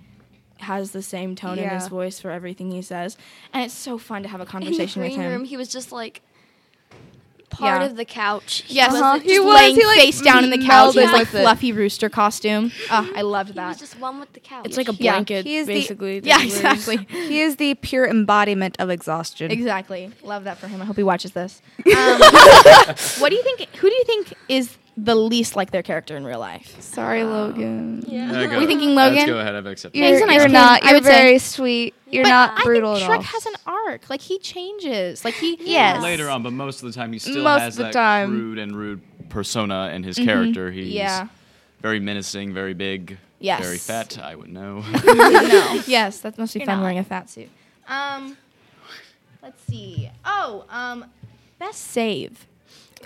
has 0.58 0.92
the 0.92 1.02
same 1.02 1.34
tone 1.34 1.58
in 1.58 1.68
his 1.68 1.88
voice 1.88 2.20
for 2.20 2.30
everything 2.30 2.70
he 2.70 2.82
says, 2.82 3.16
and 3.52 3.64
it's 3.64 3.74
so 3.74 3.98
fun 3.98 4.22
to 4.22 4.28
have 4.28 4.40
a 4.40 4.44
In 4.44 4.46
the 4.46 4.52
conversation 4.52 5.02
with 5.02 5.10
green 5.12 5.20
him. 5.20 5.32
room, 5.32 5.44
he 5.44 5.56
was 5.56 5.68
just 5.68 5.92
like 5.92 6.22
part 7.54 7.80
Yeah. 7.82 7.86
of 7.88 7.96
the 7.96 8.04
couch. 8.04 8.62
He 8.66 8.74
Yes, 8.74 8.92
wasn't 8.92 9.04
Uh-huh. 9.04 9.18
He 9.20 9.38
was, 9.40 9.54
laying 9.54 9.74
he, 9.76 9.84
like, 9.86 9.98
face 9.98 10.20
down 10.20 10.44
in 10.44 10.50
the 10.50 10.58
couch 10.64 10.96
in 10.96 11.02
his 11.02 11.12
like 11.12 11.20
with 11.20 11.34
it. 11.34 11.42
fluffy 11.42 11.72
rooster 11.72 12.08
costume. 12.08 12.72
Oh, 12.90 13.10
I 13.16 13.22
loved 13.22 13.54
that. 13.54 13.62
He 13.62 13.68
was 13.68 13.76
that. 13.76 13.80
just 13.80 13.98
one 13.98 14.20
with 14.20 14.32
the 14.32 14.40
couch. 14.40 14.66
it's 14.66 14.76
like 14.76 14.88
a 14.88 14.92
blanket, 14.92 15.44
He 15.44 15.56
is 15.56 15.66
the- 15.66 15.74
basically. 15.74 16.20
that 16.20 16.26
Yeah, 16.28 16.42
exactly. 16.42 16.96
He 17.08 17.40
is 17.40 17.56
the 17.56 17.74
pure 17.74 18.06
embodiment 18.06 18.76
of 18.78 18.90
exhaustion. 18.90 19.50
Exactly. 19.50 20.10
Love 20.22 20.44
that 20.44 20.58
for 20.58 20.68
him. 20.68 20.80
I 20.82 20.84
hope 20.84 20.96
he 20.96 21.02
watches 21.02 21.32
this. 21.32 21.62
Um, 21.86 22.20
what 23.18 23.30
do 23.30 23.36
you 23.36 23.42
think? 23.42 23.68
Who 23.76 23.88
do 23.88 23.94
you 23.94 24.04
think 24.04 24.34
is 24.48 24.76
the 24.96 25.14
least 25.14 25.56
like 25.56 25.70
their 25.70 25.82
character 25.82 26.16
in 26.16 26.24
real 26.24 26.38
life? 26.38 26.80
Sorry, 26.80 27.24
Logan. 27.24 28.04
yeah. 28.06 28.32
Yeah, 28.32 28.46
go- 28.46 28.58
we 28.58 28.66
thinking 28.66 28.94
Logan. 28.94 29.16
Let's 29.16 29.30
go 29.30 29.38
ahead. 29.38 29.54
I've 29.54 29.66
accepted. 29.66 29.98
Yeah, 29.98 30.10
he's 30.10 30.20
You're, 30.20 30.30
you're 30.30 30.42
kid, 30.46 30.52
not. 30.52 30.82
I 30.84 30.86
You're 30.90 30.94
would 30.98 31.04
say. 31.04 31.38
sweet. 31.38 31.94
You're 32.10 32.22
but 32.24 32.28
not 32.30 32.60
I 32.60 32.62
brutal 32.64 32.94
think 32.96 33.08
at 33.08 33.10
Shrek 33.10 33.16
all. 33.16 33.22
has 33.22 33.46
an 33.46 33.54
arc. 33.88 34.08
Like 34.10 34.20
he 34.20 34.38
changes. 34.38 35.24
Like 35.24 35.34
he 35.34 35.56
Yes. 35.60 36.02
Later 36.02 36.28
on, 36.30 36.42
but 36.42 36.52
most 36.52 36.82
of 36.82 36.86
the 36.92 36.94
time 36.98 37.12
he 37.12 37.18
still 37.18 37.42
Most 37.42 37.60
has 37.60 37.76
the 37.76 37.84
that 37.84 37.92
time. 37.92 38.28
crude 38.30 38.58
and 38.58 38.76
rude 38.76 39.00
persona 39.28 39.90
in 39.94 40.02
his 40.02 40.16
character. 40.16 40.70
He's 40.70 40.86
Mm-hmm. 40.86 40.96
Yeah. 40.96 41.28
very 41.80 42.00
menacing, 42.00 42.52
very 42.54 42.74
big, 42.74 43.18
Yes. 43.40 43.60
very 43.62 43.78
fat. 43.78 44.18
I 44.18 44.34
would 44.34 44.50
know. 44.50 44.80
no. 45.04 45.82
Yes, 45.86 46.20
that 46.20 46.38
must 46.38 46.54
be 46.54 46.60
You're 46.60 46.66
fun 46.66 46.76
not. 46.78 46.82
wearing 46.82 46.98
a 46.98 47.04
fat 47.04 47.28
suit. 47.30 47.48
Um, 47.88 48.36
let's 49.42 49.62
see. 49.64 50.10
Oh, 50.24 50.64
um, 50.70 51.04
best 51.58 51.80
save. 51.80 52.46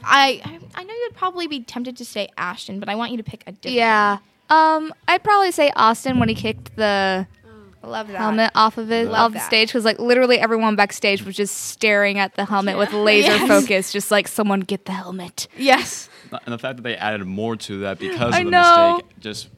I 0.05 0.41
I 0.45 0.61
I 0.77 0.85
know 0.85 0.95
you'd 0.95 1.15
probably 1.17 1.49
be 1.49 1.61
tempted 1.61 1.97
to 1.97 2.05
say 2.05 2.29
Ashton, 2.39 2.79
but 2.79 2.89
I 2.89 2.95
want 2.95 3.11
you 3.11 3.17
to 3.17 3.25
pick 3.25 3.43
a 3.49 3.53
different. 3.53 3.77
Yeah. 3.77 4.19
Um, 4.51 4.95
I'd 5.09 5.25
probably 5.25 5.51
say 5.51 5.71
Austin 5.75 6.19
when 6.21 6.29
he 6.29 6.35
kicked 6.37 6.77
the 6.77 7.27
one. 7.27 7.38
Love 7.87 8.09
that 8.09 8.17
helmet 8.19 8.51
off 8.55 8.77
of 8.79 8.91
it 8.91 9.07
Love 9.09 9.15
off 9.15 9.33
the 9.33 9.39
that. 9.39 9.47
stage 9.47 9.69
because 9.69 9.85
like 9.85 9.99
literally 9.99 10.39
everyone 10.39 10.75
backstage 10.77 11.23
was 11.25 11.37
just 11.37 11.55
staring 11.55 12.19
at 12.19 12.35
the 12.35 12.45
helmet 12.45 12.77
with 12.77 12.93
laser 12.93 13.29
Yes. 13.29 13.49
focus, 13.49 13.93
just 13.93 14.11
like 14.11 14.27
someone 14.29 14.61
get 14.61 14.85
the 14.85 14.93
helmet. 14.93 15.47
Yes. 15.57 16.09
and 16.31 16.53
the 16.53 16.59
fact 16.59 16.77
that 16.77 16.83
they 16.83 16.97
added 16.97 17.25
more 17.25 17.57
to 17.57 17.79
that 17.81 17.99
because 17.99 18.35
I 18.35 18.39
of 18.41 18.45
the 18.47 18.51
know. 18.51 18.93
mistake 18.97 19.21
just 19.21 19.49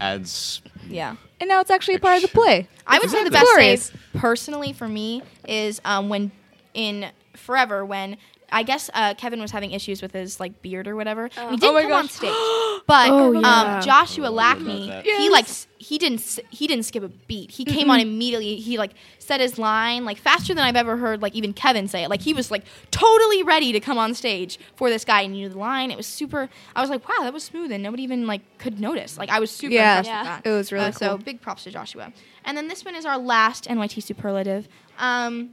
adds. 0.00 0.62
Yeah. 0.88 1.16
And 1.40 1.48
now 1.48 1.60
it's 1.60 1.70
actually 1.70 1.94
a 1.94 2.00
part 2.00 2.16
of 2.16 2.22
the 2.22 2.28
play. 2.28 2.66
I 2.86 2.98
would 2.98 3.10
say 3.10 3.20
the 3.20 3.26
It's 3.26 3.36
best 3.36 3.44
glorious. 3.44 3.84
save 3.86 4.00
personally 4.14 4.72
for 4.72 4.88
me 4.88 5.22
is 5.46 5.80
um, 5.84 6.08
when 6.08 6.32
in 6.74 7.10
Forever 7.34 7.84
when 7.84 8.16
I 8.50 8.62
guess 8.62 8.88
uh, 8.94 9.14
Kevin 9.14 9.40
was 9.40 9.50
having 9.50 9.72
issues 9.72 10.00
with 10.02 10.12
his 10.12 10.40
like 10.40 10.62
beard 10.62 10.88
or 10.88 10.96
whatever. 10.96 11.30
and 11.36 11.50
he 11.50 11.56
didn't 11.56 11.70
Oh 11.70 11.72
my 11.74 11.82
come 11.82 11.92
on 11.92 12.08
stage, 12.08 12.30
but 12.86 13.10
Oh, 13.12 13.32
yeah. 13.32 13.76
um, 13.76 13.82
Joshua 13.82 14.30
Oh, 14.30 14.38
I 14.38 14.54
forgot 14.54 14.64
Lackney 14.66 14.84
about 14.88 15.04
that. 15.04 15.04
he 15.04 15.30
like 15.30 15.46
he 15.80 15.96
didn't 15.98 16.40
he 16.50 16.66
didn't 16.66 16.84
skip 16.84 17.02
a 17.02 17.08
beat. 17.08 17.50
He 17.50 17.64
came 17.64 17.90
on 17.90 18.00
immediately. 18.00 18.56
He 18.56 18.78
like 18.78 18.92
said 19.18 19.40
his 19.40 19.58
line 19.58 20.04
like 20.04 20.16
faster 20.18 20.54
than 20.54 20.64
I've 20.64 20.76
ever 20.76 20.96
heard 20.96 21.20
like 21.22 21.34
even 21.34 21.52
Kevin 21.52 21.86
say 21.88 22.04
it. 22.04 22.08
Like 22.10 22.22
he 22.22 22.32
was 22.34 22.50
like 22.50 22.64
totally 22.90 23.42
ready 23.42 23.72
to 23.72 23.80
come 23.80 23.98
on 23.98 24.14
stage 24.14 24.58
for 24.76 24.88
this 24.90 25.04
guy 25.04 25.22
and 25.22 25.34
he 25.34 25.40
knew 25.42 25.48
the 25.50 25.58
line. 25.58 25.90
It 25.90 25.96
was 25.96 26.06
super. 26.06 26.48
I 26.74 26.80
was 26.80 26.90
like 26.90 27.06
wow 27.08 27.16
that 27.20 27.32
was 27.32 27.44
smooth 27.44 27.70
and 27.70 27.82
nobody 27.82 28.02
even 28.02 28.26
like 28.26 28.40
could 28.58 28.80
notice. 28.80 29.18
Like 29.18 29.28
I 29.30 29.40
was 29.40 29.50
super 29.50 29.74
Yeah. 29.74 29.98
impressed 29.98 30.08
Yeah. 30.08 30.20
with 30.36 30.44
that. 30.44 30.50
It 30.50 30.54
was 30.54 30.72
really 30.72 30.86
Uh, 30.86 30.92
So 30.92 31.18
big 31.18 31.40
props 31.40 31.64
to 31.64 31.70
Joshua. 31.70 32.12
And 32.44 32.56
then 32.56 32.68
this 32.68 32.84
one 32.84 32.94
is 32.94 33.04
our 33.04 33.18
last 33.18 33.66
NYT 33.68 34.02
superlative. 34.02 34.68
Um, 34.98 35.50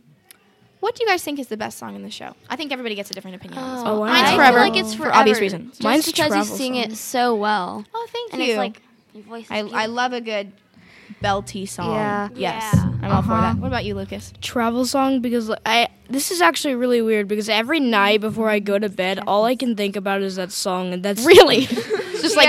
what 0.85 0.95
do 0.95 1.03
you 1.03 1.09
guys 1.09 1.23
think 1.23 1.39
is 1.39 1.47
the 1.47 1.57
best 1.57 1.79
song 1.79 1.95
in 1.95 2.03
the 2.03 2.11
show? 2.11 2.35
I 2.47 2.55
think 2.55 2.71
everybody 2.71 2.93
gets 2.93 3.09
a 3.09 3.13
different 3.15 3.37
opinion 3.37 3.59
on 3.59 3.75
this 3.75 3.83
one. 3.83 3.91
Oh, 3.93 3.99
wow. 4.01 4.05
Mine's 4.07 4.29
I 4.29 4.35
forever, 4.35 4.57
feel 4.59 4.67
like 4.69 4.77
it's 4.79 4.93
for 4.93 5.03
forever. 5.03 5.15
obvious 5.17 5.39
reasons. 5.39 5.69
Just 5.71 5.81
Mine's 5.83 6.05
because 6.05 6.19
you 6.19 6.27
travel 6.29 6.45
sing 6.45 6.73
song. 6.75 6.83
it 6.83 6.95
so 6.95 7.35
well. 7.35 7.83
Oh, 7.93 8.07
thank 8.11 8.33
And 8.33 8.41
you. 8.43 8.49
it's 8.49 8.57
like 8.57 8.81
your 9.13 9.23
voice 9.23 9.45
is 9.45 9.51
I, 9.51 9.83
I 9.83 9.85
love 9.87 10.13
a 10.13 10.21
good 10.21 10.51
belty 11.23 11.67
song. 11.67 11.93
Yeah. 11.95 12.29
Yes, 12.35 12.71
Yeah. 12.75 12.83
I'm 13.01 13.11
all 13.11 13.21
for 13.23 13.31
Uh-huh. 13.33 13.41
that. 13.53 13.57
What 13.57 13.67
about 13.67 13.85
you, 13.85 13.95
Lucas? 13.95 14.31
travel 14.41 14.85
song 14.85 15.21
because 15.21 15.49
like, 15.49 15.59
I 15.65 15.87
this 16.09 16.29
is 16.29 16.39
actually 16.41 16.75
really 16.75 17.01
weird 17.01 17.27
because 17.27 17.49
every 17.49 17.79
night 17.79 18.21
before 18.21 18.49
I 18.49 18.59
go 18.59 18.77
to 18.77 18.89
bed, 18.89 19.19
all 19.25 19.45
I 19.45 19.55
can 19.55 19.75
think 19.75 19.95
about 19.95 20.21
is 20.21 20.35
that 20.35 20.51
song, 20.51 20.93
and 20.93 21.01
that's 21.03 21.25
Really? 21.25 21.67
It's 22.25 22.33
just 22.35 22.38
like 22.38 22.45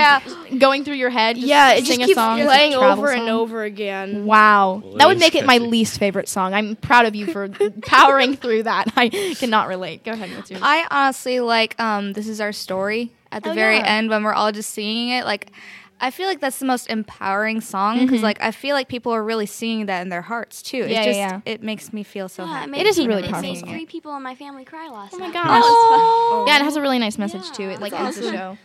Yeah. 0.51 0.57
going 0.57 0.83
through 0.83 0.95
your 0.95 1.09
head. 1.09 1.35
Just 1.35 1.47
yeah, 1.47 1.71
it 1.73 1.85
sing 1.85 1.99
just 1.99 2.01
a 2.01 2.05
keeps 2.05 2.15
song. 2.15 2.39
It's 2.39 2.45
a 2.45 2.49
playing 2.49 2.73
travel 2.73 3.03
over 3.03 3.11
and 3.11 3.29
over 3.29 3.63
again. 3.63 4.25
Wow, 4.25 4.81
Well, 4.83 4.91
that 4.93 4.97
that 4.99 5.07
would 5.07 5.17
is 5.17 5.21
make 5.21 5.35
it 5.35 5.45
my 5.45 5.57
least 5.59 5.99
favorite 5.99 6.27
song. 6.29 6.53
I'm 6.53 6.75
proud 6.75 7.05
of 7.05 7.15
you 7.15 7.27
for 7.27 7.49
powering 7.85 8.35
through 8.35 8.63
that. 8.63 8.91
I 8.95 9.09
cannot 9.37 9.67
relate. 9.67 10.03
Go 10.03 10.11
ahead. 10.11 10.29
What's 10.35 10.49
yours? 10.51 10.61
I 10.63 10.87
honestly 10.91 11.39
like 11.39 11.79
um 11.79 12.13
this 12.13 12.27
is 12.27 12.41
our 12.41 12.51
story 12.51 13.11
at 13.31 13.43
the 13.43 13.51
Oh, 13.51 13.53
very 13.53 13.77
yeah. 13.77 13.85
end 13.97 14.09
when 14.09 14.23
we're 14.23 14.33
all 14.33 14.51
just 14.51 14.71
singing 14.73 15.09
it 15.09 15.25
like 15.25 15.51
I 15.99 16.11
feel 16.11 16.27
like 16.27 16.39
that's 16.39 16.59
the 16.59 16.65
most 16.65 16.91
empowering 16.91 17.59
song 17.59 17.95
Mm-hmm. 17.97 18.05
because 18.05 18.21
like 18.21 18.39
I 18.39 18.51
feel 18.51 18.75
like 18.75 18.87
people 18.87 19.11
are 19.13 19.23
really 19.23 19.47
singing 19.47 19.87
that 19.87 20.01
in 20.03 20.09
their 20.09 20.21
hearts 20.21 20.61
too. 20.61 20.77
It 20.77 20.91
Yeah, 20.91 20.99
yeah, 20.99 21.05
just 21.05 21.17
yeah. 21.17 21.41
it 21.45 21.63
makes 21.63 21.91
me 21.91 22.03
feel 22.03 22.29
so 22.29 22.45
Yeah, 22.45 22.53
happy. 22.59 22.71
made 22.71 22.81
It 22.81 22.87
is 22.87 22.99
a 22.99 23.01
pe- 23.01 23.07
really 23.07 23.23
it 23.23 23.31
powerful 23.31 23.49
made 23.49 23.59
song. 23.59 23.69
three 23.69 23.85
people 23.87 24.15
in 24.15 24.21
my 24.21 24.35
family 24.35 24.63
cry 24.63 24.89
last 24.89 25.15
Oh 25.15 25.17
my 25.17 25.31
gosh. 25.31 25.47
That 25.47 25.59
was 25.59 26.29
fun. 26.29 26.47
yeah, 26.47 26.59
it 26.61 26.63
has 26.65 26.75
a 26.75 26.81
really 26.81 26.99
nice 26.99 27.17
message 27.17 27.49
too. 27.51 27.63
It 27.63 27.79
like 27.81 27.93
that's 27.93 28.15
ends 28.17 28.29
the 28.31 28.37
show 28.37 28.57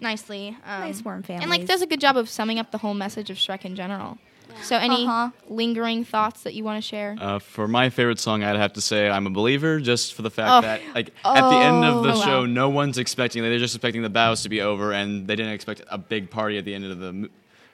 nicely. 0.00 0.56
Um, 0.66 0.80
Nice 0.80 1.04
warm 1.04 1.22
family. 1.22 1.42
And 1.42 1.50
like 1.50 1.60
families. 1.60 1.68
does 1.68 1.82
a 1.82 1.86
good 1.86 2.00
job 2.00 2.16
of 2.16 2.28
summing 2.28 2.58
up 2.58 2.70
the 2.70 2.78
whole 2.78 2.94
message 2.94 3.30
of 3.30 3.36
Shrek 3.36 3.64
in 3.64 3.74
general. 3.76 4.18
So 4.62 4.76
any 4.76 5.04
Uh-huh. 5.04 5.30
lingering 5.48 6.04
thoughts 6.04 6.42
that 6.44 6.54
you 6.54 6.64
want 6.64 6.82
to 6.82 6.88
share? 6.88 7.16
Uh, 7.20 7.38
for 7.40 7.68
my 7.68 7.90
favorite 7.90 8.18
song, 8.18 8.42
I'd 8.42 8.56
have 8.56 8.72
to 8.74 8.80
say 8.80 9.10
"I'm 9.10 9.26
a 9.26 9.30
Believer," 9.30 9.80
just 9.80 10.14
for 10.14 10.22
the 10.22 10.30
fact 10.30 10.50
Oh. 10.50 10.60
that, 10.62 10.80
like, 10.94 11.12
at 11.24 11.50
the 11.50 11.56
end 11.56 11.84
of 11.84 12.02
the 12.04 12.12
Oh, 12.12 12.18
wow. 12.18 12.24
show, 12.24 12.46
no 12.46 12.70
one's 12.70 12.96
expecting. 12.96 13.42
They're 13.42 13.58
just 13.58 13.74
expecting 13.74 14.00
the 14.02 14.08
bows 14.08 14.42
to 14.44 14.48
be 14.48 14.62
over, 14.62 14.92
and 14.94 15.26
they 15.26 15.36
didn't 15.36 15.52
expect 15.52 15.82
a 15.90 15.98
big 15.98 16.30
party 16.30 16.56
at 16.56 16.64
the 16.64 16.74
end 16.74 16.84
of 16.86 16.98
the 17.00 17.28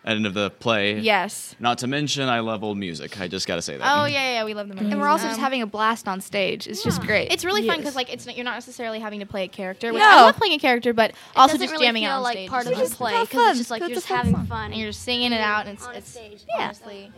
mo- 0.04 0.10
end 0.10 0.26
of 0.26 0.34
the 0.34 0.50
play. 0.50 0.98
yes. 0.98 1.54
Not 1.60 1.78
to 1.78 1.86
mention, 1.86 2.28
I 2.28 2.40
love 2.40 2.62
old 2.64 2.76
music. 2.78 3.20
I 3.20 3.28
just 3.28 3.46
gotta 3.46 3.62
say 3.62 3.76
that. 3.76 3.84
Oh 3.84 4.04
yeah, 4.06 4.12
yeah, 4.20 4.32
yeah, 4.38 4.44
we 4.44 4.54
love 4.54 4.68
the 4.68 4.74
music, 4.74 4.92
and 4.92 5.00
we're 5.00 5.08
also 5.08 5.24
just 5.26 5.38
Um, 5.38 5.44
having 5.44 5.62
a 5.62 5.66
blast 5.66 6.08
on 6.08 6.20
stage. 6.20 6.66
It's 6.66 6.82
just 6.82 7.00
great. 7.02 7.32
It's 7.32 7.44
really 7.44 7.66
fun 7.66 7.78
because 7.78 7.94
like 7.96 8.12
it's 8.12 8.26
not, 8.26 8.36
you're 8.36 8.44
not 8.44 8.54
necessarily 8.54 8.98
having 9.00 9.20
to 9.20 9.26
play 9.26 9.44
a 9.44 9.48
character. 9.48 9.92
Which 9.92 10.00
No. 10.00 10.08
I 10.08 10.22
love 10.22 10.36
playing 10.36 10.54
a 10.54 10.58
character, 10.58 10.92
but 10.92 11.12
also 11.36 11.54
doesn't 11.54 11.60
just 11.66 11.72
really 11.72 11.86
jamming 11.86 12.02
feel 12.02 12.10
out 12.12 12.16
on 12.18 12.22
like 12.24 12.36
stage. 12.38 12.50
part 12.50 12.66
is 12.66 12.72
of 12.72 12.78
the 12.78 12.84
fun. 12.86 12.96
play 12.96 13.12
have 13.12 13.28
because 13.28 13.40
fun. 13.42 13.50
it's 13.50 13.58
just 13.58 13.70
like 13.70 13.82
It's 13.82 13.88
you're 13.88 13.92
a 13.92 14.00
just 14.00 14.08
fun 14.08 14.16
having 14.18 14.34
song. 14.34 14.46
fun 14.46 14.70
and 14.72 14.80
you're 14.80 14.90
just 14.90 15.02
singing 15.02 15.32
it 15.32 15.40
out, 15.40 15.66
and 15.66 15.76
it's, 15.78 15.86
on 15.86 15.94
a 15.94 15.98
it's 15.98 16.10
stage. 16.10 16.42
Yeah. 16.48 16.64
honestly 16.64 17.10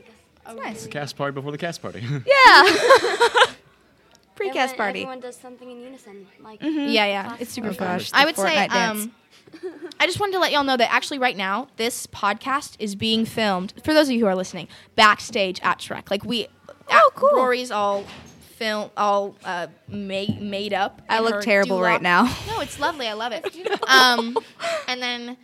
It's 0.47 0.55
nice. 0.57 0.87
Cast 0.87 1.17
party 1.17 1.33
before 1.35 1.53
the 1.53 1.59
cast 1.59 1.81
party. 1.83 2.01
Yeah. 2.27 2.65
Precast 4.37 4.57
Everyone- 4.57 4.77
party. 4.77 5.01
Everyone 5.01 5.21
does 5.21 5.37
something 5.37 5.71
in 5.71 5.81
unison. 5.81 6.27
Like 6.43 6.59
yeah, 6.61 7.07
yeah, 7.07 7.37
it's 7.39 7.53
super 7.53 7.69
Oh 7.69 7.73
fun. 7.73 7.99
gosh, 7.99 8.11
I 8.13 8.25
would 8.25 8.37
say 8.37 8.43
Fortnite 8.57 8.71
dance. 8.71 9.01
um, 9.05 9.13
I 10.01 10.07
just 10.07 10.21
wanted 10.21 10.33
to 10.33 10.39
let 10.41 10.53
y'all 10.53 10.65
know 10.65 10.77
that 10.77 10.93
actually 10.93 11.19
right 11.19 11.37
now 11.37 11.69
this 11.77 12.07
podcast 12.09 12.77
is 12.79 12.95
being 12.95 13.25
filmed 13.25 13.73
for 13.85 13.95
those 13.95 14.09
of 14.09 14.15
you 14.15 14.21
who 14.21 14.27
are 14.27 14.35
listening 14.37 14.69
backstage 14.97 15.61
at 15.63 15.79
Shrek. 15.79 16.11
Like 16.11 16.25
we, 16.25 16.49
Oh, 16.91 17.11
cool. 17.15 17.31
Rory's 17.35 17.71
all 17.71 18.05
film 18.57 18.91
all 18.97 19.35
uh, 19.45 19.67
made 19.89 20.41
made 20.41 20.73
up. 20.73 21.03
I 21.09 21.21
look 21.21 21.43
terrible 21.43 21.81
right 21.81 22.03
now. 22.03 22.25
No, 22.47 22.61
it's 22.61 22.79
lovely. 22.79 23.07
I 23.09 23.15
love 23.15 23.33
it. 23.33 23.45
um, 23.89 24.37
and 24.87 25.03
then 25.03 25.37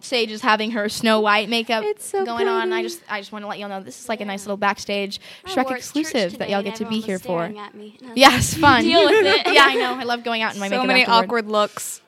Sage 0.00 0.30
is 0.30 0.42
having 0.42 0.72
her 0.72 0.88
Snow 0.88 1.20
White 1.20 1.48
makeup 1.48 1.84
It's 1.84 2.06
so 2.06 2.24
going 2.24 2.48
on. 2.48 2.72
I 2.72 2.82
just 2.82 3.02
I 3.08 3.20
just 3.20 3.32
want 3.32 3.44
to 3.44 3.46
let 3.48 3.58
y'all 3.58 3.68
know 3.68 3.82
this 3.82 4.00
is 4.00 4.08
like 4.08 4.20
a 4.20 4.24
nice 4.24 4.44
little 4.44 4.56
backstage 4.56 5.20
I 5.44 5.50
Shrek 5.50 5.54
wore 5.54 5.62
it 5.62 5.66
to 5.66 5.70
church 5.70 5.78
exclusive 5.78 6.38
that 6.38 6.50
y'all 6.50 6.62
get 6.62 6.76
to 6.76 6.86
be 6.86 7.00
here 7.00 7.18
for. 7.18 7.40
staring 7.40 7.58
at 7.58 7.74
me. 7.74 7.96
And 8.00 8.10
I 8.10 8.14
Yeah, 8.14 8.36
it's 8.36 8.54
fun. 8.54 8.82
Deal 8.84 9.04
with 9.06 9.26
it. 9.26 9.52
yeah, 9.54 9.64
I 9.64 9.74
know. 9.74 9.94
I 9.94 10.04
love 10.04 10.24
going 10.24 10.42
out 10.42 10.54
in 10.54 10.60
my 10.60 10.68
so 10.68 10.76
makeup. 10.76 10.82
So 10.82 10.86
many 10.86 11.00
afterward. 11.02 11.24
awkward 11.24 11.46
looks. 11.48 12.00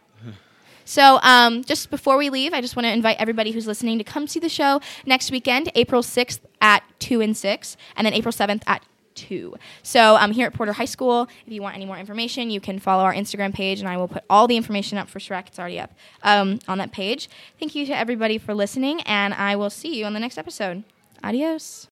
So, 0.93 1.19
um, 1.23 1.65
just 1.65 1.89
before 1.89 2.19
we 2.19 2.29
leave, 2.29 2.53
I 2.53 2.61
just 2.61 2.77
want 2.77 2.85
to 2.85 2.93
invite 2.93 3.17
everybody 3.19 3.51
who's 3.51 3.67
listening 3.67 3.97
to 3.97 4.05
come 4.05 4.27
see 4.27 4.41
the 4.41 4.51
show 4.51 4.83
next 5.07 5.31
weekend, 5.31 5.73
April 5.75 6.03
6th 6.03 6.41
at 6.61 6.83
2 6.99 7.23
and 7.23 7.35
6, 7.35 7.77
and 7.97 8.07
then 8.07 8.13
April 8.13 8.31
7th 8.31 8.63
at 8.67 8.83
2. 9.15 9.55
So, 9.83 10.17
I'm 10.17 10.25
um, 10.25 10.33
here 10.33 10.47
at 10.47 10.53
Porter 10.53 10.75
High 10.75 10.85
School, 10.85 11.29
if 11.47 11.51
you 11.51 11.63
want 11.63 11.77
any 11.77 11.87
more 11.87 11.97
information, 11.97 12.51
you 12.51 12.61
can 12.61 12.79
follow 12.79 13.05
our 13.05 13.15
Instagram 13.15 13.55
page, 13.55 13.81
and 13.81 13.89
I 13.89 13.97
will 13.97 14.07
put 14.07 14.23
all 14.29 14.47
the 14.47 14.59
information 14.59 14.99
up 14.99 15.09
for 15.09 15.19
Shrek. 15.19 15.47
It's 15.47 15.59
already 15.59 15.81
up 15.81 15.95
um, 16.25 16.59
on 16.69 16.77
that 16.77 16.93
page. 16.93 17.31
Thank 17.59 17.75
you 17.75 17.87
to 17.87 17.97
everybody 17.97 18.37
for 18.37 18.53
listening, 18.53 19.01
and 19.07 19.33
I 19.33 19.57
will 19.57 19.71
see 19.71 19.99
you 19.99 20.05
on 20.05 20.13
the 20.13 20.21
next 20.21 20.37
episode. 20.37 20.85
Adios. 21.25 21.89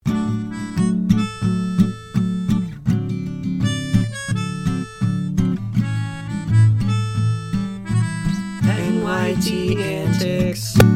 NYT 9.31 9.79
Antics. 9.79 10.90